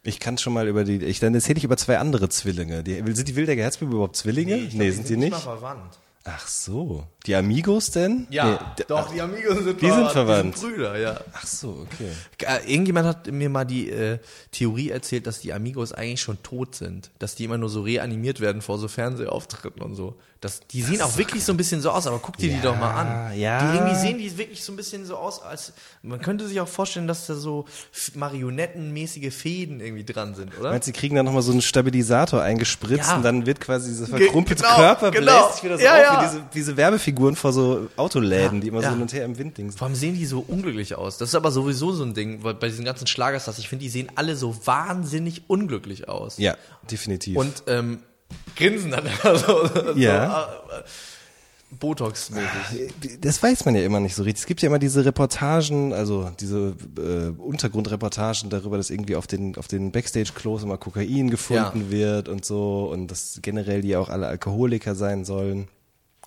Ich 0.04 0.20
kann 0.20 0.38
schon 0.38 0.54
mal 0.54 0.68
über 0.68 0.84
die, 0.84 0.98
ich, 1.04 1.20
dann 1.20 1.36
erzähle 1.36 1.58
ich 1.58 1.64
über 1.64 1.78
zwei 1.78 2.00
andere 2.00 2.28
Zwillinge. 2.30 2.84
Die, 2.84 2.96
sind 3.14 3.28
die 3.28 3.36
Wildecker 3.36 3.62
Herzbuben 3.62 3.94
überhaupt 3.94 4.16
Zwillinge? 4.16 4.56
Nee, 4.56 4.64
ich 4.64 4.70
glaub, 4.72 4.92
sind 4.92 5.10
die 5.10 5.18
nicht? 5.18 5.32
mal 5.32 5.40
verwandt. 5.40 6.00
Ach 6.24 6.48
so. 6.48 7.04
Die 7.26 7.34
Amigos 7.36 7.90
denn? 7.92 8.28
Ja, 8.30 8.74
Nee, 8.78 8.84
doch, 8.88 9.12
die 9.12 9.22
Amigos 9.22 9.64
sind 9.64 9.82
die 9.82 9.86
sind 9.88 9.96
verwandt. 9.96 10.12
verwandt. 10.12 10.56
Die 10.56 10.60
sind 10.60 10.74
Brüder, 10.76 10.98
ja. 11.00 11.20
Ach 11.34 11.46
so, 11.48 11.86
okay. 11.92 12.12
Äh, 12.40 12.72
Irgendjemand 12.72 13.08
hat 13.08 13.32
mir 13.32 13.50
mal 13.50 13.66
die 13.66 13.90
äh, 13.90 14.20
Theorie 14.52 14.90
erzählt, 14.92 15.26
dass 15.26 15.40
die 15.40 15.52
Amigos 15.54 15.94
eigentlich 15.94 16.22
schon 16.22 16.42
tot 16.44 16.76
sind. 16.76 17.10
Dass 17.18 17.34
die 17.36 17.46
immer 17.46 17.58
nur 17.58 17.70
so 17.70 17.82
reanimiert 17.82 18.40
werden 18.40 18.62
vor 18.62 18.78
so 18.78 18.88
Fernsehauftritten 18.88 19.82
und 19.82 19.96
so. 19.96 20.16
Das, 20.42 20.60
die 20.72 20.82
sehen 20.82 21.02
auch 21.04 21.18
wirklich 21.18 21.46
so 21.46 21.54
ein 21.54 21.58
bisschen 21.58 21.82
so 21.82 21.92
aus, 21.92 22.08
aber 22.08 22.18
guck 22.18 22.36
dir 22.36 22.50
die 22.50 22.60
doch 22.62 22.76
mal 22.76 22.92
an. 22.92 23.38
ja. 23.38 23.60
Die 23.72 23.78
irgendwie 23.78 23.96
sehen 23.96 24.18
die 24.18 24.38
wirklich 24.40 24.64
so 24.64 24.74
ein 24.74 24.76
bisschen 24.76 25.06
so 25.06 25.16
aus, 25.16 25.40
als 25.42 25.72
man 26.02 26.20
könnte 26.20 26.48
sich 26.48 26.60
auch 26.60 26.68
vorstellen, 26.68 27.08
dass 27.08 27.28
da 27.28 27.36
so 27.36 27.66
marionettenmäßige 28.16 29.34
Fäden 29.34 29.80
irgendwie 29.80 30.04
dran 30.04 30.34
sind, 30.36 30.58
oder? 30.60 30.72
Meinst 30.72 30.88
du, 30.88 30.92
die 30.92 30.98
kriegen 31.00 31.16
dann 31.16 31.26
nochmal 31.26 31.42
so 31.44 31.52
einen 31.52 31.62
Stabilisator 31.62 32.42
eingespritzt 32.42 33.10
Ja. 33.10 33.18
und 33.18 33.24
dann 33.24 33.46
wird 33.46 33.60
quasi 33.62 33.90
dieser 33.90 34.08
verkrumpelte 34.08 34.64
genau, 34.64 34.76
Körper 34.76 35.12
genau. 35.12 35.44
bläst 35.44 35.56
sich 35.56 35.64
wieder 35.64 35.78
so 35.78 35.84
Ja, 35.84 35.94
auf 35.94 36.02
ja. 36.02 36.22
wie 36.22 36.26
diese, 36.26 36.44
diese 36.54 36.78
Werbefiguren 36.78 37.36
vor 37.36 37.54
so 37.54 37.88
Autoläden, 37.96 38.56
Ja, 38.58 38.62
die 38.62 38.68
immer 38.70 38.82
ja. 38.82 38.90
so 38.90 38.94
hin 38.96 39.02
und 39.04 39.14
her 39.14 39.26
im 39.26 39.38
Wind 39.38 39.58
dings. 39.58 39.76
Vor 39.76 39.88
allem 39.88 39.96
sehen 39.96 40.16
die 40.16 40.26
so 40.26 40.44
unglücklich 40.48 40.96
aus. 40.96 41.18
Das 41.18 41.30
ist 41.30 41.36
aber 41.36 41.52
sowieso 41.52 41.92
so 41.92 42.04
ein 42.04 42.14
Ding, 42.14 42.44
weil 42.44 42.56
bei 42.56 42.68
diesen 42.68 42.86
ganzen 42.86 43.08
Schlagerstars, 43.08 43.60
ich 43.60 43.70
finde, 43.70 43.84
die 43.84 43.90
sehen 43.90 44.10
alle 44.16 44.36
so 44.36 44.56
wahnsinnig 44.66 45.44
unglücklich 45.48 46.10
aus. 46.10 46.38
Ja, 46.38 46.56
definitiv. 46.90 47.38
Und 47.38 47.64
ähm, 47.68 48.00
grinsen 48.56 48.92
dann 48.92 49.06
so, 49.24 49.68
so 49.68 49.92
Ja. 49.96 50.44
äh, 50.44 50.80
äh, 50.80 50.84
Botox-mäßig. 51.80 53.20
das 53.22 53.42
weiß 53.42 53.64
man 53.66 53.76
ja 53.76 53.84
immer 53.84 54.02
nicht 54.02 54.14
so 54.16 54.24
richtig. 54.24 54.42
Es 54.42 54.46
gibt 54.46 54.62
ja 54.62 54.68
immer 54.68 54.78
diese 54.80 55.06
Reportagen, 55.06 55.94
also 55.94 56.30
diese 56.40 56.76
äh, 56.98 57.30
Untergrundreportagen 57.42 58.50
darüber, 58.50 58.76
dass 58.76 58.90
irgendwie 58.90 59.16
auf 59.16 59.26
den 59.26 59.56
auf 59.56 59.68
den 59.70 59.92
Backstage-Klos 59.94 60.64
immer 60.64 60.78
Kokain 60.78 61.30
gefunden 61.30 61.86
Ja. 61.86 61.92
wird 61.92 62.28
und 62.30 62.44
so 62.44 62.90
und 62.92 63.08
dass 63.10 63.40
generell 63.42 63.82
die 63.82 63.90
ja 63.90 64.00
auch 64.00 64.10
alle 64.10 64.28
Alkoholiker 64.28 64.96
sein 64.96 65.24
sollen. 65.24 65.70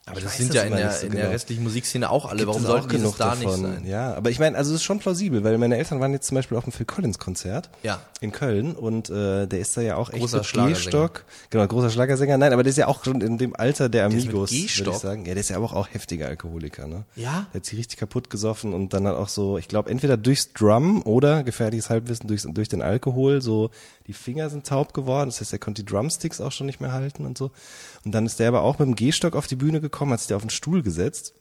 Aber 0.06 0.18
Ich 0.18 0.24
das 0.24 0.36
sind 0.36 0.50
das 0.50 0.56
ja 0.56 0.62
in 0.64 0.76
der, 0.76 0.90
so 0.90 1.06
in 1.06 1.12
der 1.12 1.20
genau. 1.22 1.32
restlichen 1.32 1.62
Musikszene 1.62 2.10
auch 2.10 2.26
alle. 2.26 2.44
Gibt 2.44 2.48
Warum 2.48 2.62
das 2.64 2.88
genug 2.88 3.16
da 3.16 3.30
davon? 3.30 3.62
nicht 3.62 3.74
sein? 3.74 3.86
Ja, 3.86 4.12
aber 4.14 4.28
ich 4.30 4.38
meine, 4.38 4.54
also 4.58 4.70
es 4.72 4.80
ist 4.80 4.84
schon 4.84 4.98
plausibel, 4.98 5.44
weil 5.44 5.56
meine 5.56 5.78
Eltern 5.78 5.98
waren 6.00 6.12
jetzt 6.12 6.26
zum 6.26 6.34
Beispiel 6.34 6.58
auf 6.58 6.64
dem 6.64 6.74
Phil 6.74 6.84
Collins 6.84 7.18
Konzert 7.18 7.70
Ja. 7.82 8.00
in 8.20 8.30
Köln 8.30 8.72
und 8.74 9.08
äh, 9.08 9.46
der 9.46 9.60
ist 9.60 9.74
da 9.78 9.80
ja 9.80 9.96
auch 9.96 10.10
echt 10.10 10.20
Großer 10.20 10.38
mit 10.38 10.46
Schlagersänger. 10.46 10.84
Gehstock, 10.90 11.24
genau 11.48 11.66
großer 11.66 11.88
Schlagersänger. 11.88 12.36
Nein, 12.36 12.52
aber 12.52 12.62
der 12.62 12.70
ist 12.70 12.76
ja 12.76 12.86
auch 12.86 13.02
schon 13.02 13.22
in 13.22 13.38
dem 13.38 13.56
Alter 13.56 13.88
der 13.88 14.10
mit 14.10 14.24
Amigos, 14.24 14.50
würde 14.52 14.90
ich 14.90 14.96
sagen. 14.98 15.24
Ja, 15.24 15.32
der 15.32 15.40
ist 15.40 15.48
ja 15.48 15.56
aber 15.56 15.72
auch 15.74 15.88
heftiger 15.90 16.28
Alkoholiker, 16.28 16.86
ne? 16.86 17.04
Ja? 17.16 17.46
Der 17.54 17.60
hat 17.60 17.64
sich 17.64 17.78
richtig 17.78 17.98
kaputt 17.98 18.28
gesoffen 18.28 18.74
und 18.74 18.92
dann 18.92 19.06
hat 19.06 19.16
auch 19.16 19.28
so, 19.28 19.56
ich 19.56 19.68
glaube, 19.68 19.88
entweder 19.90 20.18
durchs 20.18 20.52
Drum 20.52 21.00
oder 21.02 21.42
gefährliches 21.44 21.88
Halbwissen 21.88 22.28
durch, 22.28 22.42
durch 22.46 22.68
den 22.68 22.82
Alkohol, 22.82 23.40
so 23.40 23.70
die 24.06 24.12
Finger 24.12 24.50
sind 24.50 24.66
taub 24.66 24.92
geworden, 24.92 25.30
das 25.30 25.40
heißt, 25.40 25.54
er 25.54 25.58
konnte 25.58 25.82
die 25.82 25.90
Drumsticks 25.90 26.42
auch 26.42 26.52
schon 26.52 26.66
nicht 26.66 26.82
mehr 26.82 26.92
halten 26.92 27.24
und 27.24 27.38
so. 27.38 27.52
Und 28.04 28.12
dann 28.12 28.26
ist 28.26 28.38
der 28.38 28.48
aber 28.48 28.60
auch 28.60 28.78
mit 28.78 28.86
dem 28.86 28.96
Gehstock 28.96 29.34
auf 29.34 29.46
die 29.46 29.56
Bühne 29.56 29.80
gekommen, 29.80 29.93
hat 30.12 30.20
sich 30.20 30.28
da 30.28 30.36
auf 30.36 30.42
den 30.42 30.50
Stuhl 30.50 30.82
gesetzt 30.82 31.34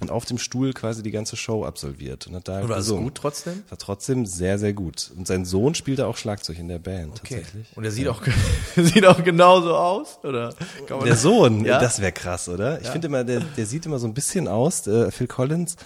und 0.00 0.10
auf 0.10 0.24
dem 0.24 0.38
Stuhl 0.38 0.72
quasi 0.72 1.02
die 1.04 1.12
ganze 1.12 1.36
Show 1.36 1.64
absolviert 1.64 2.26
und 2.26 2.34
hat 2.34 2.48
da 2.48 2.56
Und 2.60 2.68
war 2.68 2.76
das 2.76 2.86
gesungen. 2.86 3.04
gut 3.04 3.14
trotzdem? 3.14 3.62
War 3.68 3.78
trotzdem 3.78 4.26
sehr, 4.26 4.58
sehr 4.58 4.72
gut. 4.72 5.12
Und 5.16 5.28
sein 5.28 5.44
Sohn 5.44 5.76
spielte 5.76 6.06
auch 6.08 6.16
Schlagzeug 6.16 6.58
in 6.58 6.66
der 6.66 6.80
Band, 6.80 7.18
tatsächlich. 7.18 7.68
Und 7.76 7.84
er 7.84 7.92
sieht 7.92 8.08
auch 8.08 8.20
sieht 8.76 9.06
auch 9.06 9.22
genauso 9.22 9.76
aus, 9.76 10.18
oder? 10.24 10.52
Der 10.88 10.98
das- 10.98 11.22
Sohn, 11.22 11.64
Ja? 11.64 11.78
das 11.78 12.00
wäre 12.00 12.10
krass, 12.12 12.48
oder? 12.48 12.80
Ich 12.82 12.88
finde 12.88 13.06
immer, 13.06 13.22
der, 13.22 13.40
der 13.40 13.66
sieht 13.66 13.86
immer 13.86 14.00
so 14.00 14.06
ein 14.08 14.14
bisschen 14.14 14.48
aus, 14.48 14.86
äh, 14.88 15.12
Phil 15.12 15.28
Collins, 15.28 15.76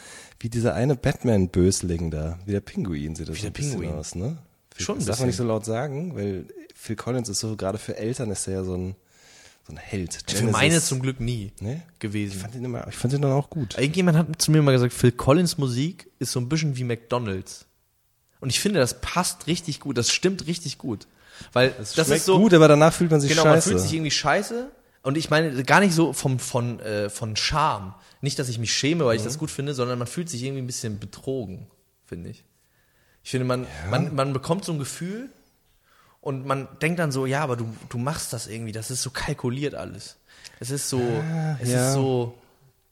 wie 0.40 0.48
dieser 0.48 0.72
eine 0.74 0.96
Batman-Bösling 0.96 2.10
da, 2.10 2.38
wie 2.46 2.52
der 2.52 2.60
Pinguin 2.60 3.14
sieht 3.14 3.28
das 3.28 3.36
Wie 3.36 3.40
so 3.40 3.46
ein 3.48 3.52
der 3.52 3.60
bisschen 3.60 3.80
Pinguin. 3.80 3.98
aus, 3.98 4.14
ne? 4.14 4.38
Phil, 4.74 4.86
Schon 4.86 4.96
ein 4.96 4.98
das 5.00 5.06
darf 5.06 5.12
bisschen. 5.16 5.22
man 5.24 5.26
nicht 5.28 5.36
so 5.36 5.44
laut 5.44 5.64
sagen, 5.66 6.14
weil 6.16 6.46
Phil 6.74 6.96
Collins 6.96 7.28
ist 7.28 7.40
so, 7.40 7.56
gerade 7.56 7.76
für 7.76 7.96
Eltern 7.96 8.30
ist 8.30 8.46
er 8.46 8.54
ja 8.54 8.64
so 8.64 8.74
ein, 8.74 8.96
so 9.68 9.74
ein 9.74 9.76
Held. 9.76 10.14
Für 10.14 10.36
Genesis. 10.38 10.52
meine 10.52 10.80
zum 10.80 11.00
Glück 11.00 11.20
nie 11.20 11.52
Nee? 11.60 11.82
Ich 11.94 11.98
gewesen. 12.00 12.40
fand 12.40 12.54
ihn 12.54 12.64
immer, 12.64 12.86
ich 12.88 12.94
fand 12.96 13.12
ihn 13.14 13.22
dann 13.22 13.32
auch 13.32 13.50
gut. 13.50 13.76
Irgendjemand 13.78 14.16
hat 14.18 14.40
zu 14.42 14.50
mir 14.50 14.62
mal 14.62 14.72
gesagt, 14.72 14.92
Phil 14.92 15.12
Collins 15.12 15.58
Musik 15.58 16.10
ist 16.18 16.32
so 16.32 16.40
ein 16.40 16.48
bisschen 16.48 16.76
wie 16.76 16.84
McDonalds. 16.84 17.66
Und 18.40 18.50
ich 18.50 18.60
finde, 18.60 18.80
das 18.80 19.00
passt 19.00 19.46
richtig 19.46 19.80
gut, 19.80 19.98
das 19.98 20.10
stimmt 20.10 20.46
richtig 20.46 20.78
gut. 20.78 21.06
Weil 21.52 21.70
das, 21.78 21.94
Schmeckt 21.94 22.10
ist 22.10 22.24
so, 22.24 22.38
gut, 22.38 22.54
aber 22.54 22.66
danach 22.68 22.92
fühlt 22.92 23.10
man 23.10 23.20
sich 23.20 23.30
genau, 23.30 23.44
man 23.44 23.54
scheiße. 23.54 23.68
fühlt 23.70 23.80
sich 23.80 23.92
irgendwie 23.92 24.10
scheiße. 24.10 24.70
Und 25.02 25.16
ich 25.16 25.30
meine 25.30 25.62
gar 25.64 25.80
nicht 25.80 25.94
so 25.94 26.12
vom, 26.12 26.38
von, 26.38 26.80
äh, 26.80 27.08
von 27.10 27.36
Charme. 27.36 27.94
Nicht, 28.20 28.38
dass 28.38 28.48
ich 28.48 28.58
mich 28.58 28.72
schäme, 28.72 29.04
weil 29.04 29.14
ich 29.16 29.22
Mhm. 29.22 29.26
das 29.26 29.38
gut 29.38 29.50
finde, 29.50 29.74
sondern 29.74 29.98
man 29.98 30.08
fühlt 30.08 30.28
sich 30.28 30.42
irgendwie 30.42 30.62
ein 30.62 30.66
bisschen 30.66 30.98
betrogen, 30.98 31.68
finde 32.06 32.30
ich. 32.30 32.44
Ich 33.22 33.30
finde, 33.30 33.44
man, 33.46 33.66
man, 33.90 34.14
man 34.14 34.32
bekommt 34.32 34.64
so 34.64 34.72
ein 34.72 34.78
Gefühl 34.78 35.28
Und 36.20 36.46
man 36.46 36.68
denkt 36.82 36.98
dann 36.98 37.12
so, 37.12 37.26
ja, 37.26 37.42
aber 37.42 37.56
du, 37.56 37.72
du 37.88 37.98
machst 37.98 38.32
das 38.32 38.46
irgendwie, 38.46 38.72
das 38.72 38.90
ist 38.90 39.02
so 39.02 39.10
kalkuliert 39.10 39.74
alles. 39.74 40.16
Es 40.60 40.70
ist 40.70 40.88
so, 40.88 41.00
es 41.60 41.70
ja. 41.70 41.88
ist 41.88 41.94
so, 41.94 42.34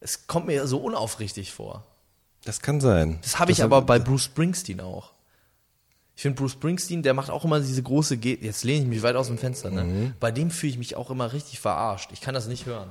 es 0.00 0.26
kommt 0.26 0.46
mir 0.46 0.66
so 0.66 0.78
unaufrichtig 0.78 1.52
vor. 1.52 1.84
Das 2.44 2.60
kann 2.60 2.80
sein. 2.80 3.18
Das 3.22 3.38
habe 3.38 3.50
ich 3.50 3.62
aber 3.62 3.82
bei 3.82 3.98
Bruce 3.98 4.24
Springsteen 4.24 4.80
auch. 4.80 5.12
Ich 6.14 6.22
finde 6.22 6.40
Bruce 6.40 6.52
Springsteen, 6.52 7.02
der 7.02 7.12
macht 7.12 7.28
auch 7.28 7.44
immer 7.44 7.60
diese 7.60 7.82
große 7.82 8.16
Ge 8.16 8.38
Jetzt 8.40 8.64
lehne 8.64 8.84
ich 8.84 8.88
mich 8.88 9.02
weit 9.02 9.16
aus 9.16 9.26
dem 9.26 9.36
Fenster, 9.36 9.70
ne? 9.70 9.84
Mhm. 9.84 10.14
Bei 10.20 10.30
dem 10.30 10.50
fühle 10.50 10.70
ich 10.70 10.78
mich 10.78 10.96
auch 10.96 11.10
immer 11.10 11.32
richtig 11.32 11.60
verarscht. 11.60 12.10
Ich 12.12 12.20
kann 12.20 12.34
das 12.34 12.46
nicht 12.46 12.64
hören. 12.66 12.88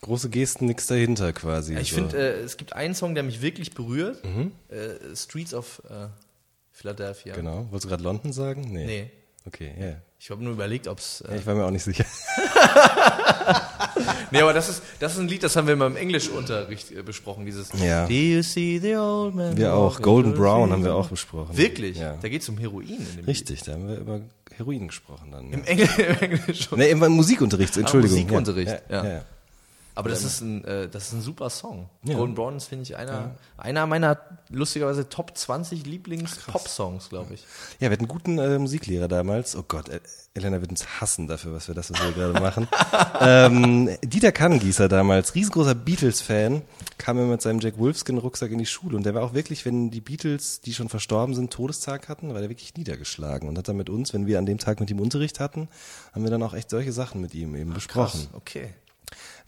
Große 0.00 0.30
Gesten, 0.30 0.66
nix 0.66 0.86
dahinter 0.86 1.32
quasi. 1.32 1.76
Ich 1.76 1.90
so. 1.90 1.96
finde, 1.96 2.16
äh, 2.16 2.40
es 2.40 2.56
gibt 2.56 2.72
einen 2.72 2.94
Song, 2.94 3.14
der 3.14 3.24
mich 3.24 3.42
wirklich 3.42 3.74
berührt. 3.74 4.24
Mhm. 4.24 4.52
Äh, 4.68 5.16
Streets 5.16 5.52
of 5.52 5.82
äh, 5.90 6.06
Philadelphia. 6.70 7.34
Genau. 7.34 7.66
Wolltest 7.70 7.84
du 7.84 7.88
gerade 7.88 8.04
London 8.04 8.32
sagen? 8.32 8.60
Nee. 8.62 8.86
Nee. 8.86 9.10
Okay, 9.48 9.72
ja. 9.80 9.92
Ich 10.20 10.30
habe 10.30 10.42
nur 10.42 10.52
überlegt, 10.52 10.88
ob 10.88 10.98
es. 10.98 11.20
Äh, 11.22 11.38
Ich 11.38 11.46
war 11.46 11.54
mir 11.54 11.64
auch 11.64 11.70
nicht 11.70 11.84
sicher. 11.84 12.04
nee, 14.30 14.40
aber 14.40 14.52
das 14.52 14.68
ist, 14.68 14.82
das 14.98 15.12
ist 15.14 15.18
ein 15.20 15.28
Lied, 15.28 15.42
das 15.42 15.56
haben 15.56 15.66
wir 15.68 15.76
mal 15.76 15.86
im 15.86 15.96
Englischunterricht 15.96 16.90
äh, 16.92 17.02
besprochen. 17.02 17.46
Dieses 17.46 17.70
Ja. 17.80 18.06
Do 18.06 18.12
you 18.12 18.42
see 18.42 18.78
the 18.78 18.96
old 18.96 19.34
man? 19.34 19.56
Wir 19.56 19.74
auch. 19.74 20.00
Golden 20.02 20.34
Brown 20.34 20.72
haben 20.72 20.84
wir 20.84 20.94
auch 20.94 21.08
besprochen. 21.08 21.56
Wirklich? 21.56 21.98
Ja. 21.98 22.16
Da 22.20 22.28
geht 22.28 22.42
es 22.42 22.48
um 22.48 22.58
Heroin 22.58 22.88
in 22.88 23.16
dem 23.16 23.24
Richtig, 23.26 23.62
da 23.62 23.72
haben 23.72 23.88
wir 23.88 23.96
über 23.96 24.20
Heroin 24.56 24.88
gesprochen 24.88 25.30
dann. 25.30 25.50
Lied. 25.50 25.54
Im, 25.54 25.64
Engl 25.64 25.88
im 25.98 26.16
Englisch. 26.32 26.68
Nee, 26.76 26.90
im 26.90 26.98
Musikunterricht, 26.98 27.76
Entschuldigung. 27.76 28.18
Musikunterricht, 28.18 28.82
ja. 28.90 29.04
ja. 29.04 29.24
Ja, 29.98 30.04
ja. 30.04 30.08
Aber 30.08 30.08
das 30.10 30.24
ist 30.24 30.40
ein, 30.40 30.64
äh, 30.64 30.88
das 30.88 31.08
ist 31.08 31.12
ein 31.14 31.22
super 31.22 31.50
Song. 31.50 31.90
Ja. 32.04 32.16
Golden 32.16 32.34
Brown 32.34 32.56
ist, 32.56 32.66
finde 32.66 32.84
ich, 32.84 32.96
einer, 32.96 33.34
einer 33.56 33.86
meiner 33.86 34.18
lustigerweise 34.48 35.08
Top 35.08 35.36
20 35.36 35.84
Lieblings-Pop-Songs, 35.86 37.08
glaube 37.08 37.34
ich. 37.34 37.42
Ja, 37.80 37.88
wir 37.88 37.90
hatten 37.90 38.02
einen 38.02 38.08
guten 38.08 38.38
äh, 38.38 38.58
Musiklehrer 38.58 39.08
damals. 39.08 39.56
Oh 39.56 39.64
Gott, 39.66 39.88
äh, 39.88 40.00
Elena 40.34 40.60
wird 40.60 40.70
uns 40.70 41.00
hassen 41.00 41.26
dafür, 41.26 41.52
was 41.52 41.66
wir 41.68 41.74
das 41.74 41.90
was 41.90 42.00
wir 42.00 42.12
gerade 42.12 42.40
machen. 42.40 42.68
ähm, 43.20 43.90
Dieter 44.04 44.30
Kannengießer 44.32 44.88
damals, 44.88 45.34
riesengroßer 45.34 45.74
Beatles-Fan, 45.74 46.62
kam 46.96 47.18
immer 47.18 47.32
mit 47.32 47.42
seinem 47.42 47.60
Jack 47.60 47.78
Wolfskin-Rucksack 47.78 48.52
in 48.52 48.58
die 48.58 48.66
Schule 48.66 48.96
und 48.96 49.04
der 49.04 49.14
war 49.14 49.22
auch 49.22 49.34
wirklich, 49.34 49.64
wenn 49.64 49.90
die 49.90 50.00
Beatles, 50.00 50.60
die 50.60 50.74
schon 50.74 50.88
verstorben 50.88 51.34
sind, 51.34 51.52
Todestag 51.52 52.08
hatten, 52.08 52.32
war 52.34 52.40
der 52.40 52.50
wirklich 52.50 52.74
niedergeschlagen 52.74 53.48
und 53.48 53.58
hat 53.58 53.68
dann 53.68 53.76
mit 53.76 53.90
uns, 53.90 54.14
wenn 54.14 54.26
wir 54.26 54.38
an 54.38 54.46
dem 54.46 54.58
Tag 54.58 54.80
mit 54.80 54.90
ihm 54.90 55.00
Unterricht 55.00 55.40
hatten, 55.40 55.68
haben 56.12 56.22
wir 56.22 56.30
dann 56.30 56.42
auch 56.42 56.54
echt 56.54 56.70
solche 56.70 56.92
Sachen 56.92 57.20
mit 57.20 57.34
ihm 57.34 57.56
eben 57.56 57.74
besprochen. 57.74 58.20
Krass, 58.20 58.28
okay. 58.34 58.74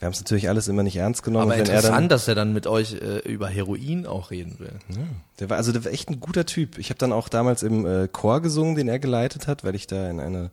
Wir 0.01 0.07
haben 0.07 0.15
es 0.15 0.21
natürlich 0.21 0.49
alles 0.49 0.67
immer 0.67 0.83
nicht 0.83 0.97
ernst 0.97 1.23
genommen. 1.23 1.51
Aber 1.51 1.53
wenn 1.53 1.61
er 1.61 1.67
dann, 1.67 1.77
interessant, 1.77 2.13
dass 2.13 2.27
er 2.27 2.35
dann 2.35 2.55
mit 2.55 2.67
euch 2.67 2.95
äh, 2.95 3.19
über 3.31 3.49
Heroin 3.49 4.07
auch 4.07 4.31
reden 4.31 4.59
will. 4.59 4.73
Der 5.39 5.51
war 5.51 5.59
also 5.59 5.73
der 5.73 5.85
war 5.85 5.93
echt 5.93 6.09
ein 6.09 6.21
guter 6.21 6.47
Typ. 6.47 6.79
Ich 6.79 6.89
habe 6.89 6.97
dann 6.97 7.13
auch 7.13 7.29
damals 7.29 7.63
im 7.63 7.85
äh, 7.85 8.09
Chor 8.09 8.41
gesungen, 8.41 8.77
den 8.77 8.89
er 8.89 8.99
geleitet 8.99 9.47
hat, 9.47 9.63
weil 9.63 9.75
ich 9.75 9.87
da 9.87 10.09
in 10.09 10.19
eine 10.19 10.51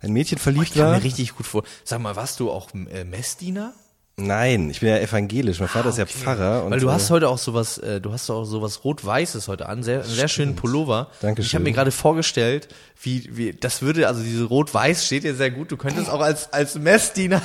ein 0.00 0.12
Mädchen 0.12 0.38
Ich 0.38 0.42
verliebt 0.42 0.74
kann 0.74 0.82
war. 0.82 0.96
mir 0.96 1.04
richtig 1.04 1.36
gut 1.36 1.46
vor. 1.46 1.62
Sag 1.84 2.00
mal, 2.00 2.16
warst 2.16 2.40
du 2.40 2.50
auch 2.50 2.70
äh, 2.74 3.04
Messdiener? 3.04 3.74
Nein, 4.16 4.68
ich 4.70 4.80
bin 4.80 4.88
ja 4.88 4.98
evangelisch. 4.98 5.60
Mein 5.60 5.68
Vater 5.68 5.90
ist 5.90 5.98
ja 5.98 6.06
Pfarrer. 6.06 6.64
Und, 6.64 6.72
Weil 6.72 6.80
du 6.80 6.88
äh, 6.88 6.92
hast 6.92 7.10
heute 7.10 7.28
auch 7.28 7.38
sowas, 7.38 7.78
äh, 7.78 8.00
du 8.00 8.12
hast 8.12 8.28
auch 8.28 8.44
sowas 8.44 8.82
rot-weißes 8.82 9.46
heute 9.46 9.68
an, 9.68 9.84
sehr, 9.84 10.02
einen 10.02 10.10
sehr 10.10 10.26
schönen 10.26 10.56
Pullover. 10.56 11.12
Dankeschön. 11.20 11.46
Ich 11.46 11.54
habe 11.54 11.62
mir 11.62 11.72
gerade 11.72 11.92
vorgestellt, 11.92 12.66
wie, 13.00 13.36
wie, 13.36 13.52
das 13.52 13.82
würde, 13.82 14.08
also 14.08 14.20
diese 14.20 14.42
rot-weiß 14.42 15.06
steht 15.06 15.22
dir 15.22 15.36
sehr 15.36 15.52
gut. 15.52 15.70
Du 15.70 15.76
könntest 15.76 16.10
auch 16.10 16.20
als 16.20 16.52
als 16.52 16.74
Messdiener 16.74 17.40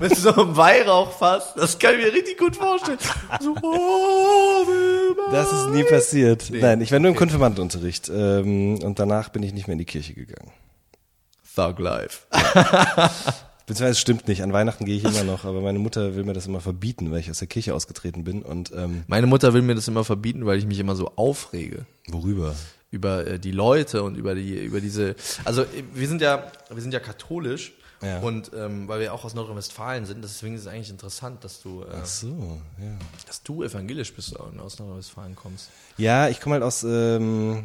mit 0.00 0.16
so 0.16 0.32
einem 0.34 0.56
Weihrauchfass, 0.56 1.54
das 1.54 1.78
kann 1.78 1.94
ich 1.94 2.04
mir 2.04 2.12
richtig 2.12 2.38
gut 2.38 2.56
vorstellen. 2.56 2.98
So, 3.40 3.54
oh, 3.62 4.66
das 5.32 5.52
ist 5.52 5.68
nie 5.70 5.84
passiert. 5.84 6.50
Nein, 6.50 6.80
ich 6.80 6.92
war 6.92 6.98
nur 6.98 7.10
im 7.10 7.16
Konfirmandenunterricht 7.16 8.10
ähm, 8.14 8.78
und 8.82 8.98
danach 8.98 9.28
bin 9.28 9.42
ich 9.42 9.52
nicht 9.52 9.66
mehr 9.66 9.72
in 9.72 9.78
die 9.78 9.84
Kirche 9.84 10.14
gegangen. 10.14 10.52
Thug 11.54 11.78
Life. 11.78 12.26
Beziehungsweise 13.66 13.92
es 13.92 14.00
stimmt 14.00 14.26
nicht. 14.26 14.42
An 14.42 14.52
Weihnachten 14.52 14.84
gehe 14.84 14.96
ich 14.96 15.04
immer 15.04 15.22
noch, 15.22 15.44
aber 15.44 15.60
meine 15.60 15.78
Mutter 15.78 16.16
will 16.16 16.24
mir 16.24 16.32
das 16.32 16.46
immer 16.46 16.60
verbieten, 16.60 17.10
weil 17.10 17.20
ich 17.20 17.30
aus 17.30 17.38
der 17.38 17.48
Kirche 17.48 17.74
ausgetreten 17.74 18.24
bin. 18.24 18.42
Und 18.42 18.72
ähm, 18.74 19.04
Meine 19.06 19.28
Mutter 19.28 19.54
will 19.54 19.62
mir 19.62 19.74
das 19.74 19.86
immer 19.86 20.04
verbieten, 20.04 20.44
weil 20.46 20.58
ich 20.58 20.66
mich 20.66 20.78
immer 20.78 20.96
so 20.96 21.12
aufrege. 21.16 21.86
worüber? 22.08 22.54
über 22.90 23.26
äh, 23.26 23.38
die 23.38 23.52
Leute 23.52 24.02
und 24.02 24.16
über 24.16 24.34
die 24.34 24.64
über 24.64 24.80
diese 24.80 25.14
also 25.44 25.62
äh, 25.62 25.84
wir 25.94 26.08
sind 26.08 26.20
ja 26.20 26.50
wir 26.68 26.82
sind 26.82 26.92
ja 26.92 27.00
katholisch 27.00 27.72
Ja. 28.02 28.20
und 28.20 28.50
ähm, 28.56 28.88
weil 28.88 29.00
wir 29.00 29.12
auch 29.12 29.24
aus 29.24 29.34
Nordrhein-Westfalen 29.34 30.06
sind 30.06 30.22
deswegen 30.24 30.54
ist 30.54 30.62
es 30.62 30.66
eigentlich 30.66 30.88
interessant 30.90 31.44
dass 31.44 31.60
du 31.60 31.82
äh, 31.82 31.86
Ach 32.00 32.06
so, 32.06 32.58
ja. 32.80 32.96
dass 33.26 33.42
du 33.42 33.62
evangelisch 33.62 34.14
bist 34.14 34.34
und 34.36 34.58
aus 34.58 34.78
Nordrhein-Westfalen 34.78 35.36
kommst 35.36 35.68
Ja, 35.98 36.28
ich 36.28 36.40
komme 36.40 36.54
halt 36.54 36.62
aus, 36.64 36.82
ähm, 36.82 37.64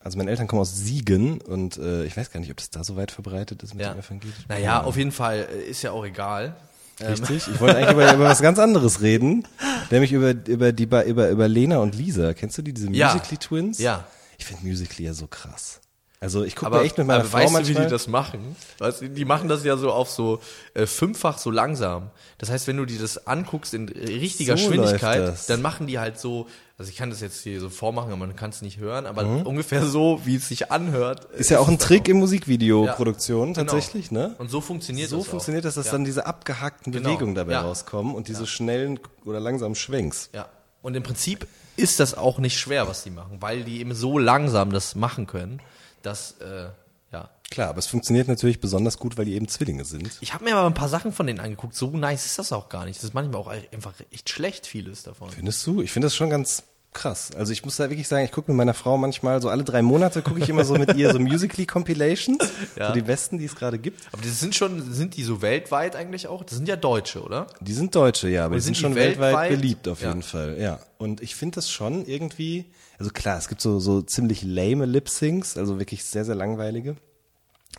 also 0.00 0.18
meine 0.18 0.30
Eltern 0.30 0.46
kommen 0.48 0.60
aus 0.60 0.76
Siegen 0.76 1.40
und 1.40 1.78
äh, 1.78 2.04
ich 2.04 2.16
weiß 2.16 2.30
gar 2.30 2.40
nicht, 2.40 2.50
ob 2.50 2.58
das 2.58 2.70
da 2.70 2.84
so 2.84 2.96
weit 2.96 3.10
verbreitet 3.10 3.62
ist 3.62 3.74
mit 3.74 3.84
ja 3.86 3.94
dem 3.94 4.00
evangelischen. 4.00 4.44
naja 4.48 4.82
auf 4.82 4.96
jeden 4.96 5.12
Fall 5.12 5.48
äh, 5.50 5.62
ist 5.70 5.82
ja 5.82 5.92
auch 5.92 6.04
egal 6.04 6.56
Richtig. 7.02 7.48
Ich 7.48 7.60
wollte 7.60 7.78
eigentlich 7.78 7.92
über, 7.92 8.12
über 8.12 8.24
was 8.24 8.42
ganz 8.42 8.58
anderes 8.58 9.00
reden, 9.00 9.48
nämlich 9.90 10.12
über 10.12 10.34
über 10.46 10.72
die 10.72 10.82
über 10.84 11.04
über 11.30 11.48
Lena 11.48 11.78
und 11.78 11.94
Lisa. 11.94 12.34
Kennst 12.34 12.58
du 12.58 12.62
die 12.62 12.74
diese 12.74 12.90
Ja. 12.92 13.14
Musically 13.14 13.38
Twins? 13.38 13.78
Ja. 13.78 14.04
Ich 14.36 14.44
finde 14.44 14.66
Musically 14.66 15.04
ja 15.06 15.14
so 15.14 15.26
krass. 15.26 15.80
Also 16.22 16.44
ich 16.44 16.54
gucke 16.54 16.78
echt 16.82 16.98
mit 16.98 17.06
meiner 17.06 17.20
aber 17.20 17.30
Frau 17.30 17.38
weißt 17.38 17.46
du, 17.48 17.50
wie 17.52 17.54
manchmal. 17.72 17.84
die 17.86 17.90
das 17.90 18.06
machen? 18.06 18.54
Weißt 18.76 19.02
die 19.08 19.24
machen 19.24 19.48
das 19.48 19.64
ja 19.64 19.78
so 19.78 19.90
auf 19.90 20.10
so 20.10 20.40
äh, 20.74 20.84
fünffach 20.86 21.38
so 21.38 21.50
langsam. 21.50 22.10
Das 22.36 22.50
heißt, 22.50 22.66
wenn 22.66 22.76
du 22.76 22.84
dir 22.84 22.98
das 22.98 23.26
anguckst 23.26 23.72
in 23.72 23.88
richtiger 23.88 24.58
So 24.58 24.68
Geschwindigkeit, 24.68 25.34
dann 25.48 25.62
machen 25.62 25.86
die 25.86 25.98
halt 25.98 26.18
so, 26.20 26.46
also 26.76 26.90
ich 26.90 26.96
kann 26.98 27.08
das 27.08 27.22
jetzt 27.22 27.42
hier 27.42 27.58
so 27.58 27.70
vormachen, 27.70 28.08
aber 28.12 28.18
man 28.26 28.36
kann 28.36 28.50
es 28.50 28.60
nicht 28.60 28.76
hören, 28.76 29.06
aber 29.06 29.22
Mhm. 29.24 29.46
ungefähr 29.46 29.86
so, 29.86 30.20
wie 30.26 30.36
es 30.36 30.46
sich 30.46 30.70
anhört. 30.70 31.24
ist 31.32 31.48
ja 31.50 31.58
auch 31.58 31.68
ein 31.68 31.78
Trick 31.78 32.04
dann 32.04 32.16
in 32.16 32.20
Musikvideoproduktion 32.20 33.54
Genau. 33.54 33.72
tatsächlich, 33.72 34.10
ne? 34.10 34.34
Und 34.36 34.50
so 34.50 34.60
funktioniert 34.60 35.08
So 35.08 35.18
das 35.18 35.26
funktioniert 35.26 35.64
das, 35.64 35.74
dass 35.76 35.86
Ja. 35.86 35.92
dann 35.92 36.04
diese 36.04 36.26
abgehackten 36.26 36.92
Genau. 36.92 37.08
Bewegungen 37.08 37.34
dabei 37.34 37.52
Ja. 37.52 37.62
rauskommen 37.62 38.14
und 38.14 38.28
diese 38.28 38.46
schnellen 38.46 39.00
oder 39.24 39.40
langsamen 39.40 39.74
Schwenks. 39.74 40.28
Ja. 40.34 40.50
Und 40.82 40.94
im 40.96 41.02
Prinzip 41.02 41.46
ist 41.76 41.98
das 41.98 42.14
auch 42.14 42.38
nicht 42.38 42.58
schwer, 42.58 42.88
was 42.88 43.04
die 43.04 43.10
machen, 43.10 43.38
weil 43.40 43.64
die 43.64 43.80
eben 43.80 43.94
so 43.94 44.18
langsam 44.18 44.70
das 44.70 44.94
machen 44.94 45.26
können, 45.26 45.60
dass, 46.02 46.32
äh, 46.40 46.68
ja. 47.12 47.28
Klar, 47.50 47.68
aber 47.70 47.78
es 47.78 47.86
funktioniert 47.88 48.28
natürlich 48.28 48.60
besonders 48.60 48.98
gut, 48.98 49.18
weil 49.18 49.24
die 49.24 49.34
eben 49.34 49.48
Zwillinge 49.48 49.84
sind. 49.84 50.10
Ich 50.20 50.32
habe 50.34 50.44
mir 50.44 50.54
aber 50.56 50.66
ein 50.68 50.74
paar 50.74 50.88
Sachen 50.88 51.12
von 51.12 51.26
denen 51.26 51.40
angeguckt. 51.40 51.74
So 51.74 51.90
nice 51.90 52.26
ist 52.26 52.38
das 52.38 52.52
auch 52.52 52.68
gar 52.68 52.84
nicht. 52.84 52.98
Das 52.98 53.04
ist 53.04 53.14
manchmal 53.14 53.40
auch 53.40 53.48
einfach 53.48 53.94
echt 54.12 54.30
schlecht, 54.30 54.66
vieles 54.66 55.02
davon. 55.02 55.30
Findest 55.30 55.66
du? 55.66 55.82
Ich 55.82 55.90
finde 55.90 56.06
das 56.06 56.14
schon 56.14 56.30
ganz 56.30 56.62
krass. 56.92 57.30
Also 57.36 57.52
ich 57.52 57.64
muss 57.64 57.76
da 57.76 57.88
wirklich 57.88 58.08
sagen, 58.08 58.24
ich 58.24 58.32
gucke 58.32 58.50
mit 58.50 58.56
meiner 58.58 58.74
Frau 58.74 58.96
manchmal 58.98 59.40
so 59.40 59.48
alle 59.48 59.62
drei 59.62 59.80
Monate 59.80 60.22
gucke 60.22 60.40
ich 60.40 60.48
immer 60.48 60.64
so 60.64 60.74
mit 60.74 60.94
ihr 60.96 61.12
so 61.12 61.20
Musically 61.20 61.64
Compilations, 61.66 62.38
Ja. 62.76 62.88
so 62.88 62.94
die 62.94 63.02
besten, 63.02 63.38
die 63.38 63.44
es 63.44 63.54
gerade 63.54 63.78
gibt. 63.78 64.02
Aber 64.12 64.22
das 64.22 64.40
sind 64.40 64.54
schon, 64.56 64.92
sind 64.92 65.16
die 65.16 65.22
so 65.22 65.40
weltweit 65.42 65.94
eigentlich 65.94 66.26
auch? 66.26 66.42
Das 66.44 66.56
sind 66.56 66.66
ja 66.68 66.74
Deutsche, 66.76 67.22
oder? 67.22 67.46
Die 67.60 67.72
sind 67.74 67.94
Deutsche, 67.94 68.28
ja, 68.28 68.44
aber 68.44 68.56
die 68.56 68.60
sind 68.60 68.74
sind 68.74 68.82
schon 68.82 68.92
die 68.92 68.98
weltweit, 69.00 69.34
weltweit? 69.34 69.50
beliebt 69.50 69.86
auf 69.88 70.02
Ja. 70.02 70.08
jeden 70.08 70.22
Fall, 70.22 70.56
ja. 70.60 70.80
Und 70.98 71.20
ich 71.20 71.36
finde 71.36 71.56
das 71.56 71.70
schon 71.70 72.04
irgendwie, 72.06 72.66
also 73.00 73.10
klar, 73.10 73.38
es 73.38 73.48
gibt 73.48 73.60
so, 73.60 73.80
so 73.80 74.00
ziemlich 74.02 74.42
lame 74.44 74.86
Lip-Syncs, 74.86 75.56
also 75.56 75.78
wirklich 75.80 76.04
sehr, 76.04 76.24
sehr 76.24 76.36
langweilige. 76.36 76.94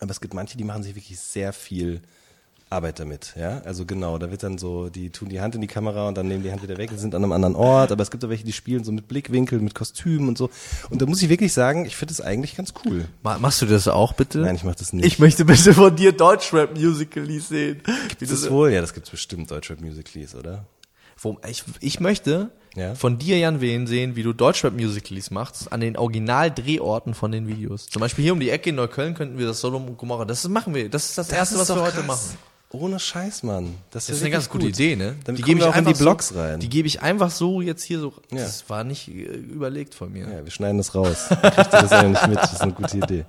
Aber 0.02 0.12
es 0.12 0.20
gibt 0.20 0.34
manche, 0.34 0.58
die 0.58 0.64
machen 0.66 0.84
sich 0.84 0.96
wirklich 0.96 1.20
sehr 1.20 1.54
viel 1.54 2.02
Arbeit 2.72 3.00
damit, 3.02 3.34
ja. 3.38 3.60
Also 3.66 3.86
genau, 3.86 4.18
da 4.18 4.32
wird 4.32 4.44
dann 4.44 4.58
so, 4.58 4.88
die 4.90 5.10
tun 5.10 5.28
die 5.28 5.42
Hand 5.42 5.56
in 5.56 5.62
die 5.62 5.68
Kamera 5.68 6.08
und 6.08 6.18
dann 6.18 6.28
nehmen 6.30 6.42
die 6.42 6.52
Hand 6.52 6.64
wieder 6.64 6.78
weg 6.78 6.90
und 6.90 6.98
sind 6.98 7.14
an 7.14 7.22
einem 7.22 7.34
anderen 7.34 7.56
Ort. 7.56 7.92
Aber 7.92 8.02
es 8.02 8.10
gibt 8.10 8.24
auch 8.24 8.30
welche, 8.30 8.46
die 8.46 8.54
spielen 8.54 8.84
so 8.86 8.94
mit 8.94 9.10
Blickwinkeln, 9.10 9.62
mit 9.64 9.76
Kostümen 9.76 10.30
und 10.30 10.38
so. 10.38 10.50
Und 10.90 11.02
da 11.02 11.06
muss 11.06 11.22
ich 11.22 11.28
wirklich 11.30 11.52
sagen, 11.52 11.86
ich 11.86 11.98
finde 11.98 12.14
das 12.16 12.22
eigentlich 12.22 12.56
ganz 12.56 12.74
cool. 12.86 13.06
Ma- 13.24 13.38
Machst 13.40 13.62
du 13.62 13.66
das 13.66 13.90
auch 13.90 14.14
bitte? 14.14 14.40
Nein, 14.40 14.56
ich 14.56 14.64
mach 14.64 14.76
das 14.76 14.94
nicht. 14.94 15.06
Ich 15.06 15.20
möchte 15.20 15.44
bitte 15.46 15.74
von 15.74 15.94
dir 15.96 16.14
Deutschrap-Musically 16.14 17.40
sehen. 17.42 17.82
Gibt 18.08 18.22
es 18.22 18.50
wohl? 18.50 18.72
Ja, 18.72 18.80
das 18.82 18.94
gibt's 18.94 19.10
bestimmt, 19.10 19.52
Deutschrap 19.52 19.82
Musicals, 19.82 20.34
oder? 20.34 20.66
Ich, 21.48 21.64
ich 21.82 22.00
möchte 22.00 22.52
Ja. 22.76 22.96
von 22.96 23.18
dir, 23.18 23.38
Jan 23.38 23.60
Wehn, 23.60 23.86
sehen, 23.86 24.16
wie 24.16 24.24
du 24.24 24.32
Deutschrap-Musicals 24.34 25.30
machst 25.32 25.74
an 25.74 25.82
den 25.82 25.98
Original-Drehorten 25.98 27.14
von 27.14 27.32
den 27.32 27.48
Videos. 27.48 27.88
Zum 27.88 28.00
Beispiel 28.00 28.24
hier 28.24 28.34
um 28.34 28.40
die 28.40 28.50
Ecke 28.50 28.70
in 28.70 28.76
Neukölln 28.78 29.14
könnten 29.14 29.38
wir 29.38 29.46
das 29.48 29.60
Sodom 29.60 29.88
und 29.88 29.98
Gomorra. 29.98 30.24
Das 30.26 30.48
machen 30.48 30.74
wir. 30.74 30.90
Das 30.90 31.06
ist 31.10 31.18
das, 31.18 31.30
Erste, 31.32 31.56
ist 31.56 31.62
was 31.62 31.70
wir 31.70 31.76
doch 31.76 31.84
heute 31.84 31.98
krass. 31.98 32.06
machen. 32.08 32.38
Ohne 32.74 33.00
Scheiß, 33.00 33.44
Mann. 33.44 33.76
Das 33.90 34.08
wär 34.08 34.16
ist 34.16 34.22
eine 34.22 34.32
ganz 34.32 34.48
gute 34.48 34.68
gut. 34.68 34.76
Idee, 34.76 34.96
ne? 34.96 35.16
Dann 35.26 35.36
die 35.36 35.42
gebe 35.42 35.60
ich 35.60 35.66
auch 35.66 35.76
in 35.76 35.84
die 35.84 35.94
Blogs 35.94 36.30
so, 36.30 36.40
rein. 36.40 36.62
Die 36.62 36.70
gebe 36.70 36.88
ich 36.88 37.02
einfach 37.02 37.30
so 37.30 37.60
jetzt 37.60 37.84
hier 37.84 38.00
so. 38.00 38.14
Ja. 38.32 38.38
Das 38.38 38.70
war 38.70 38.86
nicht 38.86 39.10
äh, 39.10 39.12
überlegt 39.12 39.94
von 39.94 40.10
mir. 40.14 40.26
Ja, 40.30 40.46
wir 40.46 40.52
schneiden 40.52 40.78
das 40.78 40.96
raus. 40.96 41.26
Ihr 41.30 41.38
das 41.52 41.92
ja 41.92 42.04
nicht 42.04 42.26
mit. 42.30 42.38
Das 42.38 42.54
ist 42.54 42.62
eine 42.62 42.72
gute 42.72 42.96
Idee. 42.98 43.26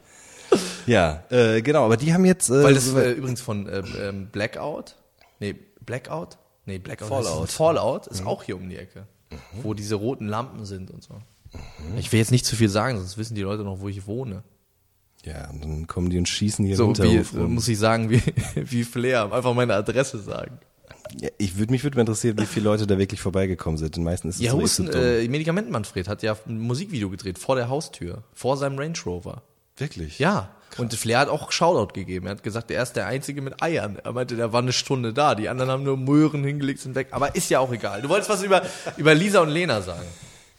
Ja, 0.86 1.24
äh, 1.30 1.60
genau, 1.62 1.84
aber 1.84 1.96
die 1.96 2.14
haben 2.14 2.24
jetzt. 2.24 2.50
Äh, 2.50 2.62
Weil 2.62 2.74
das 2.74 2.84
so- 2.86 2.98
äh, 2.98 3.10
übrigens 3.12 3.40
von 3.40 3.66
äh, 3.68 3.82
ähm, 4.00 4.28
Blackout, 4.30 4.94
nee, 5.40 5.56
Blackout, 5.84 6.36
nee, 6.66 6.78
Blackout, 6.78 7.08
Fallout. 7.08 7.38
Mhm. 7.40 7.44
Ist, 7.46 7.52
Fallout 7.54 8.06
ist 8.06 8.24
auch 8.26 8.42
hier 8.44 8.56
um 8.56 8.68
die 8.68 8.76
Ecke, 8.76 9.06
wo 9.62 9.74
diese 9.74 9.94
roten 9.96 10.26
Lampen 10.28 10.64
sind 10.64 10.90
und 10.90 11.02
so. 11.02 11.14
Ich 11.98 12.10
will 12.12 12.18
jetzt 12.18 12.30
nicht 12.30 12.46
zu 12.46 12.56
viel 12.56 12.68
sagen, 12.68 12.98
sonst 12.98 13.18
wissen 13.18 13.34
die 13.34 13.42
Leute 13.42 13.62
noch, 13.62 13.80
wo 13.80 13.88
ich 13.88 14.06
wohne. 14.06 14.42
ja, 15.24 15.50
und 15.50 15.62
dann 15.64 15.86
kommen 15.86 16.08
die 16.10 16.18
und 16.18 16.28
schießen 16.28 16.64
hier 16.64 16.76
So 16.76 16.86
im 16.90 16.96
wie, 16.98 17.02
Hinterhof 17.02 17.34
rum. 17.34 17.54
muss 17.54 17.68
ich 17.68 17.78
sagen, 17.78 18.08
wie, 18.10 18.22
wie 18.54 18.84
Flair, 18.84 19.32
einfach 19.32 19.54
meine 19.54 19.74
Adresse 19.74 20.18
sagen. 20.18 20.58
Ja, 21.20 21.28
ich 21.36 21.58
würde 21.58 21.70
mich 21.72 21.82
würde 21.84 21.96
mal 21.96 22.02
interessieren, 22.02 22.38
wie 22.38 22.46
viele 22.46 22.64
Leute 22.64 22.86
da 22.86 22.96
wirklich 22.96 23.20
vorbeigekommen 23.20 23.76
sind. 23.76 23.96
Den 23.96 24.04
meisten 24.04 24.28
ist 24.30 24.36
es 24.36 24.40
Ja, 24.40 24.52
so 24.52 24.60
Husten, 24.62 24.86
dumm. 24.86 24.94
äh, 25.00 25.28
Medikamentenmanfred 25.28 26.08
hat 26.08 26.22
ja 26.22 26.34
ein 26.46 26.58
Musikvideo 26.58 27.10
gedreht 27.10 27.38
vor 27.38 27.54
der 27.56 27.68
Haustür, 27.68 28.22
vor 28.32 28.56
seinem 28.56 28.78
Range 28.78 28.96
Rover. 29.04 29.42
Wirklich? 29.76 30.18
Ja. 30.18 30.48
Und 30.78 30.94
Flair 30.94 31.18
hat 31.18 31.28
auch 31.28 31.52
Shoutout 31.52 31.92
gegeben. 31.92 32.26
Er 32.26 32.32
hat 32.32 32.42
gesagt, 32.42 32.70
er 32.70 32.82
ist 32.82 32.94
der 32.94 33.06
Einzige 33.06 33.42
mit 33.42 33.62
Eiern. 33.62 33.98
Er 34.02 34.12
meinte, 34.12 34.36
der 34.36 34.52
war 34.52 34.62
eine 34.62 34.72
Stunde 34.72 35.12
da. 35.12 35.34
Die 35.34 35.48
anderen 35.48 35.70
haben 35.70 35.82
nur 35.82 35.96
Möhren 35.96 36.44
hingelegt, 36.44 36.80
sind 36.80 36.94
weg. 36.94 37.08
Aber 37.10 37.34
ist 37.34 37.50
ja 37.50 37.58
auch 37.60 37.72
egal. 37.72 38.02
Du 38.02 38.08
wolltest 38.08 38.30
was 38.30 38.42
über, 38.42 38.62
über 38.96 39.14
Lisa 39.14 39.40
und 39.40 39.50
Lena 39.50 39.82
sagen. 39.82 40.06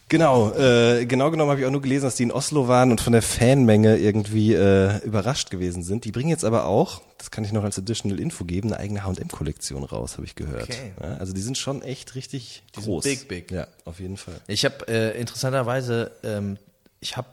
Genau, 0.10 0.52
äh, 0.54 1.06
genau 1.08 1.32
genommen 1.32 1.50
habe 1.50 1.62
ich 1.62 1.66
auch 1.66 1.72
nur 1.72 1.82
gelesen, 1.82 2.04
dass 2.06 2.16
die 2.16 2.24
in 2.24 2.32
Oslo 2.32 2.68
waren 2.68 2.92
und 2.92 3.02
von 3.02 3.14
der 3.14 3.24
Fanmenge 3.24 3.98
irgendwie 3.98 4.54
äh, 4.54 5.00
überrascht 5.04 5.50
gewesen 5.50 5.82
sind. 5.82 6.06
Die 6.06 6.12
bringen 6.12 6.30
jetzt 6.30 6.46
aber 6.46 6.66
auch, 6.66 7.02
das 7.18 7.32
kann 7.32 7.44
ich 7.44 7.52
noch 7.52 7.64
als 7.64 7.80
Additional 7.80 8.20
Info 8.20 8.44
geben, 8.44 8.72
eine 8.72 8.80
eigene 8.80 9.04
H&M-Kollektion 9.04 9.84
raus, 9.84 10.18
habe 10.18 10.26
ich 10.26 10.36
gehört. 10.36 10.64
Okay. 10.70 10.92
Ja, 11.02 11.16
also 11.18 11.34
die 11.34 11.42
sind 11.42 11.58
schon 11.58 11.82
echt 11.82 12.14
richtig 12.14 12.62
Die 12.76 12.82
sind 12.82 12.90
groß. 12.92 13.04
big, 13.06 13.28
big. 13.28 13.50
Ja, 13.52 13.66
auf 13.86 14.00
jeden 14.00 14.18
Fall. 14.18 14.36
Ich 14.46 14.66
habe 14.66 14.88
äh, 14.88 15.20
interessanterweise, 15.20 16.12
ähm, 16.24 16.58
ich 17.00 17.18
habe 17.18 17.30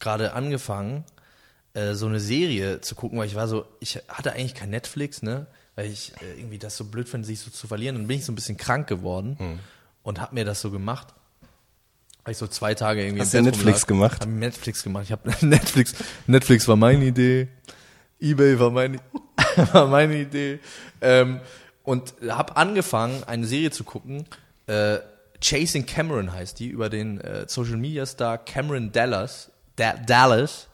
gerade 0.00 0.32
angefangen, 0.32 1.04
äh, 1.76 1.94
so 1.94 2.06
eine 2.06 2.20
Serie 2.20 2.80
zu 2.80 2.94
gucken, 2.94 3.18
weil 3.18 3.26
ich 3.26 3.34
war 3.34 3.46
so, 3.48 3.66
ich 3.80 4.00
hatte 4.08 4.32
eigentlich 4.32 4.54
kein 4.54 4.70
Netflix, 4.70 5.22
ne, 5.22 5.46
weil 5.74 5.86
ich 5.90 6.12
äh, 6.22 6.38
irgendwie 6.40 6.58
das 6.58 6.76
so 6.76 6.84
blöd 6.84 7.08
finde, 7.08 7.26
sich 7.26 7.38
so 7.40 7.50
zu 7.50 7.68
verlieren. 7.68 7.96
Dann 7.96 8.06
bin 8.06 8.18
ich 8.18 8.24
so 8.24 8.32
ein 8.32 8.34
bisschen 8.34 8.56
krank 8.56 8.86
geworden 8.88 9.36
Hm. 9.38 9.58
und 10.02 10.20
habe 10.20 10.34
mir 10.34 10.44
das 10.44 10.60
so 10.60 10.70
gemacht. 10.70 11.08
Weil 12.24 12.32
ich 12.32 12.38
so 12.38 12.48
zwei 12.48 12.74
Tage 12.74 13.02
irgendwie 13.04 13.20
Hast 13.22 13.34
du 13.34 13.40
Netflix 13.42 13.82
rumlag. 13.82 13.86
gemacht? 13.86 14.22
Hab 14.22 14.28
Netflix 14.28 14.82
gemacht. 14.82 15.04
Ich 15.04 15.12
habe 15.12 15.30
Netflix, 15.46 15.94
Netflix 16.26 16.66
war 16.66 16.74
meine 16.76 17.04
Idee, 17.04 17.48
eBay 18.20 18.58
war 18.58 18.70
meine, 18.70 18.98
war 19.72 19.86
meine 19.86 20.16
Idee 20.16 20.58
ähm, 21.02 21.40
und 21.84 22.14
habe 22.28 22.56
angefangen, 22.56 23.22
eine 23.24 23.46
Serie 23.46 23.70
zu 23.70 23.84
gucken. 23.84 24.24
Äh, 24.66 24.98
Chasing 25.40 25.84
Cameron 25.86 26.32
heißt 26.32 26.58
die 26.58 26.66
über 26.68 26.88
den 26.88 27.20
äh, 27.20 27.44
Social 27.46 27.76
Media 27.76 28.06
Star 28.06 28.38
Cameron 28.38 28.90
Dallas, 28.90 29.50
da 29.76 29.92
Dallas. 29.92 30.66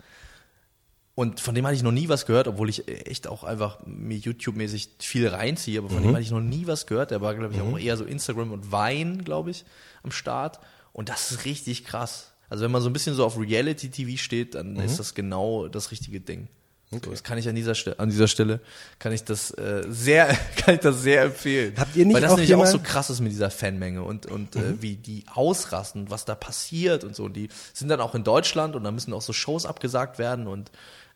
Und 1.15 1.41
von 1.41 1.55
dem 1.55 1.67
hatte 1.67 1.77
ich 1.77 1.83
noch 1.83 1.93
nie 1.93 2.09
was 2.09 2.25
gehört, 2.25 2.49
obwohl 2.49 2.71
ich 2.71 2.89
echt 2.89 3.27
auch 3.27 3.45
einfach 3.45 3.79
mir 3.85 4.17
YouTube-mäßig 4.17 4.89
viel 4.99 5.29
reinziehe, 5.29 5.79
aber 5.79 5.91
von 5.91 5.99
Mhm. 5.99 6.03
dem 6.05 6.13
hatte 6.15 6.23
ich 6.23 6.31
noch 6.31 6.41
nie 6.41 6.67
was 6.67 6.87
gehört. 6.87 7.11
Der 7.11 7.21
war, 7.21 7.35
glaube 7.35 7.53
ich, 7.55 7.61
auch 7.61 7.79
eher 7.79 7.97
so 7.99 8.05
Instagram 8.05 8.51
und 8.51 8.73
Wein, 8.73 9.23
glaube 9.23 9.51
ich, 9.51 9.65
am 10.03 10.11
Start. 10.11 10.59
Und 10.95 11.11
das 11.11 11.31
ist 11.31 11.45
richtig 11.45 11.85
krass. 11.85 12.33
Also 12.49 12.65
wenn 12.65 12.71
man 12.71 12.81
so 12.83 12.89
ein 12.89 12.93
bisschen 12.95 13.15
so 13.15 13.25
auf 13.27 13.39
Reality-TV 13.39 14.17
steht, 14.19 14.55
dann 14.55 14.75
Mhm. 14.75 14.81
ist 14.81 14.99
das 14.99 15.15
genau 15.15 15.69
das 15.69 15.91
richtige 15.91 16.21
Ding. 16.21 16.49
So, 16.91 16.99
das 16.99 17.23
kann 17.23 17.39
ich 17.39 17.49
an 17.49 17.55
dieser 17.55 17.75
Stelle, 17.75 17.99
an 17.99 18.11
dieser 18.11 18.29
Stelle 18.29 18.61
kann 18.99 19.13
ich 19.13 19.25
das 19.25 19.51
äh, 19.53 19.83
sehr, 19.89 20.27
kann 20.57 20.75
ich 20.75 20.81
das 20.83 21.01
sehr 21.03 21.23
empfehlen. 21.23 21.73
Habt 21.79 21.97
ihr 21.97 22.05
nicht 22.05 22.13
Weil 22.15 22.21
das 22.21 22.33
auch 22.33 22.37
nämlich 22.37 22.55
auch 22.55 22.67
so 22.67 22.81
krass 22.81 23.09
ist 23.09 23.21
mit 23.21 23.33
dieser 23.33 23.51
Fanmenge 23.51 24.03
und, 24.03 24.27
und 24.27 24.55
Mhm. 24.55 24.61
äh, 24.61 24.83
wie 24.83 24.97
die 24.97 25.25
ausrasten 25.35 26.11
was 26.11 26.27
da 26.27 26.35
passiert 26.35 27.05
und 27.05 27.17
so. 27.17 27.25
Und 27.25 27.33
die 27.35 27.49
sind 27.73 27.89
dann 27.89 28.01
auch 28.01 28.15
in 28.15 28.25
Deutschland 28.25 28.77
und 28.77 28.85
da 28.85 28.91
müssen 28.91 29.15
auch 29.15 29.23
so 29.23 29.33
Shows 29.33 29.65
abgesagt 29.65 30.19
werden 30.19 30.47
und 30.47 30.71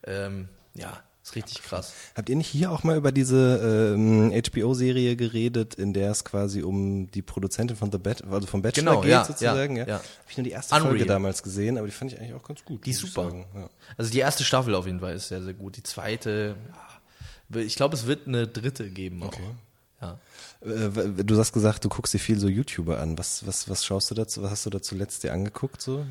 ähm, 0.06 0.48
ja, 0.74 0.98
ist 1.22 1.34
richtig 1.34 1.62
krass. 1.62 1.92
Habt 2.14 2.28
ihr 2.28 2.36
nicht 2.36 2.46
hier 2.46 2.70
auch 2.70 2.84
mal 2.84 2.96
über 2.96 3.10
diese 3.10 3.94
ähm, 3.96 4.30
HBO-Serie 4.32 5.16
geredet, 5.16 5.74
in 5.74 5.92
der 5.92 6.10
es 6.12 6.24
quasi 6.24 6.62
um 6.62 7.10
die 7.10 7.22
Produzentin 7.22 7.76
von 7.76 7.90
The 7.90 7.98
Bat 7.98 8.22
also 8.30 8.46
vom 8.46 8.62
Bachelor 8.62 8.90
Genau, 8.92 9.00
geht 9.00 9.10
ja, 9.10 9.24
sozusagen? 9.24 9.76
ja, 9.76 9.82
Ja, 9.82 9.88
ja. 9.88 9.94
Habe 9.96 10.04
ich 10.30 10.36
nur 10.36 10.44
die 10.44 10.50
erste 10.52 10.74
Unreal. 10.76 10.90
Folge 10.90 11.06
damals 11.06 11.42
gesehen, 11.42 11.78
aber 11.78 11.86
die 11.88 11.92
fand 11.92 12.12
ich 12.12 12.20
eigentlich 12.20 12.34
auch 12.34 12.46
ganz 12.46 12.64
gut. 12.64 12.86
Die 12.86 12.90
ist 12.90 13.00
super. 13.00 13.32
Ja. 13.54 13.68
Also 13.96 14.10
die 14.12 14.20
erste 14.20 14.44
Staffel 14.44 14.74
auf 14.76 14.86
jeden 14.86 15.00
Fall 15.00 15.14
ist 15.16 15.28
sehr, 15.28 15.42
sehr 15.42 15.54
gut. 15.54 15.76
Die 15.76 15.82
zweite, 15.82 16.54
ja, 17.50 17.60
ich 17.60 17.74
glaube, 17.74 17.96
es 17.96 18.06
wird 18.06 18.28
eine 18.28 18.46
dritte 18.46 18.88
geben 18.90 19.22
auch. 19.24 19.32
Ja. 20.00 20.18
Äh, 20.60 21.24
Du 21.24 21.38
hast 21.38 21.52
gesagt, 21.52 21.84
du 21.84 21.88
guckst 21.88 22.12
dir 22.14 22.18
viel 22.18 22.38
so 22.38 22.48
YouTuber 22.48 23.00
an. 23.00 23.18
Was, 23.18 23.46
was, 23.46 23.68
was 23.68 23.84
schaust 23.84 24.10
du 24.10 24.14
dazu? 24.14 24.42
Was 24.42 24.50
hast 24.50 24.66
du 24.66 24.70
da 24.70 24.80
zuletzt 24.82 25.24
dir 25.24 25.32
angeguckt, 25.32 25.80
so 25.82 26.04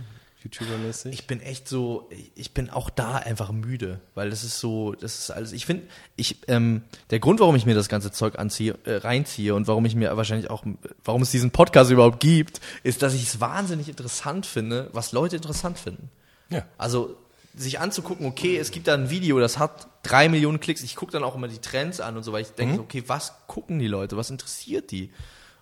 YouTuber-mäßig? 0.46 1.12
Ich 1.14 1.28
bin 1.28 1.42
echt 1.42 1.68
so, 1.68 2.10
ich 2.36 2.54
bin 2.54 2.70
auch 2.70 2.90
da 2.90 3.16
einfach 3.16 3.52
müde, 3.52 4.00
weil 4.14 4.30
das 4.30 4.44
ist 4.44 4.60
so, 4.60 4.94
das 4.94 5.18
ist 5.20 5.32
alles. 5.32 5.52
Ich 5.52 5.66
finde, 5.66 5.84
ich, 6.16 6.38
ähm, 6.48 6.84
der 7.10 7.20
Grund, 7.20 7.40
warum 7.40 7.56
ich 7.56 7.66
mir 7.66 7.76
das 7.76 7.90
ganze 7.90 8.12
Zeug 8.12 8.38
anziehe, 8.40 8.78
äh, 8.86 8.96
reinziehe 8.98 9.56
und 9.56 9.68
warum 9.68 9.86
ich 9.86 9.96
mir 9.96 10.16
wahrscheinlich 10.16 10.50
auch, 10.50 10.64
warum 11.04 11.22
es 11.22 11.32
diesen 11.32 11.52
Podcast 11.52 11.92
überhaupt 11.92 12.20
gibt, 12.20 12.62
ist, 12.84 13.02
dass 13.02 13.14
ich 13.14 13.24
es 13.24 13.42
wahnsinnig 13.42 13.90
interessant 13.90 14.46
finde, 14.46 14.90
was 14.94 15.12
Leute 15.12 15.36
interessant 15.36 15.80
finden. 15.80 16.10
Ja. 16.50 16.64
Also 16.78 17.18
sich 17.58 17.80
anzugucken, 17.80 18.26
okay, 18.28 18.58
es 18.58 18.72
gibt 18.72 18.88
da 18.88 18.94
ein 18.94 19.10
Video, 19.10 19.40
das 19.40 19.58
hat 19.58 19.88
drei 20.04 20.28
Millionen 20.30 20.60
Klicks. 20.60 20.84
Ich 20.84 20.96
gucke 20.96 21.14
dann 21.14 21.24
auch 21.24 21.36
immer 21.36 21.48
die 21.48 21.60
Trends 21.60 22.02
an 22.02 22.18
und 22.18 22.24
so, 22.24 22.34
weil 22.34 22.42
ich 22.42 22.50
Mhm. 22.50 22.56
denke, 22.58 22.76
so, 22.76 22.82
okay, 22.82 23.04
was 23.08 23.34
gucken 23.48 23.80
die 23.80 23.88
Leute, 23.88 24.18
was 24.18 24.30
interessiert 24.30 24.92
die? 24.92 25.12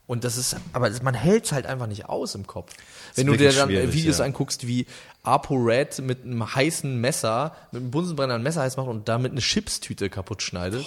Und 0.06 0.26
das 0.26 0.38
ist, 0.38 0.58
aber 0.74 0.92
man 1.02 1.14
hält 1.14 1.46
es 1.46 1.52
halt 1.54 1.66
einfach 1.66 1.88
nicht 1.88 2.10
aus 2.10 2.36
im 2.36 2.46
Kopf. 2.46 2.74
Wenn 3.16 3.28
du 3.28 3.38
dir 3.38 3.54
dann 3.54 3.70
Videos 3.70 4.18
ja. 4.18 4.26
anguckst, 4.26 4.68
wie 4.68 4.86
Apo 5.24 5.56
Red 5.56 6.00
mit 6.00 6.26
einem 6.26 6.56
heißen 6.56 7.00
Messer, 7.00 7.56
mit 7.72 7.82
einem 7.82 7.92
Bunsenbrenner 7.92 8.36
ein 8.36 8.44
Messer 8.44 8.62
heiß 8.62 8.76
macht 8.76 8.90
und 8.90 9.08
damit 9.08 9.32
eine 9.32 9.40
Chipstüte 9.40 10.10
kaputt 10.10 10.42
schneidet, 10.42 10.86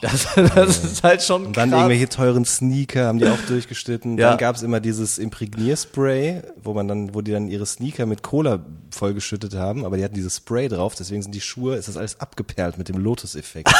das, 0.00 0.28
das 0.54 0.84
ist 0.84 1.02
halt 1.02 1.22
schon 1.22 1.46
Und 1.46 1.56
dann 1.56 1.70
krass. 1.70 1.78
irgendwelche 1.80 2.08
teuren 2.08 2.44
Sneaker 2.44 3.06
haben 3.06 3.18
die 3.18 3.26
auch 3.26 3.38
durchgeschnitten. 3.48 4.18
Ja. 4.18 4.30
Dann 4.30 4.38
gab's 4.38 4.62
immer 4.62 4.80
dieses 4.80 5.18
Imprägnierspray, 5.18 6.42
wo 6.62 6.74
man 6.74 6.88
dann, 6.88 7.14
wo 7.14 7.22
die 7.22 7.32
dann 7.32 7.48
ihre 7.48 7.64
Sneaker 7.64 8.06
mit 8.06 8.22
Cola 8.22 8.64
vollgeschüttet 8.90 9.54
haben, 9.54 9.84
aber 9.84 9.96
die 9.96 10.04
hatten 10.04 10.14
dieses 10.14 10.36
Spray 10.36 10.68
drauf, 10.68 10.94
deswegen 10.94 11.22
sind 11.22 11.34
die 11.34 11.40
Schuhe, 11.40 11.76
ist 11.76 11.88
das 11.88 11.96
alles 11.96 12.20
abgeperlt 12.20 12.76
mit 12.76 12.88
dem 12.88 12.98
Lotus-Effekt. 12.98 13.72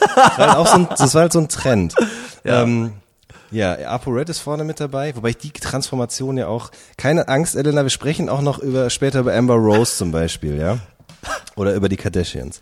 das, 0.00 0.16
war 0.16 0.38
halt 0.38 0.56
auch 0.56 0.66
so 0.66 0.74
ein, 0.74 0.88
das 0.88 1.14
war 1.14 1.22
halt 1.22 1.32
so 1.32 1.40
ein 1.40 1.48
Trend. 1.48 1.94
Ja. 2.44 2.64
Ähm, 2.64 2.94
ja, 3.52 3.74
ApoRed 3.88 4.28
ist 4.28 4.40
vorne 4.40 4.64
mit 4.64 4.80
dabei, 4.80 5.14
wobei 5.14 5.30
ich 5.30 5.38
die 5.38 5.52
Transformation 5.52 6.36
ja 6.38 6.46
auch, 6.48 6.70
keine 6.96 7.28
Angst, 7.28 7.54
Elena, 7.56 7.82
wir 7.82 7.90
sprechen 7.90 8.28
auch 8.28 8.40
noch 8.42 8.58
über, 8.58 8.90
später 8.90 9.20
über 9.20 9.34
Amber 9.34 9.54
Rose 9.54 9.96
zum 9.96 10.10
Beispiel, 10.10 10.58
ja? 10.58 10.78
Oder 11.54 11.74
über 11.74 11.88
die 11.88 11.96
Kardashians. 11.96 12.60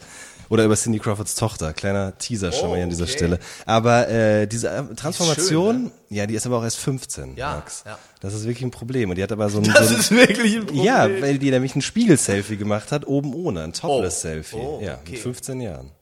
Oder 0.51 0.65
über 0.65 0.75
Cindy 0.75 0.99
Crawfords 0.99 1.37
Tochter. 1.37 1.73
Kleiner 1.73 2.19
Teaser 2.19 2.51
schon 2.51 2.71
mal 2.71 2.75
hier 2.75 2.83
an 2.83 2.91
dieser 2.91 3.05
okay. 3.05 3.13
Stelle. 3.13 3.39
Aber 3.67 4.09
äh, 4.09 4.49
diese 4.49 4.69
äh, 4.69 4.83
Transformation, 4.97 5.75
schön, 5.77 5.85
ne? 5.85 5.91
ja, 6.09 6.27
die 6.27 6.35
ist 6.35 6.45
aber 6.45 6.59
auch 6.59 6.65
erst 6.65 6.79
15, 6.79 7.37
Ja, 7.37 7.55
Max. 7.55 7.85
ja. 7.87 7.97
Das 8.21 8.35
ist 8.35 8.43
wirklich 8.45 8.65
ein 8.65 8.73
Problem. 8.73 9.11
Und 9.11 9.17
die 9.17 9.23
hat 9.23 9.31
aber 9.31 9.49
so 9.49 9.59
ein, 9.59 9.65
Das 9.65 9.89
so 9.91 9.95
ein 9.95 10.01
ist 10.01 10.11
wirklich 10.11 10.57
ein 10.57 10.67
Problem. 10.67 10.85
ja, 10.85 11.09
weil 11.21 11.39
die 11.39 11.53
nämlich 11.53 11.77
ein 11.77 11.83
Spiegel-Selfie 11.83 12.57
gemacht 12.57 12.91
hat, 12.91 13.07
oben 13.07 13.33
ohne, 13.33 13.63
ein 13.63 13.73
Topless-Selfie. 13.73 14.57
Oh, 14.57 14.81
Ja, 14.83 14.95
okay. 15.01 15.13
mit 15.13 15.21
15 15.21 15.61
Jahren. 15.61 15.93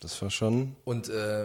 Das 0.00 0.20
war 0.22 0.30
schon, 0.30 0.74
Und 0.84 1.10
äh, 1.10 1.44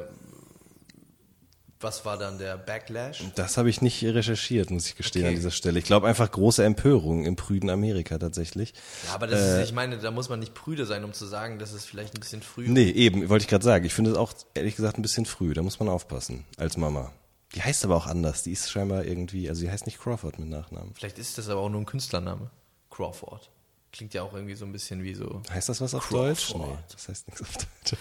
was 1.80 2.06
war 2.06 2.18
dann 2.18 2.38
der 2.40 2.58
Backlash? 2.58 3.24
das 3.36 3.58
habe 3.58 3.70
ich 3.70 3.82
nicht 3.82 4.04
recherchiert, 4.04 4.72
muss 4.72 4.88
ich 4.88 4.96
gestehen 4.96 5.24
Okay. 5.24 5.30
an 5.30 5.36
dieser 5.36 5.52
Stelle. 5.52 5.78
Ich 5.80 5.86
glaube 5.86 6.08
einfach 6.08 6.30
große 6.32 6.64
Empörung 6.64 7.26
im 7.26 7.36
prüden 7.36 7.70
Amerika 7.70 8.18
tatsächlich. 8.18 8.74
Ja, 9.08 9.14
aber 9.16 9.28
das 9.28 9.42
ist, 9.60 9.70
ich 9.70 9.74
meine, 9.74 9.98
da 9.98 10.12
muss 10.12 10.30
man 10.30 10.40
nicht 10.40 10.54
prüde 10.54 10.86
sein, 10.86 11.04
um 11.04 11.14
zu 11.14 11.26
sagen, 11.26 11.60
dass 11.60 11.74
es 11.74 11.86
vielleicht 11.86 12.16
ein 12.16 12.20
bisschen 12.20 12.42
früh 12.42 12.68
Nee, 12.68 12.90
eben, 12.90 13.30
wollte 13.30 13.44
ich 13.44 13.48
gerade 13.50 13.64
sagen. 13.64 13.86
Ich 13.86 13.94
finde 13.94 14.12
es 14.12 14.18
auch 14.18 14.34
ehrlich 14.56 14.76
gesagt 14.76 14.98
ein 14.98 15.02
bisschen 15.04 15.26
früh. 15.26 15.54
Da 15.54 15.62
muss 15.62 15.80
man 15.80 15.90
aufpassen 15.90 16.46
als 16.58 16.78
Mama. 16.78 17.12
Die 17.56 17.62
heißt 17.62 17.86
aber 17.86 17.96
auch 17.96 18.08
anders. 18.08 18.44
Die 18.44 18.52
ist 18.52 18.70
scheinbar 18.70 19.06
irgendwie, 19.06 19.48
also 19.48 19.62
die 19.62 19.70
heißt 19.72 19.86
nicht 19.86 20.00
Crawford 20.00 20.38
mit 20.40 20.50
Nachnamen. 20.50 20.94
Vielleicht 20.96 21.18
ist 21.20 21.38
das 21.38 21.48
aber 21.48 21.62
auch 21.62 21.70
nur 21.70 21.82
ein 21.82 21.86
Künstlername. 21.86 22.50
Crawford. 22.90 23.50
Klingt 23.94 24.14
ja 24.14 24.24
auch 24.24 24.34
irgendwie 24.34 24.56
so 24.56 24.66
ein 24.66 24.72
bisschen 24.72 25.04
wie 25.04 25.14
so 25.14 25.42
Heißt 25.52 25.70
das 25.70 25.80
was 25.80 25.94
auf 25.94 26.10
Crawford. 26.10 26.30
Deutsch? 26.30 26.54
Nee, 26.56 26.78
das 26.92 27.08
heißt 27.08 27.28
nichts 27.28 27.42
auf 27.42 27.54
Deutsch. 27.54 27.98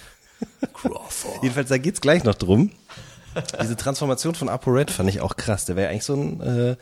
Crawford. 0.75 1.35
Jedenfalls, 1.43 1.69
da 1.69 1.79
geht's 1.79 2.01
gleich 2.01 2.25
noch 2.25 2.35
drum. 2.35 2.71
Diese 3.63 3.77
Transformation 3.77 4.35
von 4.35 4.49
ApoRed 4.49 4.91
fand 4.91 5.09
ich 5.09 5.21
auch 5.21 5.37
krass. 5.37 5.65
Der 5.65 5.77
wäre 5.77 5.87
ja 5.87 5.91
eigentlich 5.91 6.05
so 6.05 6.15
ein 6.15 6.41
äh, 6.41 6.77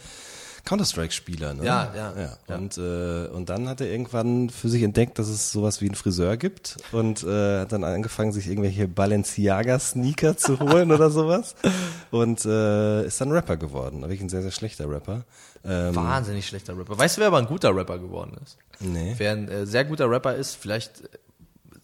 Counter-Strike-Spieler, 0.64 1.54
ne? 1.54 1.64
Ja, 1.64 1.92
ja, 1.94 2.12
ja. 2.16 2.38
ja. 2.48 2.56
Und, 2.56 2.78
äh, 2.78 3.26
und 3.28 3.50
dann 3.50 3.68
hat 3.68 3.80
er 3.80 3.88
irgendwann 3.88 4.48
für 4.48 4.68
sich 4.68 4.82
entdeckt, 4.82 5.18
dass 5.18 5.28
es 5.28 5.52
sowas 5.52 5.80
wie 5.80 5.86
einen 5.86 5.94
Friseur 5.94 6.36
gibt 6.36 6.78
und 6.92 7.22
äh, 7.22 7.60
hat 7.60 7.72
dann 7.72 7.84
angefangen, 7.84 8.32
sich 8.32 8.48
irgendwelche 8.48 8.88
Balenciaga-Sneaker 8.88 10.36
zu 10.36 10.58
holen 10.60 10.90
oder 10.90 11.10
sowas. 11.10 11.54
Und 12.10 12.44
äh, 12.46 13.06
ist 13.06 13.20
dann 13.20 13.30
Rapper 13.30 13.56
geworden. 13.56 14.00
Wirklich 14.02 14.22
ein 14.22 14.30
sehr, 14.30 14.42
sehr 14.42 14.52
schlechter 14.52 14.88
Rapper. 14.88 15.24
Ähm, 15.64 15.94
Wahnsinnig 15.94 16.46
schlechter 16.46 16.76
Rapper. 16.76 16.98
Weißt 16.98 17.16
du, 17.16 17.20
wer 17.20 17.28
aber 17.28 17.38
ein 17.38 17.46
guter 17.46 17.74
Rapper 17.74 17.98
geworden 17.98 18.36
ist? 18.42 18.56
Nee. 18.80 19.14
Wer 19.18 19.32
ein 19.32 19.48
äh, 19.48 19.66
sehr 19.66 19.84
guter 19.84 20.10
Rapper 20.10 20.34
ist, 20.34 20.54
vielleicht 20.56 21.02
äh, 21.02 21.08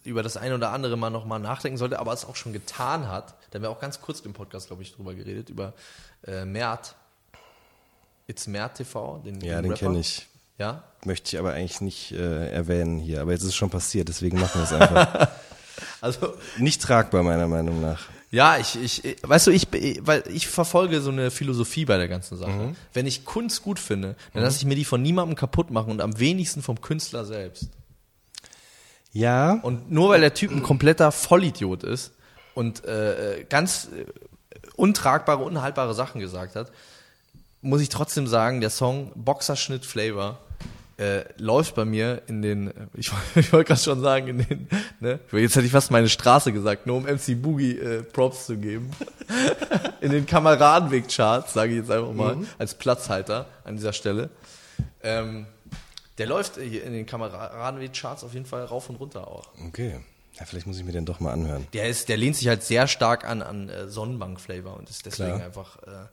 über 0.03 0.23
das 0.23 0.37
eine 0.37 0.55
oder 0.55 0.71
andere 0.71 0.97
mal 0.97 1.09
nochmal 1.09 1.39
nachdenken 1.39 1.77
sollte, 1.77 1.99
aber 1.99 2.13
es 2.13 2.25
auch 2.25 2.35
schon 2.35 2.53
getan 2.53 3.07
hat. 3.07 3.35
Da 3.49 3.57
haben 3.57 3.63
wir 3.63 3.69
auch 3.69 3.79
ganz 3.79 4.01
kurz 4.01 4.21
im 4.21 4.33
Podcast, 4.33 4.67
glaube 4.67 4.81
ich, 4.81 4.93
drüber 4.93 5.13
geredet, 5.13 5.49
über 5.49 5.73
äh, 6.25 6.45
Mert. 6.45 6.95
It's 8.27 8.47
Mert 8.47 8.77
TV, 8.77 9.19
den, 9.25 9.41
ja, 9.41 9.61
den 9.61 9.71
den 9.71 9.77
kenne 9.77 9.99
ich. 9.99 10.27
Ja? 10.57 10.83
Möchte 11.05 11.35
ich 11.35 11.39
aber 11.39 11.53
eigentlich 11.53 11.81
nicht 11.81 12.11
äh, 12.11 12.51
erwähnen 12.51 12.99
hier. 12.99 13.21
Aber 13.21 13.31
jetzt 13.31 13.41
ist 13.41 13.49
es 13.49 13.55
schon 13.55 13.69
passiert, 13.69 14.07
deswegen 14.09 14.39
machen 14.39 14.61
wir 14.61 14.63
es 14.63 14.73
einfach. 14.73 15.29
Also, 15.99 16.33
nicht 16.57 16.81
tragbar, 16.81 17.23
meiner 17.23 17.47
Meinung 17.47 17.79
nach. 17.79 18.01
Ja, 18.31 18.57
ich, 18.57 18.81
ich, 18.81 19.17
weißt 19.23 19.47
du, 19.47 19.51
ich, 19.51 19.67
weil 20.01 20.23
ich 20.31 20.47
verfolge 20.47 21.01
so 21.01 21.11
eine 21.11 21.31
Philosophie 21.31 21.85
bei 21.85 21.97
der 21.97 22.07
ganzen 22.07 22.37
Sache. 22.37 22.51
Mhm. 22.51 22.75
Wenn 22.93 23.05
ich 23.05 23.25
Kunst 23.25 23.61
gut 23.61 23.77
finde, 23.77 24.15
dann 24.33 24.43
lasse 24.43 24.57
ich 24.57 24.65
mir 24.65 24.75
die 24.75 24.85
von 24.85 25.01
niemandem 25.01 25.35
kaputt 25.35 25.69
machen 25.69 25.91
und 25.91 26.01
am 26.01 26.17
wenigsten 26.17 26.61
vom 26.61 26.81
Künstler 26.81 27.25
selbst. 27.25 27.69
Ja, 29.13 29.53
Und 29.61 29.91
nur 29.91 30.09
weil 30.09 30.21
der 30.21 30.33
Typ 30.33 30.51
ein 30.51 30.63
kompletter 30.63 31.11
Vollidiot 31.11 31.83
ist 31.83 32.13
und 32.53 32.85
äh, 32.85 33.45
ganz 33.49 33.89
äh, 33.95 34.05
untragbare, 34.75 35.43
unhaltbare 35.43 35.93
Sachen 35.93 36.21
gesagt 36.21 36.55
hat, 36.55 36.71
muss 37.61 37.81
ich 37.81 37.89
trotzdem 37.89 38.25
sagen, 38.27 38.61
der 38.61 38.69
Song 38.69 39.11
Boxerschnitt 39.15 39.85
Flavor 39.85 40.39
äh, 40.97 41.23
läuft 41.37 41.75
bei 41.75 41.83
mir 41.85 42.21
in 42.27 42.41
den, 42.41 42.71
ich, 42.93 43.11
ich 43.35 43.51
wollte 43.51 43.67
gerade 43.69 43.81
schon 43.81 44.01
sagen, 44.01 44.27
in 44.27 44.37
den, 44.39 44.67
ne? 44.99 45.19
Jetzt 45.31 45.55
hätte 45.55 45.65
ich 45.65 45.71
fast 45.71 45.91
meine 45.91 46.09
Straße 46.09 46.51
gesagt, 46.53 46.87
nur 46.87 46.97
um 46.97 47.03
MC 47.03 47.41
Boogie 47.41 47.77
äh, 47.77 48.03
Props 48.03 48.45
zu 48.45 48.57
geben. 48.57 48.91
in 50.01 50.11
den 50.11 50.25
Kameradenweg-Charts, 50.25 51.53
sage 51.53 51.71
ich 51.73 51.77
jetzt 51.79 51.91
einfach 51.91 52.13
mal, 52.13 52.35
Mhm. 52.37 52.47
als 52.57 52.75
Platzhalter 52.75 53.45
an 53.63 53.75
dieser 53.75 53.93
Stelle. 53.93 54.29
Ähm, 55.03 55.45
der 56.17 56.27
läuft 56.27 56.57
hier 56.57 56.83
in 56.83 56.93
den 56.93 57.05
Kameradenweg-Charts 57.05 58.23
auf 58.23 58.33
jeden 58.33 58.45
Fall 58.45 58.65
rauf 58.65 58.89
und 58.89 58.95
runter 58.97 59.27
auch. 59.27 59.49
Okay. 59.67 59.99
Ja, 60.33 60.45
vielleicht 60.45 60.65
muss 60.65 60.77
ich 60.77 60.83
mir 60.83 60.91
den 60.91 61.05
doch 61.05 61.19
mal 61.19 61.33
anhören. 61.33 61.67
Der 61.73 61.89
ist, 61.89 62.09
der 62.09 62.17
lehnt 62.17 62.35
sich 62.35 62.47
halt 62.47 62.63
sehr 62.63 62.87
stark 62.87 63.25
an, 63.25 63.41
an 63.41 63.69
äh, 63.69 63.87
Sonnenbank-Flavor 63.87 64.77
und 64.77 64.89
ist 64.89 65.05
deswegen 65.05 65.35
Klar. 65.35 65.45
einfach 65.45 65.83
äh, 65.83 66.07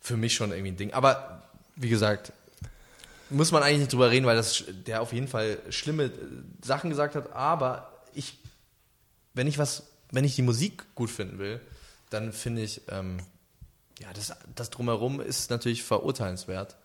für 0.00 0.16
mich 0.16 0.34
schon 0.34 0.50
irgendwie 0.50 0.72
ein 0.72 0.76
Ding. 0.76 0.92
Aber 0.92 1.42
wie 1.76 1.88
gesagt, 1.88 2.32
muss 3.30 3.52
man 3.52 3.62
eigentlich 3.62 3.78
nicht 3.78 3.92
drüber 3.92 4.10
reden, 4.10 4.26
weil 4.26 4.36
das 4.36 4.64
der 4.86 5.00
auf 5.00 5.12
jeden 5.12 5.28
Fall 5.28 5.58
schlimme 5.70 6.04
äh, 6.04 6.10
Sachen 6.62 6.90
gesagt 6.90 7.14
hat. 7.14 7.32
Aber 7.32 7.92
ich, 8.12 8.38
wenn 9.34 9.46
ich 9.46 9.58
was, 9.58 9.84
wenn 10.10 10.24
ich 10.24 10.34
die 10.34 10.42
Musik 10.42 10.84
gut 10.94 11.10
finden 11.10 11.38
will, 11.38 11.60
dann 12.10 12.32
finde 12.32 12.62
ich, 12.62 12.82
ähm, 12.88 13.18
ja, 14.00 14.12
das, 14.12 14.34
das 14.54 14.70
drumherum 14.70 15.20
ist 15.20 15.50
natürlich 15.50 15.82
verurteilenswert. 15.82 16.76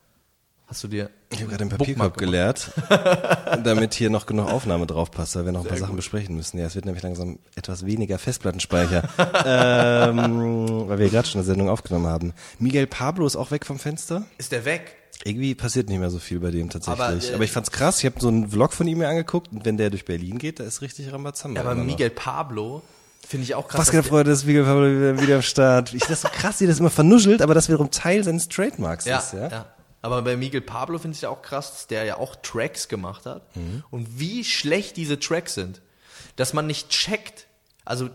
Hast 0.67 0.83
du 0.83 0.89
dir? 0.89 1.09
Ich 1.31 1.39
habe 1.39 1.49
gerade 1.49 1.63
den 1.63 1.69
Papierkorb 1.69 2.17
geleert, 2.17 2.71
damit 3.63 3.93
hier 3.93 4.09
noch 4.09 4.25
genug 4.25 4.49
Aufnahme 4.51 4.85
drauf 4.85 5.11
passt, 5.11 5.35
weil 5.37 5.45
wir 5.45 5.53
noch 5.53 5.61
ein 5.61 5.67
paar 5.67 5.77
Sachen 5.77 5.95
besprechen 5.95 6.35
müssen. 6.35 6.57
Ja, 6.59 6.65
es 6.65 6.75
wird 6.75 6.83
nämlich 6.85 7.03
langsam 7.03 7.39
etwas 7.55 7.85
weniger 7.85 8.19
Festplattenspeicher, 8.19 9.03
ähm, 9.45 10.89
weil 10.89 10.99
wir 10.99 11.09
gerade 11.09 11.27
schon 11.27 11.39
eine 11.39 11.45
Sendung 11.45 11.69
aufgenommen 11.69 12.07
haben. 12.07 12.33
Miguel 12.59 12.85
Pablo 12.85 13.25
ist 13.25 13.37
auch 13.37 13.51
weg 13.51 13.65
vom 13.65 13.79
Fenster. 13.79 14.25
Ist 14.37 14.51
der 14.51 14.65
weg? 14.65 14.95
Irgendwie 15.23 15.55
passiert 15.55 15.89
nicht 15.89 15.99
mehr 15.99 16.09
so 16.09 16.19
viel 16.19 16.39
bei 16.39 16.51
dem 16.51 16.69
tatsächlich. 16.69 17.01
Aber, 17.01 17.13
Aber, 17.33 17.41
äh, 17.41 17.45
ich 17.45 17.51
fand's 17.51 17.71
krass. 17.71 17.99
Ich 17.99 18.05
habe 18.05 18.19
so 18.19 18.27
einen 18.27 18.49
Vlog 18.49 18.73
von 18.73 18.87
ihm 18.87 18.97
mir 18.99 19.07
angeguckt 19.07 19.51
und 19.53 19.65
wenn 19.65 19.77
der 19.77 19.89
durch 19.89 20.03
Berlin 20.05 20.37
geht, 20.37 20.59
da 20.59 20.63
ist 20.65 20.81
richtig 20.81 21.11
Rambazamba. 21.11 21.61
Ja, 21.61 21.65
aber. 21.69 21.81
Miguel 21.81 22.09
Pablo 22.09 22.81
finde 23.25 23.45
ich 23.45 23.55
auch 23.55 23.67
krass. 23.69 23.79
Was 23.79 23.91
geht 23.91 24.03
der- 24.03 24.09
Freude, 24.09 24.31
ist 24.31 24.45
Miguel 24.45 24.65
Pablo 24.65 24.83
wieder, 24.85 25.21
wieder 25.21 25.35
am 25.37 25.41
Start. 25.41 25.93
Ich 25.93 26.03
das 26.03 26.21
so 26.21 26.27
krass, 26.29 26.59
wie 26.59 26.67
das 26.67 26.79
immer 26.79 26.89
vernuschelt, 26.89 27.41
aber 27.41 27.53
das 27.53 27.69
wiederum 27.69 27.89
Teil 27.89 28.23
seines 28.23 28.49
Trademarks 28.49 29.05
Ja, 29.05 29.19
ist, 29.19 29.33
ja. 29.33 29.47
ja. 29.47 29.65
Aber 30.07 30.21
bei 30.21 30.37
Miguel 30.37 30.61
Pablo 30.61 30.97
finde 30.99 31.15
ich 31.15 31.21
ja 31.21 31.29
auch 31.29 31.41
krass, 31.41 31.71
dass 31.71 31.87
der 31.87 32.05
ja 32.05 32.17
auch 32.17 32.35
Tracks 32.37 32.87
gemacht 32.87 33.25
hat. 33.25 33.55
Mhm. 33.55 33.83
Und 33.91 34.19
wie 34.19 34.43
schlecht 34.43 34.95
diese 34.97 35.19
Tracks 35.19 35.53
sind. 35.53 35.81
Dass 36.37 36.53
man 36.53 36.65
nicht 36.65 36.89
checkt. 36.89 37.47
Also, 37.83 38.09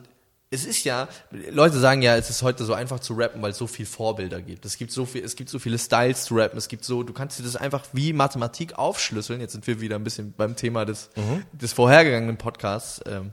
es 0.51 0.65
ist 0.65 0.85
ja, 0.85 1.09
Leute 1.51 1.79
sagen 1.79 2.03
ja, 2.03 2.17
es 2.17 2.31
ist 2.31 2.43
heute 2.43 2.65
so 2.65 2.75
einfach 2.75 3.01
zu 3.01 3.15
rappen, 3.15 3.41
weil 3.43 3.51
es 3.53 3.59
so 3.59 3.67
viel 3.67 3.87
Vorbilder 3.87 4.41
gibt. 4.43 4.65
Es 4.65 4.77
gibt 4.77 4.93
so 4.93 5.07
viel, 5.07 5.25
es 5.25 5.35
gibt 5.37 5.51
so 5.51 5.59
viele 5.59 5.79
Styles 5.79 6.25
zu 6.25 6.35
rappen. 6.35 6.59
Es 6.59 6.69
gibt 6.69 6.85
so, 6.85 7.03
du 7.03 7.13
kannst 7.13 7.39
dir 7.39 7.43
das 7.43 7.57
einfach 7.57 7.85
wie 7.93 8.13
Mathematik 8.13 8.79
aufschlüsseln. 8.79 9.41
Jetzt 9.41 9.53
sind 9.53 9.67
wir 9.67 9.81
wieder 9.81 9.97
ein 9.97 10.05
bisschen 10.05 10.33
beim 10.33 10.55
Thema 10.57 10.85
des, 10.85 11.11
Mhm. 11.17 11.43
des 11.53 11.73
vorhergegangenen 11.73 12.37
Podcasts, 12.37 13.01
ähm, 13.07 13.33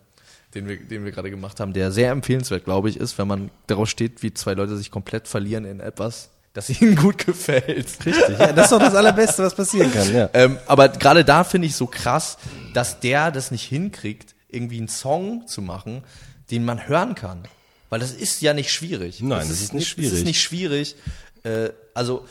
den 0.56 0.68
wir, 0.68 0.78
den 0.84 1.06
wir 1.06 1.12
gerade 1.12 1.30
gemacht 1.30 1.60
haben, 1.60 1.74
der 1.74 1.92
sehr 1.92 2.12
empfehlenswert, 2.12 2.64
glaube 2.66 2.90
ich, 2.90 2.98
ist, 2.98 3.18
wenn 3.18 3.28
man 3.28 3.52
darauf 3.68 3.90
steht, 3.90 4.24
wie 4.24 4.34
zwei 4.34 4.54
Leute 4.54 4.76
sich 4.78 4.90
komplett 4.90 5.28
verlieren 5.28 5.66
in 5.66 5.80
etwas, 5.82 6.30
das 6.54 6.70
ihnen 6.82 6.96
gut 6.96 7.26
gefällt. 7.26 7.88
Richtig, 8.06 8.16
ja, 8.40 8.52
das 8.54 8.66
ist 8.66 8.72
doch 8.72 8.80
das 8.80 8.96
Allerbeste, 8.96 9.44
was 9.44 9.56
passieren 9.56 9.92
kann, 9.94 10.14
ja. 10.14 10.30
Ähm, 10.34 10.58
aber 10.68 10.90
gerade 10.90 11.24
da 11.26 11.44
finde 11.44 11.68
ich 11.68 11.76
so 11.76 11.86
krass, 11.88 12.38
dass 12.74 13.00
der 13.00 13.32
das 13.32 13.52
nicht 13.52 13.64
hinkriegt, 13.64 14.36
irgendwie 14.50 14.78
einen 14.78 14.88
Song 14.88 15.46
zu 15.48 15.62
machen, 15.62 16.04
den 16.52 16.66
man 16.66 16.88
hören 16.88 17.16
kann. 17.16 17.44
Weil 17.90 18.00
das 18.00 18.12
ist 18.12 18.42
ja 18.42 18.54
nicht 18.54 18.72
schwierig. 18.72 19.22
Nein, 19.22 19.48
das 19.48 19.62
ist 19.62 19.74
nicht 19.74 19.84
Es 19.84 19.90
schwierig. 19.90 20.14
ist 20.14 20.26
nicht 20.26 20.42
schwierig. 20.42 20.96
Äh, 21.44 21.70
also, 21.94 22.26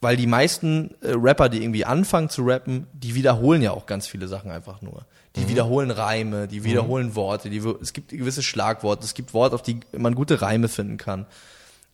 weil 0.00 0.16
die 0.16 0.26
meisten 0.28 0.94
äh, 1.00 1.10
Rapper, 1.14 1.48
die 1.48 1.62
irgendwie 1.62 1.84
anfangen 1.84 2.28
zu 2.30 2.42
rappen, 2.44 2.86
die 2.92 3.14
wiederholen 3.16 3.62
ja 3.62 3.72
auch 3.72 3.86
ganz 3.86 4.06
viele 4.06 4.28
Sachen 4.28 4.50
einfach 4.50 4.80
nur. 4.82 5.04
Die 5.36 5.40
Mhm. 5.40 5.48
wiederholen 5.48 5.90
Reime, 5.90 6.46
die 6.48 6.62
wiederholen 6.64 7.14
Worte, 7.16 7.50
die, 7.50 7.58
es 7.80 7.92
gibt 7.92 8.10
gewisse 8.10 8.42
Schlagworte, 8.42 9.04
es 9.04 9.14
gibt 9.14 9.34
Worte, 9.34 9.54
auf 9.56 9.62
die 9.62 9.80
man 9.96 10.14
gute 10.14 10.40
Reime 10.42 10.68
finden 10.68 10.96
kann. 10.96 11.26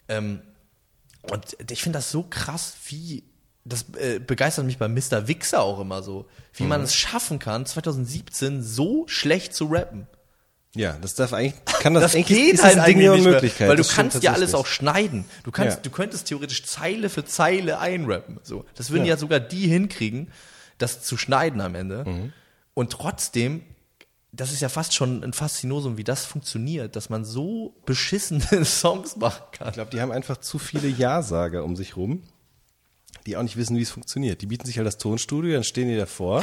Ähm, 0.09 0.41
und 1.31 1.57
ich 1.71 1.83
finde 1.83 1.99
das 1.99 2.11
so 2.11 2.25
krass, 2.29 2.75
wie 2.89 3.25
das 3.65 3.87
äh, 3.99 4.19
begeistert 4.19 4.67
mich 4.67 4.77
bei 4.79 4.89
Mr. 4.89 5.27
Wixer 5.27 5.63
auch 5.63 5.81
immer 5.81 6.03
so, 6.03 6.27
wie 6.53 6.65
Mhm. 6.65 6.69
man 6.69 6.83
es 6.83 6.95
schaffen 6.95 7.39
kann, 7.39 7.65
2017 7.65 8.63
so 8.63 9.05
schlecht 9.09 9.55
zu 9.55 9.67
rappen. 9.67 10.07
Ja, 10.77 10.99
das 11.01 11.15
darf 11.15 11.33
eigentlich, 11.33 11.55
kann 11.81 11.95
das, 11.95 12.03
Das 12.03 12.15
eigentlich, 12.17 12.27
geht 12.39 12.55
ist 12.55 12.63
halt 12.65 12.77
das 12.77 12.85
Ding 12.85 12.97
eigentlich 12.99 13.11
nicht 13.25 13.59
mehr, 13.59 13.69
weil 13.69 13.77
du 13.77 13.83
Das 13.83 13.93
stimmt 13.93 14.11
kannst 14.13 14.23
ja 14.25 14.33
alles 14.33 14.55
auch 14.55 14.67
schneiden. 14.67 15.25
Du 15.45 15.53
kannst, 15.53 15.77
Ja. 15.77 15.83
du 15.83 15.91
könntest 15.91 16.27
theoretisch 16.27 16.65
Zeile 16.65 17.09
für 17.09 17.25
Zeile 17.25 17.79
einrappen. 17.79 18.41
So, 18.43 18.65
das 18.75 18.91
würden 18.91 19.05
ja, 19.05 19.15
Ja. 19.15 19.17
sogar 19.17 19.39
die 19.41 19.69
hinkriegen, 19.69 20.31
das 20.79 21.03
zu 21.03 21.17
schneiden 21.17 21.61
am 21.61 21.75
Ende. 21.77 22.05
Mhm. 22.05 22.33
Und 22.75 22.91
trotzdem, 22.91 23.63
das 24.37 24.53
ist 24.53 24.61
ja 24.61 24.69
fast 24.69 24.95
schon 24.95 25.23
ein 25.23 25.33
Faszinosum, 25.33 25.97
wie 25.97 26.05
das 26.05 26.25
funktioniert, 26.25 26.97
dass 26.97 27.11
man 27.11 27.25
so 27.25 27.75
beschissene 27.87 28.43
Songs 28.65 29.17
machen 29.17 29.43
kann. 29.53 29.69
Ich 29.69 29.75
glaube, 29.75 29.91
die 29.91 30.01
haben 30.01 30.13
einfach 30.13 30.39
zu 30.39 30.59
viele 30.59 30.89
Ja-Sager 30.89 31.65
um 31.65 31.77
sich 31.77 31.97
rum, 31.97 32.23
die 33.27 33.37
auch 33.37 33.43
nicht 33.43 33.57
wissen, 33.57 33.77
wie 33.77 33.83
es 33.83 33.91
funktioniert. 33.91 34.43
Die 34.43 34.47
bieten 34.47 34.67
sich 34.67 34.79
halt 34.79 34.87
das 34.87 34.99
Tonstudio, 34.99 35.53
dann 35.53 35.65
stehen 35.65 35.89
die 35.89 35.97
davor 35.97 36.39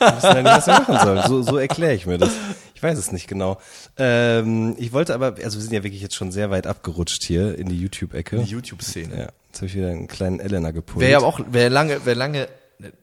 und 0.00 0.16
wissen 0.16 0.28
halt 0.28 0.44
nicht, 0.44 0.56
was 0.56 0.64
sie 0.64 0.70
machen 0.70 0.98
sollen. 0.98 1.22
So, 1.26 1.42
so 1.42 1.56
erkläre 1.58 1.94
ich 1.94 2.06
mir 2.06 2.18
das. 2.18 2.32
Ich 2.74 2.82
weiß 2.82 2.98
es 2.98 3.12
nicht 3.12 3.26
genau. 3.26 3.58
Ähm, 3.96 4.76
ich 4.78 4.92
wollte 4.92 5.14
aber, 5.14 5.36
also 5.42 5.58
wir 5.58 5.62
sind 5.62 5.72
ja 5.72 5.82
wirklich 5.82 6.02
jetzt 6.02 6.14
schon 6.14 6.32
sehr 6.32 6.50
weit 6.50 6.66
abgerutscht 6.66 7.22
hier 7.24 7.58
in 7.58 7.68
die 7.68 7.80
YouTube-Ecke. 7.80 8.38
Die 8.42 8.50
YouTube-Szene. 8.50 9.16
Ja, 9.16 9.28
jetzt 9.48 9.56
habe 9.56 9.66
ich 9.66 9.74
wieder 9.74 9.90
einen 9.90 10.06
kleinen 10.06 10.40
Elena 10.40 10.70
gepult. 10.70 11.00
Wer 11.00 11.10
ja 11.10 11.18
auch, 11.18 11.40
wer 11.50 11.70
lange, 11.70 12.00
wer 12.04 12.14
lange, 12.14 12.48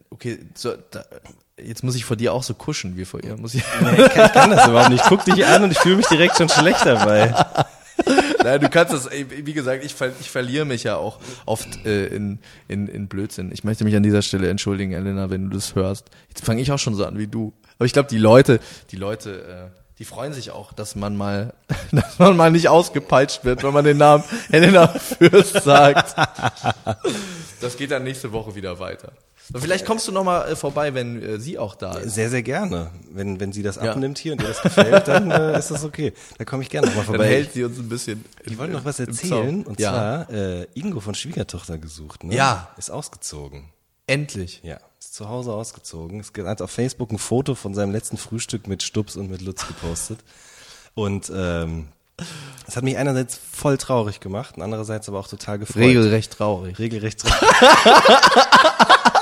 okay, 0.09 0.39
so, 0.55 0.73
da, 0.91 1.03
jetzt 1.63 1.83
muss 1.83 1.95
ich 1.95 2.05
vor 2.05 2.17
dir 2.17 2.33
auch 2.33 2.43
so 2.43 2.53
kuschen 2.53 2.97
wie 2.97 3.05
vor 3.05 3.23
ihr. 3.23 3.37
Muss 3.37 3.53
ich, 3.53 3.63
Nee, 3.81 4.03
ich, 4.03 4.09
kann, 4.09 4.25
ich 4.25 4.33
kann 4.33 4.49
das 4.51 4.67
überhaupt 4.67 4.89
nicht. 4.89 5.03
Ich 5.03 5.09
guck 5.09 5.25
dich 5.25 5.45
an 5.45 5.63
und 5.63 5.71
ich 5.71 5.79
fühle 5.79 5.97
mich 5.97 6.07
direkt 6.07 6.37
schon 6.37 6.49
schlecht 6.49 6.85
dabei. 6.85 7.33
Nein, 8.43 8.59
du 8.59 8.69
kannst 8.69 8.93
das, 8.93 9.09
wie 9.11 9.53
gesagt, 9.53 9.83
ich, 9.85 9.93
ver, 9.93 10.11
ich 10.19 10.29
verliere 10.29 10.65
mich 10.65 10.83
ja 10.83 10.95
auch 10.95 11.19
oft 11.45 11.85
äh, 11.85 12.07
in, 12.07 12.39
in, 12.67 12.87
in 12.87 13.07
Blödsinn. 13.07 13.51
Ich 13.51 13.63
möchte 13.63 13.83
mich 13.83 13.95
an 13.95 14.03
dieser 14.03 14.21
Stelle 14.21 14.49
entschuldigen, 14.49 14.93
Elena, 14.93 15.29
wenn 15.29 15.49
du 15.49 15.55
das 15.55 15.75
hörst. 15.75 16.09
Jetzt 16.29 16.43
fange 16.43 16.61
ich 16.61 16.71
auch 16.71 16.79
schon 16.79 16.95
so 16.95 17.05
an 17.05 17.17
wie 17.17 17.27
du. 17.27 17.53
Aber 17.77 17.85
ich 17.85 17.93
glaube, 17.93 18.09
die 18.09 18.17
Leute, 18.17 18.59
die 18.91 18.95
Leute, 18.95 19.71
äh, 19.71 19.81
die 19.99 20.05
freuen 20.05 20.33
sich 20.33 20.49
auch, 20.51 20.73
dass 20.73 20.95
man 20.95 21.15
mal, 21.15 21.53
dass 21.91 22.17
man 22.17 22.35
mal 22.35 22.51
nicht 22.51 22.69
ausgepeitscht 22.69 23.45
wird, 23.45 23.63
wenn 23.63 23.73
man 23.73 23.85
den 23.85 23.97
Namen 23.97 24.23
Helena 24.49 24.87
Fürst 24.87 25.63
sagt. 25.63 26.15
Das 27.61 27.77
geht 27.77 27.91
dann 27.91 28.03
nächste 28.03 28.31
Woche 28.31 28.55
wieder 28.55 28.79
weiter. 28.79 29.11
Und 29.53 29.59
vielleicht 29.61 29.85
kommst 29.85 30.07
du 30.07 30.11
noch 30.11 30.23
mal 30.23 30.47
äh, 30.49 30.55
vorbei, 30.55 30.93
wenn 30.93 31.21
äh, 31.21 31.39
sie 31.39 31.57
auch 31.59 31.75
da 31.75 31.97
ist. 31.97 32.15
Sehr, 32.15 32.29
sehr 32.29 32.43
gerne. 32.43 32.91
Wenn, 33.11 33.39
wenn 33.39 33.51
sie 33.51 33.63
das 33.63 33.75
Ja. 33.77 33.91
abnimmt 33.91 34.17
hier 34.17 34.33
und 34.33 34.41
ihr 34.41 34.47
das 34.47 34.61
gefällt, 34.61 35.07
dann 35.07 35.29
äh, 35.31 35.57
ist 35.59 35.71
das 35.71 35.83
okay. 35.83 36.13
Da 36.37 36.45
komme 36.45 36.63
ich 36.63 36.69
gerne 36.69 36.87
nochmal 36.87 37.03
Dann 37.05 37.15
vorbei. 37.15 37.27
hält 37.27 37.53
sie 37.53 37.63
uns 37.63 37.77
ein 37.77 37.89
bisschen. 37.89 38.23
Ich 38.45 38.57
wollte 38.57 38.73
noch 38.73 38.85
was 38.85 38.99
im 38.99 39.07
erzählen, 39.07 39.63
Zaum. 39.63 39.71
und 39.71 39.79
ja. 39.79 39.91
zwar 39.91 40.29
äh, 40.29 40.67
Ingo 40.73 40.99
von 40.99 41.15
Schwiegertochter 41.15 41.77
gesucht, 41.77 42.23
ne? 42.23 42.35
Ja. 42.35 42.69
Ist 42.77 42.91
ausgezogen. 42.91 43.65
endlich. 44.07 44.61
Ja. 44.63 44.77
Ist 44.99 45.15
zu 45.15 45.27
Hause 45.29 45.51
ausgezogen. 45.53 46.19
Es 46.19 46.31
hat 46.45 46.61
auf 46.61 46.71
Facebook 46.71 47.11
ein 47.11 47.17
Foto 47.17 47.55
von 47.55 47.73
seinem 47.73 47.91
letzten 47.91 48.17
Frühstück 48.17 48.67
mit 48.67 48.83
Stups 48.83 49.15
und 49.15 49.29
mit 49.31 49.41
Lutz 49.41 49.67
gepostet. 49.67 50.19
Und 50.93 51.31
ähm, 51.35 51.87
es 52.67 52.75
hat 52.77 52.83
mich 52.83 52.97
einerseits 52.97 53.39
voll 53.51 53.77
traurig 53.77 54.19
gemacht 54.19 54.57
und 54.57 54.61
andererseits 54.63 55.09
aber 55.09 55.19
auch 55.19 55.27
total 55.27 55.57
gefreut. 55.59 55.77
Regelrecht 55.83 56.33
traurig. 56.33 56.77
Regelrecht 56.77 57.19
traurig. 57.25 57.49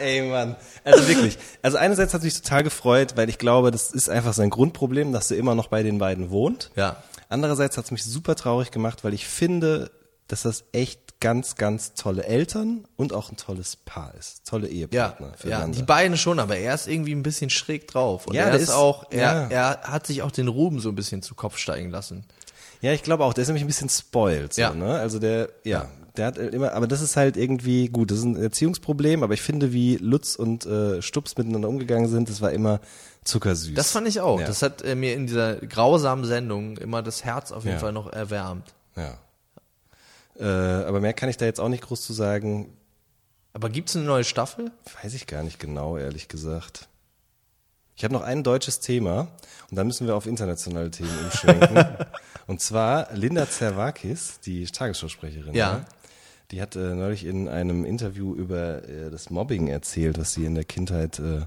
Ey, 0.00 0.22
Mann. 0.22 0.56
Also 0.84 1.06
wirklich. 1.08 1.38
Also 1.62 1.76
einerseits 1.78 2.14
hat 2.14 2.22
mich 2.22 2.40
total 2.40 2.62
gefreut, 2.62 3.12
weil 3.16 3.28
ich 3.28 3.38
glaube, 3.38 3.70
das 3.70 3.90
ist 3.90 4.08
einfach 4.08 4.32
sein 4.32 4.50
Grundproblem, 4.50 5.12
dass 5.12 5.30
er 5.30 5.36
immer 5.38 5.54
noch 5.54 5.68
bei 5.68 5.82
den 5.82 5.98
beiden 5.98 6.30
wohnt. 6.30 6.70
Ja. 6.76 6.96
Andererseits 7.28 7.76
hat 7.76 7.84
es 7.86 7.90
mich 7.90 8.04
super 8.04 8.34
traurig 8.36 8.70
gemacht, 8.70 9.04
weil 9.04 9.14
ich 9.14 9.26
finde, 9.26 9.90
dass 10.28 10.42
das 10.42 10.64
echt 10.72 11.20
ganz, 11.20 11.56
ganz 11.56 11.94
tolle 11.94 12.24
Eltern 12.24 12.86
und 12.96 13.12
auch 13.12 13.30
ein 13.32 13.36
tolles 13.36 13.74
Paar 13.76 14.14
ist. 14.14 14.46
Tolle 14.46 14.68
Ja, 14.68 14.74
Ehepartner 14.88 15.26
ja, 15.28 15.36
füreinander. 15.36 15.76
die 15.76 15.82
beiden 15.82 16.16
schon, 16.16 16.38
aber 16.38 16.56
er 16.56 16.74
ist 16.74 16.86
irgendwie 16.86 17.12
ein 17.12 17.22
bisschen 17.24 17.50
schräg 17.50 17.88
drauf. 17.88 18.26
Und 18.28 18.34
Ja, 18.34 18.44
er 18.44 18.54
ist 18.54 18.62
ist- 18.64 18.70
auch, 18.70 19.06
er, 19.10 19.18
ja. 19.20 19.46
er 19.48 19.80
hat 19.82 20.06
sich 20.06 20.22
auch 20.22 20.30
den 20.30 20.46
Ruben 20.48 20.78
so 20.80 20.90
ein 20.90 20.94
bisschen 20.94 21.20
zu 21.22 21.34
Kopf 21.34 21.58
steigen 21.58 21.90
lassen. 21.90 22.24
Ja, 22.80 22.92
ich 22.92 23.02
glaube 23.02 23.24
auch, 23.24 23.34
der 23.34 23.42
ist 23.42 23.48
nämlich 23.48 23.64
ein 23.64 23.66
bisschen 23.66 23.88
spoiled, 23.88 24.54
so, 24.54 24.60
Ja. 24.62 24.72
ne? 24.72 24.98
Also 25.00 25.18
der, 25.18 25.48
ja, 25.64 25.88
der 26.18 26.26
hat 26.26 26.38
immer, 26.38 26.72
aber 26.72 26.86
das 26.86 27.00
ist 27.00 27.16
halt 27.16 27.36
irgendwie 27.36 27.88
gut, 27.88 28.10
das 28.10 28.18
ist 28.18 28.24
ein 28.24 28.36
Erziehungsproblem, 28.36 29.22
aber 29.22 29.34
ich 29.34 29.42
finde, 29.42 29.72
wie 29.72 29.96
Lutz 29.96 30.34
und 30.34 30.66
äh, 30.66 31.00
Stups 31.00 31.36
miteinander 31.36 31.68
umgegangen 31.68 32.08
sind, 32.08 32.28
das 32.28 32.40
war 32.40 32.52
immer 32.52 32.80
zuckersüß. 33.24 33.74
Das 33.74 33.92
fand 33.92 34.08
ich 34.08 34.20
auch. 34.20 34.40
Ja. 34.40 34.46
Das 34.46 34.62
hat 34.62 34.82
äh, 34.82 34.94
mir 34.94 35.14
in 35.14 35.26
dieser 35.26 35.56
grausamen 35.56 36.24
Sendung 36.24 36.76
immer 36.78 37.02
das 37.02 37.24
Herz 37.24 37.52
auf 37.52 37.64
jeden 37.64 37.76
Ja. 37.76 37.80
Fall 37.80 37.92
noch 37.92 38.12
erwärmt. 38.12 38.74
Ja. 38.96 39.18
Äh, 40.38 40.84
aber 40.84 41.00
mehr 41.00 41.12
kann 41.14 41.28
ich 41.28 41.36
da 41.36 41.44
jetzt 41.44 41.60
auch 41.60 41.68
nicht 41.68 41.82
groß 41.84 42.02
zu 42.02 42.12
sagen. 42.12 42.72
Aber 43.52 43.70
gibt's 43.70 43.96
eine 43.96 44.04
neue 44.04 44.24
Staffel? 44.24 44.70
Weiß 45.02 45.14
ich 45.14 45.26
gar 45.26 45.42
nicht 45.42 45.58
genau, 45.58 45.96
ehrlich 45.96 46.28
gesagt. 46.28 46.88
Ich 47.96 48.04
habe 48.04 48.14
noch 48.14 48.22
ein 48.22 48.44
deutsches 48.44 48.78
Thema 48.78 49.28
und 49.70 49.76
dann 49.76 49.88
müssen 49.88 50.06
wir 50.06 50.14
auf 50.14 50.26
internationale 50.26 50.90
Themen 50.90 51.10
umschwenken. 51.24 51.84
und 52.46 52.60
zwar 52.60 53.12
Linda 53.12 53.50
Zerwakis, 53.50 54.38
die 54.40 54.64
Tagesschausprecherin. 54.66 55.54
Ja. 55.54 55.84
Die 56.50 56.62
hat 56.62 56.76
äh, 56.76 56.94
neulich 56.94 57.24
in 57.24 57.48
einem 57.48 57.84
Interview 57.84 58.34
über 58.34 58.88
äh, 58.88 59.10
das 59.10 59.30
Mobbing 59.30 59.68
erzählt, 59.68 60.18
was 60.18 60.32
sie 60.32 60.44
in 60.44 60.54
der 60.54 60.64
Kindheit 60.64 61.18
äh, 61.18 61.42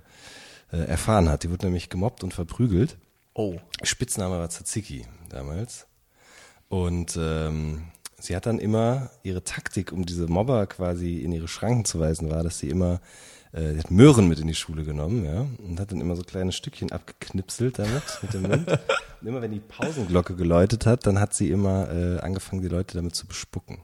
äh, 0.71 0.85
erfahren 0.85 1.29
hat. 1.29 1.43
Die 1.43 1.49
wurde 1.49 1.65
nämlich 1.65 1.89
gemobbt 1.89 2.23
und 2.23 2.33
verprügelt. 2.33 2.97
Oh. 3.33 3.57
Spitzname 3.81 4.37
war 4.37 4.49
Tzatziki 4.49 5.05
damals. 5.29 5.87
Und 6.69 7.17
ähm, 7.19 7.85
sie 8.19 8.35
hat 8.35 8.45
dann 8.45 8.59
immer 8.59 9.09
ihre 9.23 9.43
Taktik, 9.43 9.91
um 9.91 10.05
diese 10.05 10.27
Mobber 10.27 10.67
quasi 10.67 11.19
in 11.19 11.31
ihre 11.31 11.47
Schranken 11.47 11.85
zu 11.85 11.99
weisen, 11.99 12.29
war, 12.29 12.43
dass 12.43 12.59
sie 12.59 12.69
immer 12.69 13.01
äh, 13.53 13.73
die 13.73 13.79
hat 13.79 13.91
Möhren 13.91 14.27
mit 14.27 14.39
in 14.39 14.47
die 14.47 14.55
Schule 14.55 14.83
genommen, 14.83 15.25
ja, 15.25 15.45
und 15.65 15.79
hat 15.79 15.91
dann 15.91 15.99
immer 15.99 16.15
so 16.15 16.23
kleine 16.23 16.51
Stückchen 16.51 16.91
abgeknipselt 16.91 17.79
damit 17.79 18.03
mit 18.21 18.33
dem 18.33 18.43
Mund. 18.43 18.67
Und 19.21 19.27
immer 19.27 19.41
wenn 19.41 19.51
die 19.51 19.59
Pausenglocke 19.59 20.35
geläutet 20.35 20.87
hat, 20.87 21.05
dann 21.05 21.19
hat 21.19 21.35
sie 21.35 21.51
immer 21.51 21.91
äh, 21.91 22.19
angefangen, 22.21 22.63
die 22.63 22.69
Leute 22.69 22.97
damit 22.97 23.13
zu 23.13 23.27
bespucken. 23.27 23.77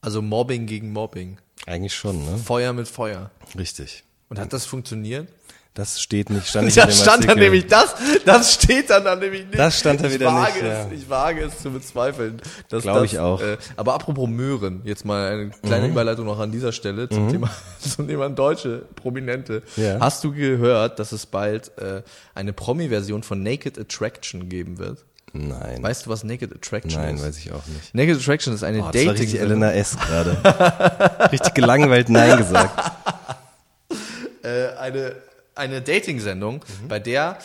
Also 0.00 0.22
Mobbing 0.22 0.66
gegen 0.66 0.92
Mobbing. 0.92 1.38
Eigentlich 1.66 1.94
schon, 1.94 2.24
ne? 2.24 2.38
Feuer 2.38 2.72
mit 2.72 2.88
Feuer. 2.88 3.30
Richtig. 3.58 4.04
Und 4.28 4.38
hat 4.38 4.52
das 4.52 4.64
funktioniert? 4.64 5.28
Das 5.74 6.00
steht 6.00 6.28
nicht, 6.30 6.48
stand 6.48 6.64
nicht 6.66 6.76
in 6.76 6.80
Ja, 6.80 6.86
dem 6.86 6.92
stand 6.94 7.24
da 7.24 7.28
Artikel. 7.28 7.36
nämlich 7.50 7.66
das, 7.66 7.94
das 8.24 8.54
steht 8.54 8.90
dann 8.90 9.04
da 9.04 9.14
nämlich 9.16 9.46
nicht. 9.46 9.58
Das 9.58 9.78
stand 9.78 10.00
da 10.00 10.06
ich 10.06 10.14
wieder 10.14 10.26
wage 10.26 10.52
nicht, 10.54 10.62
Es, 10.62 10.86
ja. 10.86 10.90
Ich 10.92 11.08
wage 11.10 11.44
es 11.44 11.58
zu 11.62 11.70
bezweifeln. 11.70 12.40
dass 12.68 12.82
Glaub 12.82 12.96
das, 13.02 13.04
ich 13.12 13.18
auch. 13.18 13.40
Äh, 13.40 13.58
aber 13.76 13.94
apropos 13.94 14.28
Möhren, 14.28 14.80
jetzt 14.84 15.04
mal 15.04 15.30
eine 15.30 15.50
kleine 15.50 15.86
Mhm. 15.86 15.92
Überleitung 15.92 16.26
noch 16.26 16.38
an 16.40 16.50
dieser 16.50 16.72
Stelle 16.72 17.08
zum 17.08 17.30
Thema, 17.30 17.50
zum 17.80 18.08
Thema 18.08 18.28
deutsche 18.28 18.86
Prominente. 18.96 19.62
Ja. 19.76 20.00
Hast 20.00 20.24
du 20.24 20.32
gehört, 20.32 20.98
dass 20.98 21.12
es 21.12 21.26
bald 21.26 21.76
äh, 21.78 22.02
eine 22.34 22.52
Promi-Version 22.52 23.22
von 23.22 23.42
Naked 23.42 23.78
Attraction 23.78 24.48
geben 24.48 24.78
wird? 24.78 25.04
Nein. 25.32 25.82
Weißt 25.82 26.06
du, 26.06 26.10
was 26.10 26.24
Naked 26.24 26.52
Attraction 26.54 27.00
Nein, 27.00 27.16
ist? 27.16 27.22
weiß 27.24 27.38
ich 27.38 27.52
auch 27.52 27.66
nicht. 27.66 27.94
Naked 27.94 28.16
Attraction 28.18 28.54
ist 28.54 28.62
eine 28.64 28.78
Oh, 28.82 28.90
das 28.90 29.04
war 29.06 29.12
richtig 29.12 29.32
Dating 29.32 29.40
Elena 29.46 29.72
S. 29.72 29.96
gerade. 29.98 31.28
richtig 31.32 31.54
gelangweilt 31.54 32.08
Nein 32.08 32.36
gesagt. 32.38 32.92
äh, 34.42 34.68
eine 34.78 35.16
eine 35.54 35.82
Dating-Sendung, 35.82 36.60
Mhm. 36.82 36.86
bei 36.88 37.00
der 37.00 37.36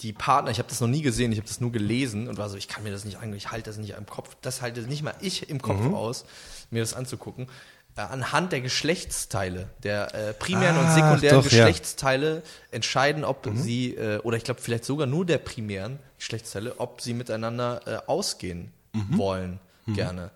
die 0.00 0.12
Partner, 0.12 0.52
ich 0.52 0.58
habe 0.60 0.68
das 0.68 0.80
noch 0.80 0.86
nie 0.86 1.02
gesehen, 1.02 1.32
ich 1.32 1.38
habe 1.38 1.48
das 1.48 1.60
nur 1.60 1.72
gelesen 1.72 2.28
und 2.28 2.38
war 2.38 2.48
so, 2.48 2.56
ich 2.56 2.68
kann 2.68 2.84
mir 2.84 2.92
das 2.92 3.04
nicht 3.04 3.16
angucken, 3.16 3.34
ich 3.34 3.50
halte 3.50 3.68
das 3.68 3.76
nicht 3.76 3.94
im 3.98 4.06
Kopf, 4.06 4.36
das 4.40 4.62
halte 4.62 4.82
nicht 4.82 5.02
mal 5.02 5.14
ich 5.20 5.50
im 5.50 5.60
Kopf 5.60 5.80
Mhm. 5.80 5.92
aus, 5.94 6.26
mir 6.70 6.78
das 6.80 6.94
anzugucken. 6.94 7.48
Äh, 7.96 8.02
anhand 8.02 8.52
der 8.52 8.60
Geschlechtsteile, 8.60 9.68
der 9.82 10.14
äh, 10.14 10.32
primären 10.34 10.76
und 10.76 10.84
Ah, 10.84 10.94
sekundären 10.94 11.36
doch, 11.42 11.50
ja. 11.50 11.64
Geschlechtsteile 11.64 12.42
entscheiden, 12.70 13.24
ob 13.24 13.48
sie, 13.54 13.94
äh, 13.94 14.18
oder 14.18 14.36
ich 14.36 14.44
glaube 14.44 14.60
vielleicht 14.60 14.84
sogar 14.84 15.06
nur 15.06 15.24
der 15.24 15.38
primären 15.38 15.98
Geschlechtsteile, 16.18 16.78
ob 16.78 17.00
sie 17.00 17.14
miteinander 17.14 17.80
äh, 17.86 17.98
ausgehen 18.06 18.72
wollen, 19.10 19.60
gerne. 19.86 20.30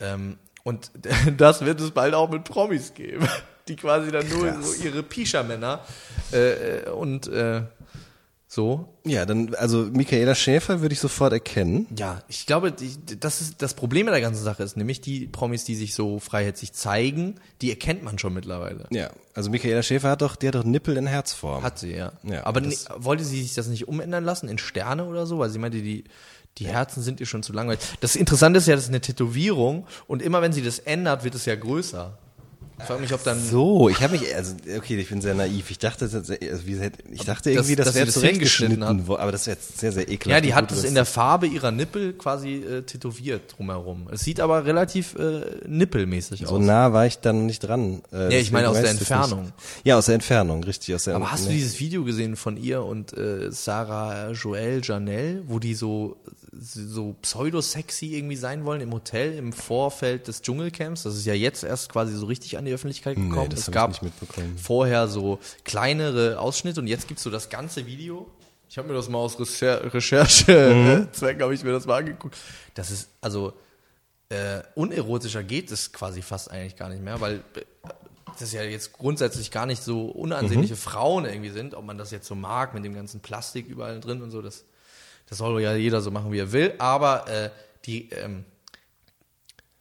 Ähm, 0.00 0.38
und 0.62 0.90
das 1.36 1.64
wird 1.64 1.80
es 1.80 1.90
bald 1.90 2.14
auch 2.14 2.28
mit 2.30 2.44
Promis 2.44 2.92
geben, 2.94 3.26
die 3.68 3.76
quasi 3.76 4.10
dann 4.10 4.28
nur 4.28 4.48
Krass. 4.48 4.76
so 4.78 4.84
ihre 4.84 5.02
Pischa-Männer 5.02 5.80
äh, 6.32 6.80
äh, 6.80 6.90
und 6.90 7.28
äh, 7.28 7.62
so. 8.54 8.88
Ja, 9.04 9.26
dann, 9.26 9.54
also 9.56 9.78
Michaela 9.92 10.34
Schäfer 10.34 10.80
würde 10.80 10.92
ich 10.94 11.00
sofort 11.00 11.32
erkennen. 11.32 11.86
Ja, 11.98 12.22
ich 12.28 12.46
glaube, 12.46 12.72
die, 12.72 12.96
das 13.20 13.40
ist 13.40 13.60
das 13.60 13.74
Problem 13.74 14.06
mit 14.06 14.14
der 14.14 14.20
ganzen 14.20 14.42
Sache 14.42 14.62
ist 14.62 14.76
nämlich 14.76 15.00
die 15.00 15.26
Promis, 15.26 15.64
die 15.64 15.74
sich 15.74 15.94
so 15.94 16.18
freihetzig 16.20 16.72
zeigen, 16.72 17.34
die 17.60 17.70
erkennt 17.70 18.02
man 18.02 18.18
schon 18.18 18.32
mittlerweile. 18.32 18.86
Ja, 18.90 19.10
also 19.34 19.50
Michaela 19.50 19.82
Schäfer 19.82 20.10
hat 20.10 20.22
doch, 20.22 20.36
die 20.36 20.48
hat 20.48 20.54
doch 20.54 20.64
Nippel 20.64 20.96
in 20.96 21.06
Herzform. 21.06 21.62
Hat 21.62 21.78
sie, 21.78 21.92
ja. 21.94 22.12
Ja, 22.22 22.46
Aber 22.46 22.60
ni- 22.60 22.76
wollte 22.96 23.24
sie 23.24 23.42
sich 23.42 23.54
das 23.54 23.66
nicht 23.66 23.88
umändern 23.88 24.24
lassen 24.24 24.48
in 24.48 24.58
Sterne 24.58 25.04
oder 25.04 25.26
so? 25.26 25.38
Weil 25.38 25.50
sie 25.50 25.58
meinte, 25.58 25.82
die, 25.82 26.04
die 26.58 26.66
Herzen 26.68 27.02
sind 27.02 27.18
ihr 27.20 27.26
schon 27.26 27.42
zu 27.42 27.52
langweilig. 27.52 27.80
Das 28.00 28.14
Interessante 28.16 28.58
ist 28.58 28.68
ja, 28.68 28.74
das 28.76 28.84
ist 28.84 28.90
eine 28.90 29.00
Tätowierung 29.00 29.86
und 30.06 30.22
immer 30.22 30.40
wenn 30.40 30.52
sie 30.52 30.62
das 30.62 30.78
ändert, 30.78 31.24
wird 31.24 31.34
es 31.34 31.44
ja 31.46 31.56
größer. 31.56 32.16
Ich 32.76 32.84
frage 32.84 33.00
mich, 33.00 33.14
ob 33.14 33.22
dann 33.22 33.40
So, 33.40 33.88
ich 33.88 34.02
habe 34.02 34.18
mich, 34.18 34.34
also 34.34 34.54
okay, 34.76 34.96
ich 34.96 35.08
bin 35.08 35.20
sehr 35.20 35.34
naiv. 35.34 35.70
Ich 35.70 35.78
dachte, 35.78 36.08
das, 36.08 36.14
also, 36.14 36.32
ich 36.32 37.24
dachte 37.24 37.50
irgendwie, 37.52 37.76
dass 37.76 37.86
das 37.86 37.94
sie 37.94 37.98
wäre 38.00 38.06
das 38.06 38.14
zurechtgeschnitten 38.14 39.06
worden, 39.06 39.20
aber 39.20 39.30
das 39.32 39.46
wäre 39.46 39.56
jetzt 39.56 39.78
sehr, 39.78 39.92
sehr 39.92 40.08
ekelhaft. 40.10 40.26
Ja, 40.26 40.40
die 40.40 40.54
hat 40.54 40.72
es 40.72 40.82
in 40.82 40.94
der 40.94 41.04
Farbe 41.04 41.46
ihrer 41.46 41.70
Nippel 41.70 42.14
quasi 42.14 42.56
äh, 42.56 42.82
tätowiert 42.82 43.54
drumherum. 43.56 44.08
Es 44.10 44.22
sieht 44.22 44.40
aber 44.40 44.64
relativ 44.64 45.14
äh, 45.14 45.42
nippelmäßig 45.68 46.40
So 46.46 46.56
aus. 46.56 46.60
nah 46.64 46.92
war 46.92 47.06
ich 47.06 47.18
dann 47.20 47.46
nicht 47.46 47.60
dran. 47.60 48.02
Äh, 48.12 48.32
Ja, 48.34 48.38
ich 48.40 48.50
meine 48.50 48.68
aus 48.68 48.74
der 48.74 48.82
das 48.82 48.92
Entfernung. 48.92 49.52
Ja, 49.84 49.96
aus 49.96 50.06
der 50.06 50.16
Entfernung, 50.16 50.64
richtig. 50.64 50.94
Aus 50.96 51.04
der 51.04 51.14
aber 51.14 51.30
hast 51.30 51.46
du 51.46 51.50
dieses 51.50 51.78
Video 51.78 52.04
gesehen 52.04 52.34
von 52.34 52.56
ihr 52.56 52.82
und 52.82 53.16
äh, 53.16 53.52
Sarah 53.52 54.32
Joel 54.32 54.80
Janelle, 54.82 55.42
wo 55.46 55.58
die 55.58 55.74
so 55.74 56.16
so 56.56 57.16
pseudo-sexy 57.20 58.14
irgendwie 58.14 58.36
sein 58.36 58.64
wollen 58.64 58.80
im 58.80 58.92
Hotel 58.92 59.34
im 59.36 59.52
Vorfeld 59.52 60.28
des 60.28 60.40
Dschungelcamps? 60.40 61.02
Das 61.02 61.16
ist 61.16 61.26
ja 61.26 61.34
jetzt 61.34 61.64
erst 61.64 61.88
quasi 61.90 62.14
so 62.14 62.26
richtig 62.26 62.56
an 62.58 62.63
die 62.64 62.72
Öffentlichkeit 62.72 63.16
Nee, 63.18 63.28
gekommen. 63.28 63.50
das 63.50 63.60
es 63.60 63.70
gab 63.70 63.98
vorher 64.56 65.08
so 65.08 65.38
kleinere 65.64 66.38
Ausschnitte 66.38 66.80
und 66.80 66.86
jetzt 66.86 67.08
gibt's 67.08 67.22
so 67.22 67.30
das 67.30 67.48
ganze 67.48 67.86
Video. 67.86 68.26
Ich 68.68 68.78
habe 68.78 68.88
mir 68.88 68.94
das 68.94 69.08
mal 69.08 69.18
aus 69.18 69.38
Recher 69.38 69.92
Recherchezwecken 69.92 71.42
habe 71.42 71.54
ich 71.54 71.62
mir 71.62 71.72
das 71.72 71.86
mal 71.86 71.98
angeguckt. 71.98 72.36
Das 72.74 72.90
ist 72.90 73.08
also 73.20 73.52
äh, 74.30 74.62
unerotischer 74.74 75.42
geht 75.44 75.70
es 75.70 75.92
quasi 75.92 76.22
fast 76.22 76.50
eigentlich 76.50 76.76
gar 76.76 76.88
nicht 76.88 77.02
mehr, 77.02 77.20
weil 77.20 77.44
äh, 77.54 77.62
das 78.38 78.52
ja 78.52 78.62
jetzt 78.62 78.92
grundsätzlich 78.92 79.50
gar 79.50 79.66
nicht 79.66 79.82
so 79.82 80.06
unansehnliche 80.06 80.76
Frauen 80.76 81.24
irgendwie 81.24 81.50
sind, 81.50 81.74
ob 81.74 81.84
man 81.84 81.98
das 81.98 82.10
jetzt 82.10 82.26
so 82.26 82.34
mag 82.34 82.74
mit 82.74 82.84
dem 82.84 82.94
ganzen 82.94 83.20
Plastik 83.20 83.68
überall 83.68 84.00
drin 84.00 84.22
und 84.22 84.30
so, 84.30 84.42
das, 84.42 84.64
das 85.28 85.38
soll 85.38 85.60
ja 85.62 85.74
jeder 85.76 86.00
so 86.00 86.10
machen, 86.10 86.32
wie 86.32 86.38
er 86.40 86.50
will, 86.50 86.74
aber 86.78 87.28
äh, 87.28 87.50
die, 87.84 88.10
ähm, 88.10 88.44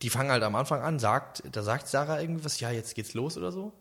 die 0.04 0.10
fangen 0.10 0.32
halt 0.32 0.44
am 0.44 0.56
Anfang 0.56 0.82
an, 0.82 1.00
sagt, 1.00 1.44
da 1.50 1.64
sagt 1.64 1.88
Sarah 1.88 2.20
irgendwas, 2.20 2.60
ja, 2.60 2.70
jetzt 2.70 2.94
geht's 2.94 3.14
los 3.14 3.38
oder 3.38 3.54
so. 3.54 3.72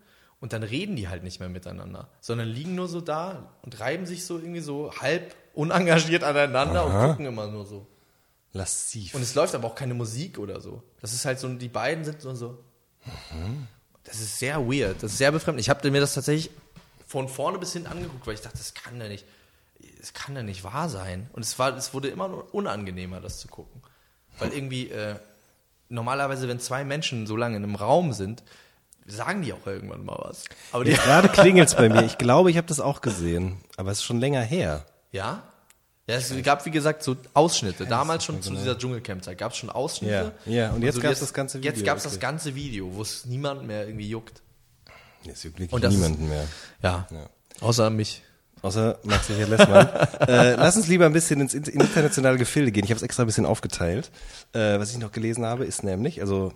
Und 0.40 0.52
dann 0.52 0.62
reden 0.62 0.94
die 0.94 1.08
halt 1.08 1.24
nicht 1.24 1.40
mehr 1.40 1.48
miteinander, 1.48 2.08
sondern 2.20 2.48
liegen 2.48 2.76
nur 2.76 2.88
so 2.88 3.00
da 3.00 3.52
und 3.62 3.78
reiben 3.80 4.06
sich 4.06 4.24
so 4.24 4.38
irgendwie 4.38 4.60
so 4.60 4.92
halb 5.00 5.34
unengagiert 5.52 6.22
aneinander 6.22 6.86
und 6.86 7.08
gucken 7.08 7.26
immer 7.26 7.48
nur 7.48 7.66
so. 7.66 7.86
Lassiv. 8.52 9.14
Und 9.14 9.22
es 9.22 9.34
läuft 9.34 9.54
aber 9.54 9.66
auch 9.66 9.74
keine 9.74 9.94
Musik 9.94 10.38
oder 10.38 10.60
so. 10.60 10.82
Das 11.00 11.12
ist 11.12 11.24
halt 11.24 11.40
so, 11.40 11.48
die 11.48 11.68
beiden 11.68 12.04
sind 12.04 12.20
so, 12.20 12.34
so. 12.34 12.64
Das 14.04 14.20
ist 14.20 14.38
sehr 14.38 14.60
weird, 14.60 15.02
das 15.02 15.12
ist 15.12 15.18
sehr 15.18 15.32
befremdlich. 15.32 15.66
Ich 15.66 15.70
habe 15.70 15.90
mir 15.90 16.00
das 16.00 16.14
tatsächlich 16.14 16.50
von 17.06 17.28
vorne 17.28 17.58
bis 17.58 17.72
hinten 17.72 17.88
angeguckt, 17.88 18.26
weil 18.26 18.34
ich 18.34 18.42
dachte, 18.42 18.58
das 18.58 18.74
kann 18.74 19.00
ja 19.00 19.08
nicht, 19.08 19.24
das 19.98 20.12
kann 20.12 20.36
ja 20.36 20.42
nicht 20.42 20.62
wahr 20.62 20.88
sein. 20.88 21.30
Und 21.32 21.42
es 21.42 21.58
war, 21.58 21.76
es 21.76 21.94
wurde 21.94 22.08
immer 22.08 22.28
nur 22.28 22.54
unangenehmer, 22.54 23.20
das 23.20 23.40
zu 23.40 23.48
gucken. 23.48 23.82
Weil 24.38 24.52
irgendwie, 24.52 24.88
äh, 24.88 25.16
normalerweise, 25.92 26.48
wenn 26.48 26.58
zwei 26.58 26.84
Menschen 26.84 27.26
so 27.26 27.36
lange 27.36 27.56
in 27.56 27.64
einem 27.64 27.76
Raum 27.76 28.12
sind, 28.12 28.42
sagen 29.06 29.42
die 29.42 29.52
auch 29.52 29.66
irgendwann 29.66 30.04
mal 30.04 30.18
was. 30.18 30.44
Aber 30.72 30.84
die, 30.84 30.92
Jetzt 30.92 31.04
gerade 31.04 31.28
klingelt's 31.28 31.74
bei 31.74 31.88
mir. 31.88 32.02
Ich 32.04 32.18
glaube, 32.18 32.50
ich 32.50 32.56
habe 32.56 32.66
das 32.66 32.80
auch 32.80 33.00
gesehen, 33.00 33.58
aber 33.76 33.90
es 33.90 33.98
ist 33.98 34.04
schon 34.04 34.20
länger 34.20 34.42
her. 34.42 34.86
Ja? 35.10 35.42
Ja, 36.08 36.16
es 36.16 36.34
gab, 36.42 36.66
wie 36.66 36.70
gesagt, 36.70 37.02
so 37.04 37.16
Ausschnitte. 37.32 37.86
Damals 37.86 38.24
schon 38.24 38.42
zu 38.42 38.50
dieser 38.50 38.76
Dschungelcamp-Zeit 38.76 39.38
gab 39.38 39.52
es 39.52 39.58
schon 39.58 39.70
Ausschnitte. 39.70 40.32
Ja, 40.46 40.52
ja, 40.52 40.70
und 40.72 40.82
jetzt 40.82 40.96
so 40.96 41.00
gab's 41.00 41.20
das 41.20 41.32
ganze 41.32 41.58
Video, 41.58 41.70
Jetzt 41.70 41.84
gab 41.84 41.96
es 41.96 42.02
das 42.02 42.18
ganze 42.18 42.54
Video, 42.56 42.92
wo 42.94 43.02
es 43.02 43.24
niemand 43.24 43.64
mehr 43.66 43.86
irgendwie 43.86 44.08
juckt. 44.08 44.42
Jetzt 45.22 45.44
juckt 45.44 45.60
wirklich 45.60 45.90
niemanden 45.90 46.28
mehr. 46.28 46.44
Ja. 46.82 47.06
Ja. 47.10 47.30
Außer 47.60 47.90
mich. 47.90 48.22
Außer 48.62 48.98
Max-Richard 49.04 49.48
Lessmann. 49.48 49.88
äh, 50.28 50.54
lass 50.54 50.76
uns 50.76 50.86
lieber 50.86 51.06
ein 51.06 51.12
bisschen 51.12 51.40
ins 51.40 51.52
in- 51.54 51.64
internationale 51.64 52.38
Gefilde 52.38 52.70
gehen. 52.72 52.84
Ich 52.84 52.90
habe 52.90 52.96
es 52.98 53.02
extra 53.02 53.24
ein 53.24 53.26
bisschen 53.26 53.46
aufgeteilt. 53.46 54.10
Äh, 54.52 54.78
was 54.78 54.92
ich 54.92 54.98
noch 54.98 55.12
gelesen 55.12 55.44
habe, 55.44 55.64
ist 55.64 55.82
nämlich, 55.82 56.20
also 56.20 56.52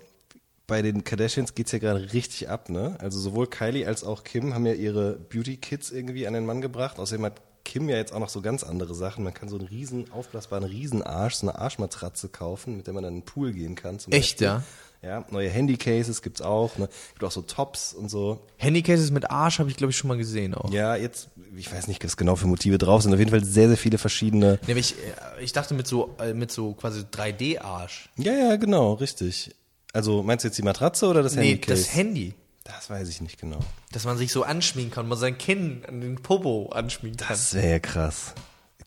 bei 0.68 0.82
den 0.82 1.04
Kardashians 1.04 1.54
geht's 1.54 1.72
ja 1.72 1.78
gerade 1.78 2.12
richtig 2.12 2.48
ab, 2.48 2.68
ne? 2.70 2.96
Also 3.00 3.18
sowohl 3.20 3.46
Kylie 3.48 3.86
als 3.86 4.02
auch 4.04 4.24
Kim 4.24 4.54
haben 4.54 4.66
ja 4.66 4.72
ihre 4.72 5.12
Beauty-Kits 5.14 5.90
irgendwie 5.90 6.26
an 6.26 6.34
den 6.34 6.46
Mann 6.46 6.61
gebracht. 6.61 6.98
Außerdem 6.98 7.24
hat 7.24 7.40
Kim 7.64 7.88
ja 7.88 7.96
jetzt 7.96 8.12
auch 8.12 8.20
noch 8.20 8.28
so 8.28 8.40
ganz 8.40 8.62
andere 8.62 8.94
Sachen. 8.94 9.24
Man 9.24 9.34
kann 9.34 9.48
so 9.48 9.59
einen 9.59 9.66
riesen, 9.66 10.11
aufblasbaren 10.12 10.64
Riesenarsch, 10.64 11.34
so 11.34 11.48
eine 11.48 11.59
Arschmatratze 11.59 12.28
kaufen, 12.28 12.76
mit 12.76 12.86
der 12.86 12.94
man 12.94 13.02
dann 13.02 13.14
in 13.14 13.20
den 13.20 13.24
Pool 13.26 13.52
gehen 13.52 13.74
kann. 13.74 13.98
Zum 13.98 14.12
Echt, 14.12 14.34
Beispiel. 14.40 14.46
ja? 14.46 14.62
Ja, 15.07 15.24
neue 15.30 15.48
Handycases 15.48 16.20
gibt's 16.20 16.42
auch, 16.42 16.76
ne? 16.78 16.88
Gibt 17.12 17.22
auch 17.22 17.30
so 17.30 17.42
Tops 17.42 17.94
und 17.94 18.11
so. 18.11 18.40
Handycases 18.57 19.12
mit 19.12 19.30
Arsch 19.30 19.61
habe 19.61 19.70
ich, 19.70 19.76
glaube 19.76 19.92
ich, 19.92 19.96
schon 19.96 20.09
mal 20.09 20.16
gesehen 20.18 20.52
auch. 20.54 20.72
Ja, 20.72 20.96
jetzt, 20.96 21.28
ich 21.57 21.72
weiß 21.72 21.86
nicht, 21.86 22.04
was 22.04 22.16
genau 22.16 22.34
für 22.34 22.48
Motive 22.48 22.76
drauf 22.78 23.02
sind. 23.02 23.12
Auf 23.12 23.20
jeden 23.20 23.30
Fall 23.30 23.44
sehr, 23.44 23.68
sehr 23.68 23.76
viele 23.76 23.98
verschiedene. 23.98 24.59
Nämlich, 24.66 24.94
äh, 25.38 25.44
ich 25.44 25.52
dachte 25.52 25.74
mit 25.74 25.86
so, 25.86 26.16
äh, 26.18 26.34
mit 26.34 26.50
so 26.50 26.72
quasi 26.72 27.02
3D-Arsch. 27.02 28.09
Ja, 28.16 28.32
ja, 28.32 28.57
genau, 28.57 28.94
richtig. 28.94 29.54
Also 29.92 30.24
meinst 30.24 30.44
du 30.44 30.48
jetzt 30.48 30.59
die 30.59 30.62
Matratze 30.62 31.07
oder 31.07 31.22
das 31.22 31.36
Nee, 31.36 31.50
Handycase? 31.52 31.82
das 31.84 31.94
Handy. 31.94 32.34
Das 32.64 32.90
weiß 32.90 33.09
ich 33.09 33.20
nicht 33.20 33.40
genau. 33.40 33.61
Dass 33.92 34.04
man 34.04 34.18
sich 34.18 34.32
so 34.32 34.42
anschmiegen 34.42 34.90
kann, 34.90 35.07
man 35.07 35.16
sein 35.16 35.38
Kinn 35.38 35.84
an 35.86 36.00
den 36.00 36.16
Popo 36.16 36.70
anschmiegen 36.70 37.16
kann. 37.16 37.28
Das 37.28 37.54
wäre 37.54 37.70
ja 37.70 37.78
krass. 37.78 38.34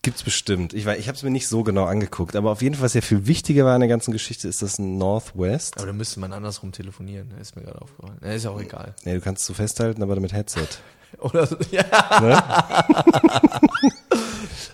Gibt's 0.02 0.22
bestimmt. 0.22 0.72
Ich 0.72 0.86
weiß, 0.86 0.98
ich 0.98 1.08
habe 1.08 1.16
es 1.16 1.22
mir 1.22 1.30
nicht 1.30 1.46
so 1.46 1.62
genau 1.62 1.84
angeguckt, 1.84 2.34
aber 2.34 2.50
auf 2.52 2.62
jeden 2.62 2.74
Fall, 2.74 2.84
was 2.84 2.94
ja 2.94 3.02
viel 3.02 3.26
wichtiger 3.26 3.66
war 3.66 3.74
in 3.74 3.80
der 3.80 3.88
ganzen 3.88 4.12
Geschichte, 4.12 4.48
ist 4.48 4.62
das 4.62 4.78
ein 4.78 4.96
Northwest. 4.96 5.76
Aber 5.76 5.86
da 5.86 5.92
müsste 5.92 6.20
man 6.20 6.32
andersrum 6.32 6.72
telefonieren, 6.72 7.30
ist 7.38 7.54
mir 7.54 7.62
gerade 7.62 7.82
aufgefallen. 7.82 8.18
Ja, 8.22 8.32
ist 8.32 8.44
ja 8.44 8.50
auch 8.50 8.60
egal. 8.60 8.94
Ja, 9.04 9.12
du 9.12 9.20
kannst 9.20 9.42
es 9.42 9.46
so 9.46 9.52
festhalten, 9.52 10.02
aber 10.02 10.18
mit 10.18 10.32
Headset. 10.32 10.68
Oder 11.18 11.46
so, 11.46 11.56
ja. 11.70 11.84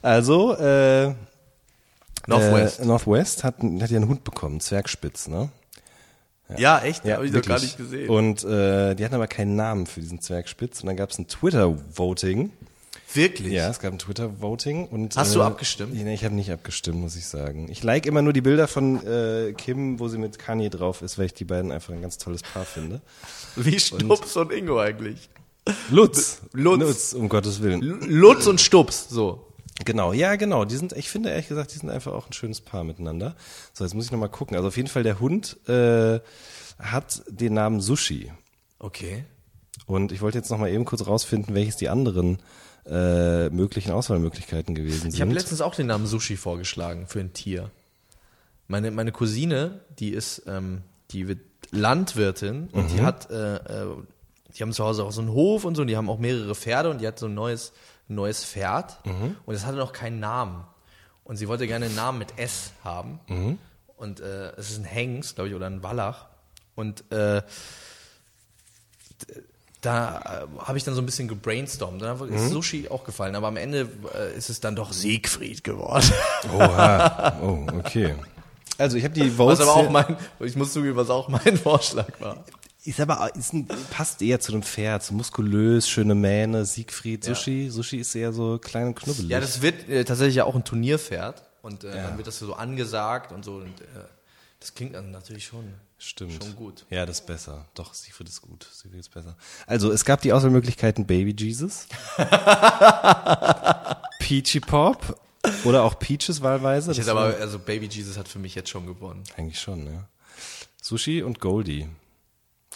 Also, 0.02 0.54
äh, 0.54 1.14
Northwest. 2.28 2.78
Äh, 2.80 2.84
Northwest 2.84 3.42
hat, 3.42 3.56
hat 3.56 3.90
ja 3.90 3.96
einen 3.96 4.06
Hund 4.08 4.22
bekommen, 4.22 4.60
Zwergspitz, 4.60 5.26
ne? 5.26 5.48
Ja, 6.56 6.78
echt? 6.78 7.04
Ja, 7.04 7.16
Hab 7.16 7.24
ich 7.24 7.32
doch 7.32 7.42
gar 7.42 7.58
nicht 7.58 7.76
gesehen. 7.76 8.08
Und 8.08 8.44
äh, 8.44 8.94
die 8.94 9.04
hatten 9.04 9.16
aber 9.16 9.26
keinen 9.26 9.56
Namen 9.56 9.86
für 9.86 10.00
diesen 10.00 10.20
Zwergspitz. 10.20 10.80
Und 10.80 10.86
dann 10.86 10.96
gab 10.96 11.10
es 11.10 11.18
ein 11.18 11.26
Twitter-Voting. 11.26 12.52
Wirklich? 13.14 13.52
Ja, 13.52 13.70
es 13.70 13.78
gab 13.78 13.92
ein 13.92 13.98
Twitter-Voting. 13.98 14.88
und 14.88 15.16
Hast 15.16 15.30
äh, 15.30 15.34
du 15.34 15.42
abgestimmt? 15.42 15.94
Nee, 15.94 16.14
ich 16.14 16.24
habe 16.24 16.34
nicht 16.34 16.50
abgestimmt, 16.50 16.98
muss 16.98 17.16
ich 17.16 17.26
sagen. 17.26 17.68
Ich 17.70 17.82
like 17.82 18.06
immer 18.06 18.22
nur 18.22 18.32
die 18.32 18.40
Bilder 18.40 18.68
von 18.68 19.04
äh, 19.06 19.52
Kim, 19.56 20.00
wo 20.00 20.08
sie 20.08 20.18
mit 20.18 20.38
Kanye 20.38 20.70
drauf 20.70 21.02
ist, 21.02 21.18
weil 21.18 21.26
ich 21.26 21.34
die 21.34 21.44
beiden 21.44 21.72
einfach 21.72 21.92
ein 21.92 22.02
ganz 22.02 22.18
tolles 22.18 22.42
Paar 22.42 22.64
finde. 22.64 23.00
Wie 23.56 23.78
Stups 23.78 24.36
und, 24.36 24.52
Ingo 24.52 24.80
eigentlich. 24.80 25.28
Lutz. 25.90 26.42
Lutz. 26.52 26.80
Lutz, 26.80 27.12
um 27.12 27.28
Gottes 27.28 27.62
Willen. 27.62 27.80
Lutz 27.80 28.46
und 28.46 28.60
Stups, 28.60 29.08
so. 29.08 29.46
Genau, 29.84 30.12
ja, 30.12 30.36
genau. 30.36 30.64
Die 30.64 30.76
sind, 30.76 30.92
ich 30.92 31.10
finde 31.10 31.30
ehrlich 31.30 31.48
gesagt, 31.48 31.74
die 31.74 31.78
sind 31.78 31.90
einfach 31.90 32.12
auch 32.12 32.28
ein 32.28 32.32
schönes 32.32 32.60
Paar 32.60 32.84
miteinander. 32.84 33.36
So, 33.72 33.84
jetzt 33.84 33.94
muss 33.94 34.06
ich 34.06 34.10
nochmal 34.10 34.30
gucken. 34.30 34.56
Also 34.56 34.68
auf 34.68 34.76
jeden 34.76 34.88
Fall, 34.88 35.02
der 35.02 35.20
Hund 35.20 35.56
äh, 35.68 36.20
hat 36.78 37.22
den 37.28 37.54
Namen 37.54 37.80
Sushi. 37.80 38.32
Okay. 38.78 39.24
Und 39.86 40.12
ich 40.12 40.20
wollte 40.22 40.38
jetzt 40.38 40.50
nochmal 40.50 40.70
eben 40.70 40.84
kurz 40.84 41.06
rausfinden, 41.06 41.54
welches 41.54 41.76
die 41.76 41.88
anderen 41.88 42.38
äh, 42.88 43.48
möglichen 43.50 43.90
Auswahlmöglichkeiten 43.92 44.74
gewesen 44.74 45.08
Ich 45.08 45.20
habe 45.20 45.30
sind. 45.30 45.38
letztens 45.38 45.60
auch 45.60 45.74
den 45.74 45.86
Namen 45.86 46.06
Sushi 46.06 46.36
vorgeschlagen 46.36 47.06
für 47.06 47.20
ein 47.20 47.32
Tier. 47.32 47.70
Meine, 48.68 48.90
meine 48.90 49.12
Cousine, 49.12 49.80
die 49.98 50.10
ist, 50.10 50.42
ähm, 50.46 50.82
die 51.10 51.28
wird 51.28 51.40
Landwirtin 51.70 52.68
und 52.72 52.90
die 52.92 53.00
hat, 53.02 53.30
äh, 53.30 53.56
äh, 53.56 53.86
die 54.56 54.62
haben 54.62 54.72
zu 54.72 54.84
Hause 54.84 55.04
auch 55.04 55.12
so 55.12 55.20
einen 55.20 55.30
Hof 55.32 55.64
und 55.64 55.74
so, 55.74 55.82
und 55.82 55.88
die 55.88 55.96
haben 55.96 56.08
auch 56.08 56.18
mehrere 56.18 56.54
Pferde 56.54 56.90
und 56.90 57.00
die 57.00 57.06
hat 57.06 57.18
so 57.18 57.26
ein 57.26 57.34
neues, 57.34 57.72
neues 58.08 58.44
Pferd 58.44 58.98
und 59.46 59.54
es 59.54 59.66
hatte 59.66 59.76
noch 59.76 59.92
keinen 59.92 60.20
Namen. 60.20 60.64
Und 61.24 61.36
sie 61.36 61.48
wollte 61.48 61.66
gerne 61.66 61.86
einen 61.86 61.96
Namen 61.96 62.18
mit 62.18 62.38
S 62.38 62.70
haben. 62.84 63.18
Und 63.96 64.20
äh, 64.20 64.50
es 64.56 64.70
ist 64.70 64.78
ein 64.78 64.84
Hengst, 64.84 65.34
glaube 65.34 65.48
ich, 65.48 65.54
oder 65.56 65.66
ein 65.66 65.82
Wallach. 65.82 66.26
Und 66.76 67.02
äh, 67.10 67.42
da 69.82 70.46
äh, 70.58 70.60
habe 70.64 70.78
ich 70.78 70.84
dann 70.84 70.94
so 70.94 71.02
ein 71.02 71.06
bisschen 71.06 71.28
gebrainstormt. 71.28 72.00
Dann 72.02 72.18
Mhm. 72.18 72.32
ist 72.34 72.50
Sushi 72.50 72.88
auch 72.88 73.04
gefallen, 73.04 73.34
aber 73.36 73.48
am 73.48 73.56
Ende 73.56 73.88
äh, 74.14 74.36
ist 74.36 74.48
es 74.50 74.60
dann 74.60 74.74
doch 74.76 74.92
Siegfried 74.92 75.62
geworden. 75.64 76.10
Oha. 76.54 77.36
Oh, 77.42 77.66
okay. 77.78 78.14
Also 78.78 78.96
ich 78.96 79.04
habe 79.04 79.14
die 79.14 79.30
Votes. 79.30 79.60
Was 79.60 79.68
aber 79.68 79.76
auch 79.76 79.90
mein, 79.90 80.16
ich 80.40 80.56
muss 80.56 80.72
zugeben, 80.72 80.96
was 80.96 81.08
auch 81.10 81.28
mein 81.28 81.56
Vorschlag 81.62 82.08
war. 82.20 82.44
Ist 82.84 83.00
aber 83.00 83.34
ist 83.34 83.52
ein, 83.52 83.66
passt 83.90 84.22
eher 84.22 84.38
zu 84.38 84.52
dem 84.52 84.62
Pferd, 84.62 85.02
so 85.02 85.12
muskulös, 85.14 85.88
schöne 85.88 86.14
Mähne, 86.14 86.64
Siegfried, 86.64 87.24
Sushi. 87.24 87.68
Sushi 87.70 87.98
ist 87.98 88.14
eher 88.14 88.32
so 88.32 88.58
klein 88.58 88.88
und 88.88 88.94
knubbelig. 88.96 89.28
Ja, 89.30 89.40
das 89.40 89.60
wird 89.60 89.88
äh, 89.88 90.04
tatsächlich 90.04 90.36
ja 90.36 90.44
auch 90.44 90.54
ein 90.54 90.62
Turnierpferd 90.64 91.42
und 91.62 91.82
äh, 91.84 91.90
dann 91.90 92.16
wird 92.16 92.28
das 92.28 92.38
so 92.38 92.54
angesagt 92.54 93.32
und 93.32 93.44
so. 93.44 93.54
Und, 93.56 93.80
äh, 93.80 93.84
das 94.60 94.74
klingt 94.74 94.94
dann 94.94 95.10
natürlich 95.10 95.46
schon, 95.46 95.74
Stimmt. 95.98 96.42
schon 96.42 96.56
gut. 96.56 96.86
Ja, 96.90 97.06
das 97.06 97.20
ist 97.20 97.26
besser. 97.26 97.66
Doch, 97.74 97.94
Siegfried 97.94 98.28
ist 98.28 98.42
gut. 98.42 98.66
Siegfried 98.72 99.00
ist 99.00 99.10
besser. 99.10 99.36
Also, 99.66 99.92
es 99.92 100.04
gab 100.04 100.22
die 100.22 100.32
Auswahlmöglichkeiten 100.32 101.06
Baby 101.06 101.34
Jesus, 101.38 101.86
Peachy 104.18 104.60
Pop 104.60 105.20
oder 105.64 105.82
auch 105.82 105.98
Peaches 105.98 106.42
wahlweise. 106.42 106.92
Ich 106.92 106.98
hätte 106.98 107.12
aber, 107.12 107.36
also 107.40 107.58
Baby 107.58 107.86
Jesus 107.86 108.16
hat 108.18 108.28
für 108.28 108.38
mich 108.38 108.54
jetzt 108.54 108.70
schon 108.70 108.86
gewonnen. 108.86 109.22
Eigentlich 109.36 109.60
schon, 109.60 109.86
ja. 109.86 110.08
Sushi 110.82 111.22
und 111.22 111.40
Goldie. 111.40 111.88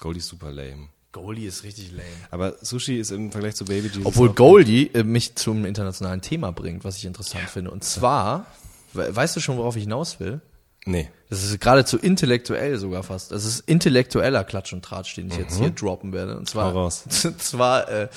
Goldie 0.01 0.19
ist 0.19 0.29
super 0.29 0.51
lame. 0.51 0.89
Goldie 1.13 1.47
ist 1.47 1.65
richtig 1.65 1.91
lame. 1.93 2.05
Aber 2.31 2.57
Sushi 2.61 2.99
ist 2.99 3.11
im 3.11 3.33
Vergleich 3.33 3.57
zu 3.57 3.65
Baby 3.65 3.89
Jesus. 3.89 4.07
Obwohl 4.07 4.33
Goldie 4.33 4.91
äh, 4.95 5.03
mich 5.03 5.35
zum 5.35 5.65
internationalen 5.65 6.21
Thema 6.21 6.53
bringt, 6.53 6.85
was 6.85 6.97
ich 6.97 7.05
interessant 7.05 7.49
finde. 7.51 7.71
Und 7.71 7.85
zwar, 7.85 8.47
we 8.93 9.15
weißt 9.15 9.37
du 9.37 9.41
schon, 9.41 9.57
worauf 9.57 9.77
ich 9.77 9.85
hinaus 9.85 10.21
will? 10.21 10.41
Nee. 10.87 11.11
Das 11.29 11.45
ist 11.45 11.61
geradezu 11.61 11.99
intellektuell 11.99 12.79
sogar 12.79 13.03
fast. 13.03 13.33
Das 13.33 13.45
ist 13.45 13.61
intellektueller 13.69 14.45
Klatsch 14.45 14.73
und 14.73 14.85
Tratsch, 14.85 15.15
den 15.17 15.29
ich 15.29 15.37
jetzt 15.37 15.59
hier 15.59 15.71
droppen 15.71 16.13
werde. 16.13 16.37
Und 16.37 16.49
zwar, 16.49 16.71
Mhm. 16.71 16.77
Raus. 16.77 17.05
zwar 17.39 17.89
äh, 17.89 18.09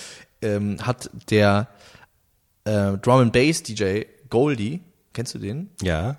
ähm, 0.41 0.77
hat 0.81 1.09
der 1.29 1.67
äh, 2.65 2.93
Drum 2.97 3.19
and 3.21 3.33
Bass 3.33 3.63
DJ 3.63 4.03
Goldie, 4.29 4.81
kennst 5.13 5.35
du 5.35 5.39
den? 5.39 5.69
Ja. 5.81 6.17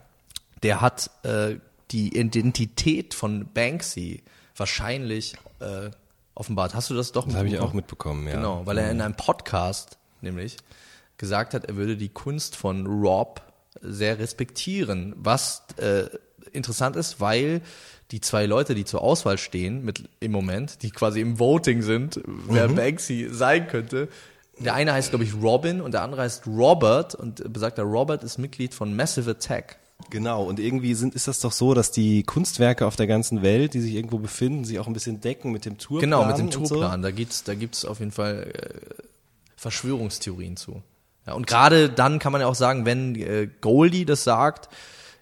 Der 0.63 0.81
hat 0.81 1.11
äh, 1.25 1.57
die 1.91 2.17
Identität 2.17 3.15
von 3.15 3.49
Banksy 3.53 4.23
wahrscheinlich 4.57 5.35
äh, 5.61 5.91
offenbart. 6.35 6.75
Hast 6.75 6.91
du 6.91 6.95
das 6.95 7.13
doch 7.13 7.27
Das 7.27 7.35
habe 7.37 7.49
ich 7.49 7.59
auch 7.59 7.73
mitbekommen, 7.73 8.27
ja. 8.29 8.37
Genau, 8.37 8.67
weil 8.67 8.79
er 8.79 8.91
in 8.91 9.01
einem 9.01 9.15
Podcast 9.15 9.99
nämlich 10.21 10.57
gesagt 11.17 11.55
hat, 11.55 11.65
er 11.67 11.77
würde 11.77 11.97
die 11.97 12.09
Kunst 12.09 12.57
von 12.57 12.87
Rob 12.87 13.41
sehr 13.81 14.19
respektieren, 14.19 15.13
was 15.17 15.65
äh, 15.77 16.05
interessant 16.55 16.97
ist, 16.97 17.21
weil 17.21 17.61
die 18.11 18.21
zwei 18.21 18.47
Leute, 18.47 18.75
die 18.75 18.85
zur 18.85 19.03
Auswahl 19.03 19.39
stehen 19.39 19.85
mit 19.85 20.09
im 20.21 20.33
Moment, 20.33 20.83
die 20.83 20.91
quasi 20.91 21.21
im 21.21 21.39
Voting 21.39 21.83
sind, 21.83 22.21
wer 22.49 22.69
Banksy 22.69 23.29
sein 23.31 23.67
könnte, 23.69 24.09
der 24.59 24.75
eine 24.75 24.93
heißt 24.93 25.11
glaube 25.11 25.25
ich 25.25 25.35
Robin 25.35 25.81
und 25.81 25.93
der 25.93 26.03
andere 26.03 26.23
heißt 26.23 26.47
Robert 26.47 27.15
und 27.15 27.53
besagter 27.53 27.83
Robert 27.83 28.23
ist 28.23 28.39
Mitglied 28.39 28.75
von 28.75 28.95
Massive 28.95 29.31
Attack. 29.31 29.79
Genau, 30.11 30.45
und 30.45 30.61
irgendwie 30.61 30.95
sind, 30.95 31.15
ist 31.15 31.29
das 31.29 31.41
doch 31.41 31.53
so, 31.53 31.73
dass 31.73 31.91
die 31.91 32.25
Kunstwerke 32.25 32.87
auf 32.87 32.97
der 32.97 33.07
ganzen 33.07 33.43
Welt, 33.43 33.75
die 33.75 33.81
sich 33.81 33.95
irgendwo 33.95 34.19
befinden, 34.19 34.65
sich 34.65 34.79
auch 34.79 34.87
ein 34.87 34.93
bisschen 34.93 35.21
decken 35.21 35.53
mit 35.53 35.65
dem 35.65 35.79
Tourplan. 35.79 36.11
Genau, 36.11 36.25
mit 36.27 36.37
dem 36.39 36.51
Tourplan. 36.51 37.03
Da 37.03 37.11
gibt's, 37.11 37.45
da 37.45 37.55
gibt's 37.55 37.85
auf 37.85 38.01
jeden 38.01 38.11
Fall 38.11 38.53
äh, 38.53 39.03
Verschwörungstheorien 39.57 40.57
zu. 40.57 40.83
Ja, 41.27 41.33
und 41.33 41.47
gerade 41.47 41.89
dann 41.89 42.19
kann 42.19 42.33
man 42.33 42.41
ja 42.41 42.49
auch 42.49 42.55
sagen, 42.55 42.85
wenn 42.85 43.15
äh, 43.15 43.49
Goldie 43.61 44.05
das 44.05 44.25
sagt, 44.25 44.69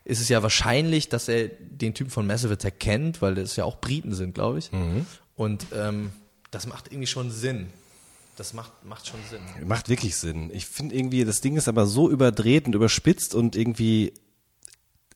ist 0.04 0.20
es 0.20 0.28
ja 0.28 0.42
wahrscheinlich, 0.42 1.08
dass 1.08 1.28
er 1.28 1.48
den 1.48 1.94
Typen 1.94 2.10
von 2.10 2.26
Massive 2.26 2.54
Attack 2.54 2.80
kennt, 2.80 3.22
weil 3.22 3.34
das 3.34 3.56
ja 3.56 3.64
auch 3.64 3.80
Briten 3.80 4.14
sind, 4.14 4.34
glaube 4.34 4.58
ich. 4.58 4.70
Und 5.36 5.66
ähm, 5.74 6.10
das 6.50 6.66
macht 6.66 6.88
irgendwie 6.88 7.06
schon 7.06 7.30
Sinn. 7.30 7.68
Das 8.36 8.54
macht, 8.54 8.84
macht 8.84 9.06
schon 9.06 9.20
Sinn. 9.30 9.40
Macht 9.66 9.88
wirklich 9.88 10.16
Sinn. 10.16 10.50
Ich 10.52 10.66
finde 10.66 10.94
irgendwie, 10.94 11.24
das 11.24 11.40
Ding 11.40 11.56
ist 11.56 11.68
aber 11.68 11.86
so 11.86 12.10
überdreht 12.10 12.66
und 12.66 12.74
überspitzt 12.74 13.34
und 13.34 13.56
irgendwie 13.56 14.14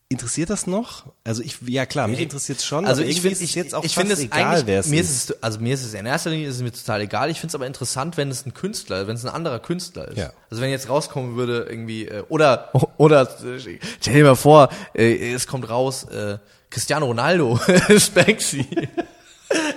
interessiert 0.09 0.51
das 0.51 0.67
noch? 0.67 1.07
Also 1.25 1.43
ich, 1.43 1.59
ja 1.67 1.85
klar, 1.85 2.07
mich 2.07 2.21
interessiert 2.21 2.63
schon. 2.63 2.87
Also 2.87 3.03
ich 3.03 3.21
finde, 3.21 3.43
es 3.43 3.55
jetzt 3.55 3.75
auch 3.75 3.83
ich 3.83 3.95
fast 3.95 4.09
es 4.11 4.21
egal, 4.21 4.67
wer 4.67 4.81
es 4.81 4.87
mir 4.87 5.01
ist. 5.01 5.31
es, 5.31 5.43
also 5.43 5.59
mir 5.61 5.75
ist 5.75 5.85
es 5.85 5.95
in 5.95 6.07
erster 6.07 6.31
Linie 6.31 6.49
ist 6.49 6.57
es 6.57 6.63
mir 6.63 6.73
total 6.73 7.01
egal. 7.01 7.31
Ich 7.31 7.41
finde 7.41 7.51
es 7.51 7.55
aber 7.57 7.67
interessant, 7.67 8.17
wenn 8.17 8.31
es 8.31 8.47
ein 8.47 8.55
Künstler, 8.55 9.07
wenn 9.09 9.17
es 9.17 9.25
ein 9.25 9.33
anderer 9.33 9.59
Künstler 9.59 10.09
ist. 10.09 10.19
Ja. 10.19 10.33
Also 10.51 10.63
wenn 10.63 10.71
jetzt 10.71 10.89
rauskommen 10.89 11.37
würde 11.37 11.67
irgendwie 11.69 12.07
äh, 12.07 12.23
oder 12.29 12.71
oder 12.99 13.23
äh, 13.23 13.59
stell 14.01 14.15
dir 14.15 14.25
mal 14.25 14.37
vor, 14.37 14.69
äh, 14.95 15.33
es 15.33 15.47
kommt 15.47 15.69
raus, 15.69 16.05
äh, 16.05 16.39
Cristiano 16.71 17.07
Ronaldo 17.07 17.59
ist 17.89 18.15
Banksy. 18.15 18.67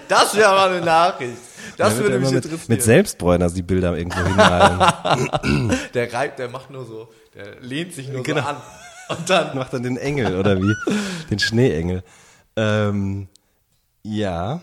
Das 0.07 0.35
wäre 0.35 0.51
mal 0.51 0.69
eine 0.69 0.85
Nachricht. 0.85 1.37
Das 1.77 1.95
würde 1.97 2.19
mich 2.19 2.31
mit, 2.31 2.43
interessieren. 2.43 2.65
mit 2.67 2.83
Selbstbräuners 2.83 3.53
die 3.53 3.61
Bilder 3.61 3.95
irgendwo 3.97 4.21
hinmalen. 4.21 5.71
der 5.93 6.11
reibt, 6.11 6.39
der 6.39 6.49
macht 6.49 6.69
nur 6.71 6.85
so, 6.85 7.07
der 7.33 7.59
lehnt 7.61 7.93
sich 7.93 8.09
nur 8.09 8.23
Genau. 8.23 8.41
so 8.41 8.47
an. 8.47 8.57
Und 9.09 9.29
dann 9.29 9.55
Macht 9.55 9.73
dann 9.73 9.83
den 9.83 9.97
Engel, 9.97 10.37
oder 10.37 10.61
wie? 10.61 10.73
Den 11.29 11.39
Schneeengel. 11.39 12.03
Ähm, 12.55 13.27
ja. 14.03 14.61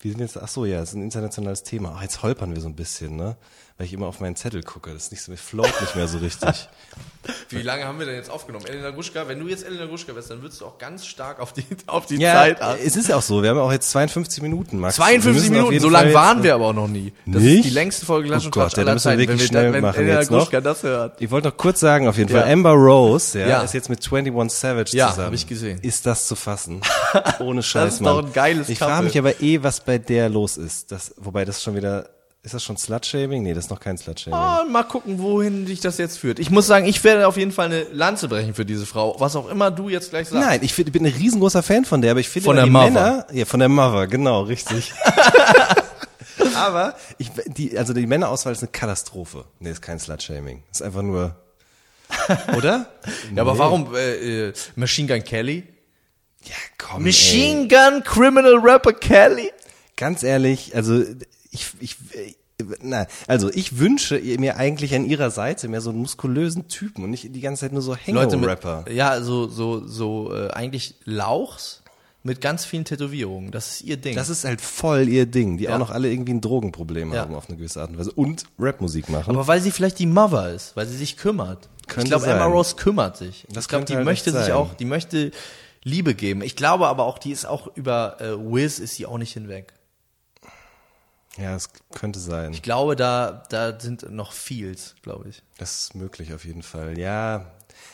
Wir 0.00 0.12
sind 0.12 0.20
jetzt, 0.20 0.38
ach 0.40 0.48
so, 0.48 0.64
ja, 0.64 0.80
es 0.80 0.90
ist 0.90 0.94
ein 0.96 1.02
internationales 1.02 1.62
Thema. 1.62 1.94
Ach, 1.96 2.02
jetzt 2.02 2.22
holpern 2.22 2.54
wir 2.54 2.60
so 2.60 2.68
ein 2.68 2.76
bisschen, 2.76 3.16
ne? 3.16 3.36
Weil 3.80 3.86
ich 3.86 3.94
immer 3.94 4.08
auf 4.08 4.20
meinen 4.20 4.36
Zettel 4.36 4.62
gucke. 4.62 4.92
Das 4.92 5.04
ist 5.04 5.10
nicht 5.12 5.22
so, 5.22 5.30
mir 5.32 5.38
float 5.38 5.72
nicht 5.80 5.96
mehr 5.96 6.06
so 6.06 6.18
richtig. 6.18 6.68
Wie 7.48 7.62
lange 7.62 7.86
haben 7.86 7.98
wir 7.98 8.04
denn 8.04 8.14
jetzt 8.14 8.30
aufgenommen? 8.30 8.66
Elena 8.66 8.90
Gruschka, 8.90 9.26
wenn 9.26 9.40
du 9.40 9.48
jetzt 9.48 9.64
Elena 9.64 9.86
Gruschka 9.86 10.14
wärst, 10.14 10.30
dann 10.30 10.42
würdest 10.42 10.60
du 10.60 10.66
auch 10.66 10.76
ganz 10.76 11.06
stark 11.06 11.40
auf 11.40 11.54
die, 11.54 11.64
auf 11.86 12.04
die 12.04 12.16
ja, 12.16 12.34
Zeit 12.34 12.60
achten. 12.60 12.82
es 12.84 12.94
ist 12.94 13.08
ja 13.08 13.16
auch 13.16 13.22
so. 13.22 13.42
Wir 13.42 13.48
haben 13.48 13.56
ja 13.56 13.62
auch 13.62 13.72
jetzt 13.72 13.90
52 13.90 14.42
Minuten, 14.42 14.78
Max. 14.80 14.98
Wir 14.98 15.04
52 15.06 15.32
müssen 15.50 15.54
auf 15.64 15.68
Minuten, 15.70 15.80
so 15.80 15.86
Fall 15.88 15.92
lang 15.92 16.04
jetzt- 16.08 16.14
waren 16.14 16.42
wir 16.42 16.54
aber 16.54 16.66
auch 16.66 16.72
noch 16.74 16.88
nie. 16.88 17.14
Das 17.24 17.42
Nicht? 17.42 17.56
ist 17.60 17.64
die 17.64 17.70
längste 17.70 18.04
Folge 18.04 18.28
Klatsch 18.28 18.42
Oh 18.42 18.46
und 18.48 18.50
Gott, 18.52 18.72
ja, 18.72 18.76
da 18.76 18.80
aller 18.82 18.92
müssen 18.92 19.04
wir 19.04 19.10
Zeiten. 19.12 19.18
wirklich 19.20 19.40
wenn 19.40 19.46
schnell 19.46 19.66
da, 19.68 19.72
wenn 19.72 19.80
machen 19.82 20.00
Elena 20.02 20.18
jetzt 20.20 20.30
noch. 20.30 20.38
Gruschka 20.40 20.60
das 20.60 20.82
hört. 20.82 21.20
Ich 21.22 21.30
wollte 21.30 21.48
noch 21.48 21.56
kurz 21.56 21.80
sagen, 21.80 22.06
auf 22.06 22.18
jeden 22.18 22.30
Ja. 22.34 22.42
Fall, 22.42 22.52
Amber 22.52 22.72
Rose, 22.72 23.40
ja, 23.40 23.48
Ja. 23.48 23.62
ist 23.62 23.72
jetzt 23.72 23.88
mit 23.88 24.00
21 24.12 24.58
Savage 24.58 24.94
Ja, 24.94 25.08
zusammen. 25.08 25.26
hab 25.28 25.32
ich 25.34 25.46
gesehen. 25.46 25.78
Ist 25.80 26.04
das 26.04 26.26
zu 26.26 26.36
fassen? 26.36 26.82
Ohne 27.40 27.62
Scheiß, 27.62 27.94
ist 27.94 28.00
doch 28.04 28.16
Mann. 28.16 28.26
ein 28.26 28.32
geiles 28.34 28.68
Ich 28.68 28.78
frage 28.78 29.04
mich 29.04 29.16
aber 29.18 29.40
eh, 29.40 29.62
was 29.62 29.80
bei 29.80 29.96
der 29.96 30.28
los 30.28 30.58
ist. 30.58 30.92
Das, 30.92 31.14
wobei 31.16 31.46
das 31.46 31.62
schon 31.62 31.74
wieder, 31.76 32.10
ist 32.42 32.54
das 32.54 32.64
schon 32.64 32.76
Slut-Shaming? 32.78 33.42
Nee, 33.42 33.52
das 33.52 33.64
ist 33.66 33.70
noch 33.70 33.80
kein 33.80 33.98
Slut-Shaming. 33.98 34.38
Ah, 34.38 34.64
mal 34.68 34.82
gucken, 34.84 35.18
wohin 35.18 35.66
dich 35.66 35.80
das 35.80 35.98
jetzt 35.98 36.18
führt. 36.18 36.38
Ich 36.38 36.50
muss 36.50 36.66
sagen, 36.66 36.86
ich 36.86 37.04
werde 37.04 37.26
auf 37.28 37.36
jeden 37.36 37.52
Fall 37.52 37.66
eine 37.66 37.82
Lanze 37.92 38.28
brechen 38.28 38.54
für 38.54 38.64
diese 38.64 38.86
Frau. 38.86 39.14
Was 39.18 39.36
auch 39.36 39.48
immer 39.50 39.70
du 39.70 39.88
jetzt 39.90 40.10
gleich 40.10 40.28
sagst. 40.28 40.46
Nein, 40.46 40.60
ich 40.62 40.72
find, 40.72 40.90
bin 40.92 41.04
ein 41.04 41.12
riesengroßer 41.12 41.62
Fan 41.62 41.84
von 41.84 42.00
der, 42.00 42.12
aber 42.12 42.20
ich 42.20 42.28
finde 42.30 42.46
Von 42.46 42.56
der 42.56 42.64
die 42.64 42.70
Mother. 42.70 42.90
Männer, 42.90 43.26
ja, 43.32 43.44
von 43.44 43.60
der 43.60 43.68
Mother, 43.68 44.06
genau, 44.06 44.42
richtig. 44.42 44.92
aber 46.54 46.94
ich, 47.18 47.30
die, 47.46 47.76
also 47.76 47.92
die 47.92 48.06
Männerauswahl 48.06 48.52
ist 48.52 48.62
eine 48.62 48.70
Katastrophe. 48.70 49.44
Nee, 49.58 49.70
ist 49.70 49.82
kein 49.82 49.98
Slut-Shaming. 49.98 50.62
Ist 50.72 50.82
einfach 50.82 51.02
nur, 51.02 51.36
oder? 52.56 52.86
Ja, 53.34 53.42
aber 53.42 53.52
Nee. 53.52 53.58
warum 53.58 53.94
äh, 53.94 54.48
äh, 54.48 54.52
Machine 54.76 55.08
Gun 55.08 55.24
Kelly? 55.24 55.64
Ja, 56.44 56.54
komm, 56.78 57.00
ey. 57.02 57.06
Machine 57.06 57.68
Gun 57.68 58.02
Criminal 58.02 58.56
Rapper 58.58 58.94
Kelly? 58.94 59.50
Ganz 59.96 60.22
ehrlich, 60.22 60.74
also 60.74 61.04
ich, 61.50 61.72
ich, 61.80 61.96
äh, 62.12 62.34
na, 62.82 63.06
also 63.26 63.50
ich 63.50 63.78
wünsche 63.78 64.18
mir 64.38 64.56
eigentlich 64.56 64.94
an 64.94 65.04
ihrer 65.06 65.30
Seite 65.30 65.68
mehr 65.68 65.80
so 65.80 65.90
einen 65.90 66.00
muskulösen 66.00 66.68
Typen 66.68 67.04
und 67.04 67.10
nicht 67.10 67.34
die 67.34 67.40
ganze 67.40 67.62
Zeit 67.62 67.72
nur 67.72 67.82
so 67.82 67.96
Hango-Rapper. 67.96 68.84
ja, 68.90 69.20
so, 69.22 69.48
so, 69.48 69.86
so, 69.86 70.34
äh, 70.34 70.50
eigentlich 70.50 70.94
Lauchs, 71.04 71.82
mit 72.22 72.42
ganz 72.42 72.66
vielen 72.66 72.84
Tätowierungen. 72.84 73.50
Das 73.50 73.68
ist 73.72 73.82
ihr 73.82 73.96
Ding. 73.96 74.14
Das 74.14 74.28
ist 74.28 74.44
halt 74.44 74.60
voll 74.60 75.08
ihr 75.08 75.24
Ding, 75.24 75.56
die 75.56 75.64
Ja. 75.64 75.74
auch 75.74 75.78
noch 75.78 75.90
alle 75.90 76.10
irgendwie 76.10 76.34
ein 76.34 76.42
Drogenproblem 76.42 77.14
Ja. 77.14 77.20
haben 77.22 77.34
auf 77.34 77.48
eine 77.48 77.56
gewisse 77.56 77.80
Art 77.80 77.90
und 77.90 77.98
Weise 77.98 78.12
und 78.12 78.44
Rapmusik 78.58 79.08
machen. 79.08 79.30
Aber 79.34 79.46
weil 79.46 79.62
sie 79.62 79.70
vielleicht 79.70 79.98
die 79.98 80.04
Mother 80.06 80.52
ist, 80.52 80.76
weil 80.76 80.86
sie 80.86 80.98
sich 80.98 81.16
kümmert. 81.16 81.70
Könnte 81.86 82.02
ich 82.02 82.10
glaube. 82.10 82.26
Emma 82.26 82.44
Rose 82.44 82.76
kümmert 82.76 83.16
sich. 83.16 83.46
Das 83.50 83.64
ich 83.64 83.68
glaube, 83.68 83.86
die 83.86 83.96
halt 83.96 84.04
möchte 84.04 84.32
sich 84.32 84.52
auch, 84.52 84.74
die 84.74 84.84
möchte 84.84 85.30
Liebe 85.82 86.14
geben. 86.14 86.42
Ich 86.42 86.56
glaube 86.56 86.88
aber 86.88 87.04
auch, 87.04 87.16
die 87.18 87.30
ist 87.32 87.46
auch 87.46 87.74
über 87.74 88.20
äh, 88.20 88.36
Wiz 88.36 88.80
ist 88.80 88.96
sie 88.96 89.06
auch 89.06 89.16
nicht 89.16 89.32
hinweg. 89.32 89.72
Ja, 91.40 91.54
es 91.54 91.70
könnte 91.94 92.18
sein. 92.18 92.52
Ich 92.52 92.62
glaube, 92.62 92.96
da 92.96 93.42
da 93.48 93.78
sind 93.78 94.10
noch 94.10 94.32
Feels, 94.32 94.94
glaube 95.02 95.28
ich. 95.28 95.42
Das 95.58 95.84
ist 95.84 95.94
möglich 95.94 96.34
auf 96.34 96.44
jeden 96.44 96.62
Fall. 96.62 96.98
Ja. 96.98 97.46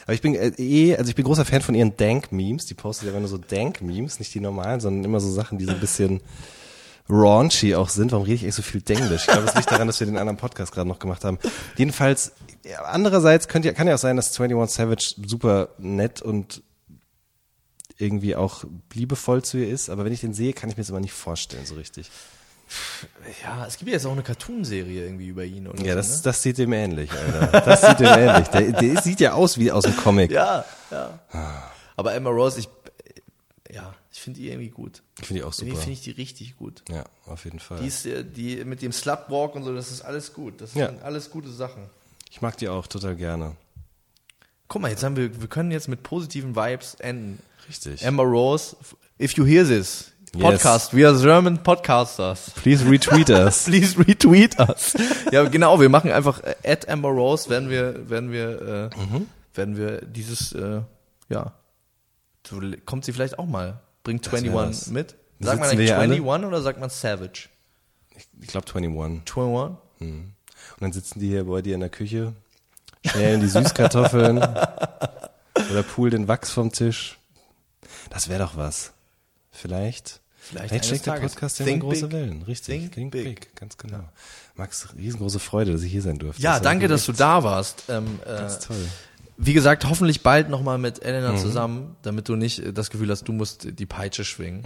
Aber 0.04 0.14
ich 0.14 0.22
bin 0.22 0.34
äh, 0.34 0.48
eh, 0.58 0.96
also 0.96 1.08
ich 1.08 1.14
bin 1.14 1.24
großer 1.24 1.44
Fan 1.44 1.62
von 1.62 1.74
ihren 1.74 1.96
Dank-Memes. 1.96 2.66
Die 2.66 2.74
postet 2.74 3.06
ja 3.06 3.10
immer 3.12 3.20
nur 3.20 3.28
so 3.28 3.38
Dank-Memes, 3.38 4.18
nicht 4.18 4.34
die 4.34 4.40
normalen, 4.40 4.80
sondern 4.80 5.04
immer 5.04 5.20
so 5.20 5.30
Sachen, 5.30 5.58
die 5.58 5.64
so 5.64 5.72
ein 5.72 5.80
bisschen 5.80 6.20
raunchy 7.08 7.74
auch 7.74 7.88
sind. 7.88 8.12
Warum 8.12 8.24
rede 8.24 8.36
ich 8.36 8.42
eigentlich 8.42 8.54
so 8.54 8.62
viel 8.62 8.80
Denglisch? 8.80 9.22
Ich 9.22 9.26
glaube, 9.28 9.46
es 9.46 9.54
liegt 9.54 9.70
daran, 9.70 9.86
dass 9.86 10.00
wir 10.00 10.06
den 10.06 10.18
anderen 10.18 10.36
Podcast 10.36 10.72
gerade 10.72 10.88
noch 10.88 10.98
gemacht 10.98 11.24
haben. 11.24 11.38
Jedenfalls, 11.76 12.32
andererseits 12.84 13.48
könnte 13.48 13.72
kann 13.74 13.86
ja 13.86 13.94
auch 13.94 13.98
sein, 13.98 14.16
dass 14.16 14.38
21 14.38 14.76
Savage 14.76 15.14
super 15.24 15.68
nett 15.78 16.20
und 16.20 16.62
irgendwie 17.98 18.36
auch 18.36 18.64
liebevoll 18.92 19.42
zu 19.42 19.58
ihr 19.58 19.68
ist, 19.68 19.88
aber 19.88 20.04
wenn 20.04 20.12
ich 20.12 20.20
den 20.20 20.34
sehe, 20.34 20.52
kann 20.52 20.68
ich 20.68 20.76
mir 20.76 20.82
das 20.82 20.90
immer 20.90 21.00
nicht 21.00 21.14
vorstellen, 21.14 21.64
so 21.64 21.74
richtig. 21.76 22.10
Ja, 23.42 23.66
es 23.66 23.76
gibt 23.78 23.88
ja 23.88 23.94
jetzt 23.94 24.06
auch 24.06 24.12
eine 24.12 24.22
Cartoonserie 24.22 25.04
irgendwie 25.04 25.28
über 25.28 25.44
ihn 25.44 25.66
oder 25.68 25.80
Ja, 25.84 25.92
so, 25.92 25.96
das, 25.98 26.16
ne? 26.16 26.20
das 26.24 26.42
sieht 26.42 26.58
dem 26.58 26.72
ähnlich, 26.72 27.10
Alter. 27.12 27.60
Das 27.60 27.80
sieht 27.82 28.00
dem 28.00 28.06
ähnlich. 28.06 28.48
Der, 28.48 28.72
der 28.72 29.02
sieht 29.02 29.20
ja 29.20 29.32
aus 29.34 29.58
wie 29.58 29.70
aus 29.70 29.84
dem 29.84 29.96
Comic. 29.96 30.30
Ja, 30.30 30.64
ja. 30.90 31.20
Aber 31.96 32.14
Emma 32.14 32.30
Rose, 32.30 32.58
ich 32.60 32.68
ja, 33.72 33.94
ich 34.12 34.20
finde 34.20 34.40
die 34.40 34.48
irgendwie 34.48 34.70
gut. 34.70 35.02
Ich 35.20 35.26
finde 35.26 35.40
die 35.42 35.44
auch 35.44 35.52
super. 35.52 35.66
Irgendwie 35.68 35.80
finde 35.82 35.92
ich 35.94 36.00
die 36.02 36.10
richtig 36.12 36.56
gut. 36.56 36.82
Ja, 36.88 37.04
auf 37.26 37.44
jeden 37.44 37.58
Fall. 37.58 37.80
Die 37.80 37.86
ist 37.88 38.06
äh, 38.06 38.24
die 38.24 38.64
mit 38.64 38.80
dem 38.82 38.92
Slutwalk 38.92 39.54
und 39.54 39.64
so, 39.64 39.74
das 39.74 39.90
ist 39.90 40.02
alles 40.02 40.32
gut. 40.32 40.60
Das 40.60 40.74
Ja. 40.74 40.86
sind 40.86 41.02
alles 41.02 41.30
gute 41.30 41.50
Sachen. 41.50 41.82
Ich 42.30 42.40
mag 42.40 42.56
die 42.56 42.68
auch 42.68 42.86
total 42.86 43.16
gerne. 43.16 43.56
Guck 44.68 44.82
mal, 44.82 44.90
jetzt 44.90 45.02
haben 45.04 45.16
wir, 45.16 45.40
wir 45.40 45.48
können 45.48 45.70
jetzt 45.70 45.88
mit 45.88 46.02
positiven 46.02 46.56
Vibes 46.56 46.94
enden. 46.96 47.40
Richtig. 47.68 48.02
Emma 48.02 48.22
Rose, 48.22 48.76
if 49.20 49.32
you 49.36 49.44
hear 49.44 49.64
this 49.64 50.12
Yes. 50.36 50.42
podcast, 50.44 50.94
we 50.94 51.06
are 51.08 51.18
German 51.18 51.58
podcasters. 51.62 52.50
Please 52.56 52.84
retweet 52.84 53.30
us. 53.46 53.64
Please 53.64 53.96
retweet 53.98 54.58
us. 54.58 54.94
ja, 55.32 55.44
genau, 55.48 55.80
wir 55.80 55.88
machen 55.88 56.10
einfach 56.12 56.42
äh, 56.42 56.54
at 56.64 56.84
Emma 56.86 57.08
Rose, 57.08 57.48
werden 57.48 57.70
wir, 57.70 58.08
werden 58.10 58.30
wir, 58.32 58.90
äh, 58.94 58.98
Mhm. 58.98 59.26
werden 59.54 59.76
wir 59.76 60.02
dieses, 60.02 60.52
äh, 60.52 60.82
ja, 61.28 61.52
so, 62.46 62.60
kommt 62.84 63.04
sie 63.04 63.12
vielleicht 63.12 63.38
auch 63.38 63.46
mal. 63.46 63.80
Bringt 64.04 64.30
wär 64.30 64.38
21 64.38 64.78
das. 64.84 64.90
mit. 64.90 65.14
Sagt 65.40 65.60
man 65.60 65.68
eigentlich 65.70 65.88
hier 65.90 65.98
alle. 65.98 66.14
21 66.14 66.46
oder 66.48 66.62
sagt 66.62 66.80
man 66.80 66.90
Savage? 66.90 67.48
Ich 68.40 68.48
glaube 68.48 68.66
21. 68.72 69.22
21? 69.36 69.76
Und 70.00 70.34
dann 70.80 70.92
sitzen 70.92 71.20
die 71.20 71.28
hier 71.28 71.44
bei 71.44 71.62
dir 71.62 71.74
in 71.74 71.80
der 71.80 71.88
Küche, 71.90 72.34
schälen 73.04 73.40
die 73.40 73.48
Süßkartoffeln 73.48 74.38
oder 75.70 75.82
poolen 75.82 76.10
den 76.12 76.28
Wachs 76.28 76.50
vom 76.50 76.72
Tisch. 76.72 77.18
Das 78.10 78.28
wäre 78.28 78.40
doch 78.44 78.56
was. 78.56 78.92
Vielleicht. 79.50 80.20
Vielleicht 80.48 80.68
Vielleicht 80.68 80.84
schlägt 80.86 81.06
der. 81.06 81.12
Podcast 81.14 81.58
ja 81.60 81.76
große. 81.76 82.12
Wellen. 82.12 82.42
Richtig. 82.42 82.80
Think 82.80 82.92
Think, 82.92 83.10
big. 83.12 83.24
big. 83.24 83.56
Ganz 83.56 83.76
genau. 83.76 84.00
Max, 84.54 84.88
riesengroße 84.96 85.38
Freude, 85.38 85.72
dass 85.72 85.82
ich 85.82 85.92
hier 85.92 86.02
sein 86.02 86.18
durfte. 86.18 86.40
Ja, 86.42 86.54
Das 86.54 86.62
danke, 86.62 86.88
dass 86.88 87.04
du 87.06 87.12
da 87.12 87.42
warst. 87.42 87.84
Ähm, 87.88 88.20
äh, 88.24 88.28
Ganz 88.38 88.60
toll. 88.60 88.76
Wie 89.38 89.52
gesagt, 89.52 89.84
hoffentlich 89.86 90.22
bald 90.22 90.48
nochmal 90.48 90.78
mit 90.78 91.04
Elena 91.04 91.32
Mhm. 91.32 91.36
zusammen, 91.36 91.96
damit 92.00 92.26
du 92.30 92.36
nicht 92.36 92.60
äh, 92.60 92.72
das 92.72 92.88
Gefühl 92.88 93.10
hast, 93.10 93.24
du 93.28 93.32
musst 93.34 93.68
die 93.78 93.84
Peitsche 93.84 94.24
schwingen. 94.24 94.62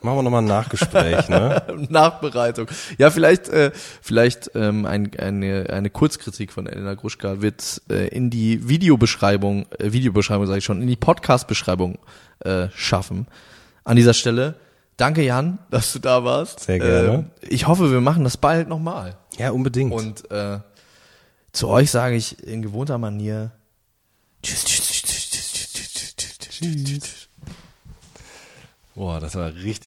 Machen 0.00 0.16
wir 0.16 0.22
nochmal 0.22 0.40
ein 0.40 0.46
Nachgespräch, 0.46 1.28
ne? 1.28 1.62
Nachbereitung. 1.90 2.66
Ja, 2.96 3.10
vielleicht, 3.10 3.48
äh, 3.50 3.72
vielleicht 4.00 4.52
ähm, 4.54 4.86
ein, 4.86 5.10
eine, 5.18 5.68
eine 5.68 5.90
Kurzkritik 5.90 6.50
von 6.50 6.66
Elena 6.66 6.94
Gruschka 6.94 7.42
wird 7.42 7.82
äh, 7.90 8.08
in 8.08 8.30
die 8.30 8.66
Videobeschreibung, 8.66 9.66
äh, 9.78 9.92
Videobeschreibung 9.92 10.46
sage 10.46 10.58
ich 10.60 10.64
schon, 10.64 10.80
in 10.80 10.88
die 10.88 10.96
Podcast-Beschreibung 10.96 11.98
äh, 12.40 12.68
schaffen. 12.74 13.26
An 13.84 13.96
dieser 13.96 14.14
Stelle, 14.14 14.54
Danke, 14.96 15.22
Jan, 15.22 15.58
dass 15.70 15.92
du 15.92 15.98
da 15.98 16.24
warst. 16.24 16.60
Sehr 16.60 16.78
gerne. 16.78 17.30
Äh, 17.42 17.46
ich 17.48 17.66
hoffe, 17.66 17.90
wir 17.90 18.00
machen 18.00 18.24
das 18.24 18.36
bald 18.36 18.68
nochmal. 18.68 19.16
Ja, 19.36 19.50
unbedingt. 19.50 19.92
Und 19.92 20.30
äh, 20.30 20.60
zu 21.52 21.68
euch 21.68 21.90
sage 21.90 22.16
ich 22.16 22.42
in 22.42 22.62
gewohnter 22.62 22.96
Manier 22.98 23.52
Tschüss, 24.42 24.64
tschüss, 24.64 25.02
tschüss, 25.02 25.30
tschüss, 25.30 26.16
tschüss, 26.16 26.38
tschüss, 26.38 26.84
tschüss. 26.84 27.28
Boah, 28.94 29.18
das 29.20 29.34
war 29.34 29.52
richtig. 29.54 29.84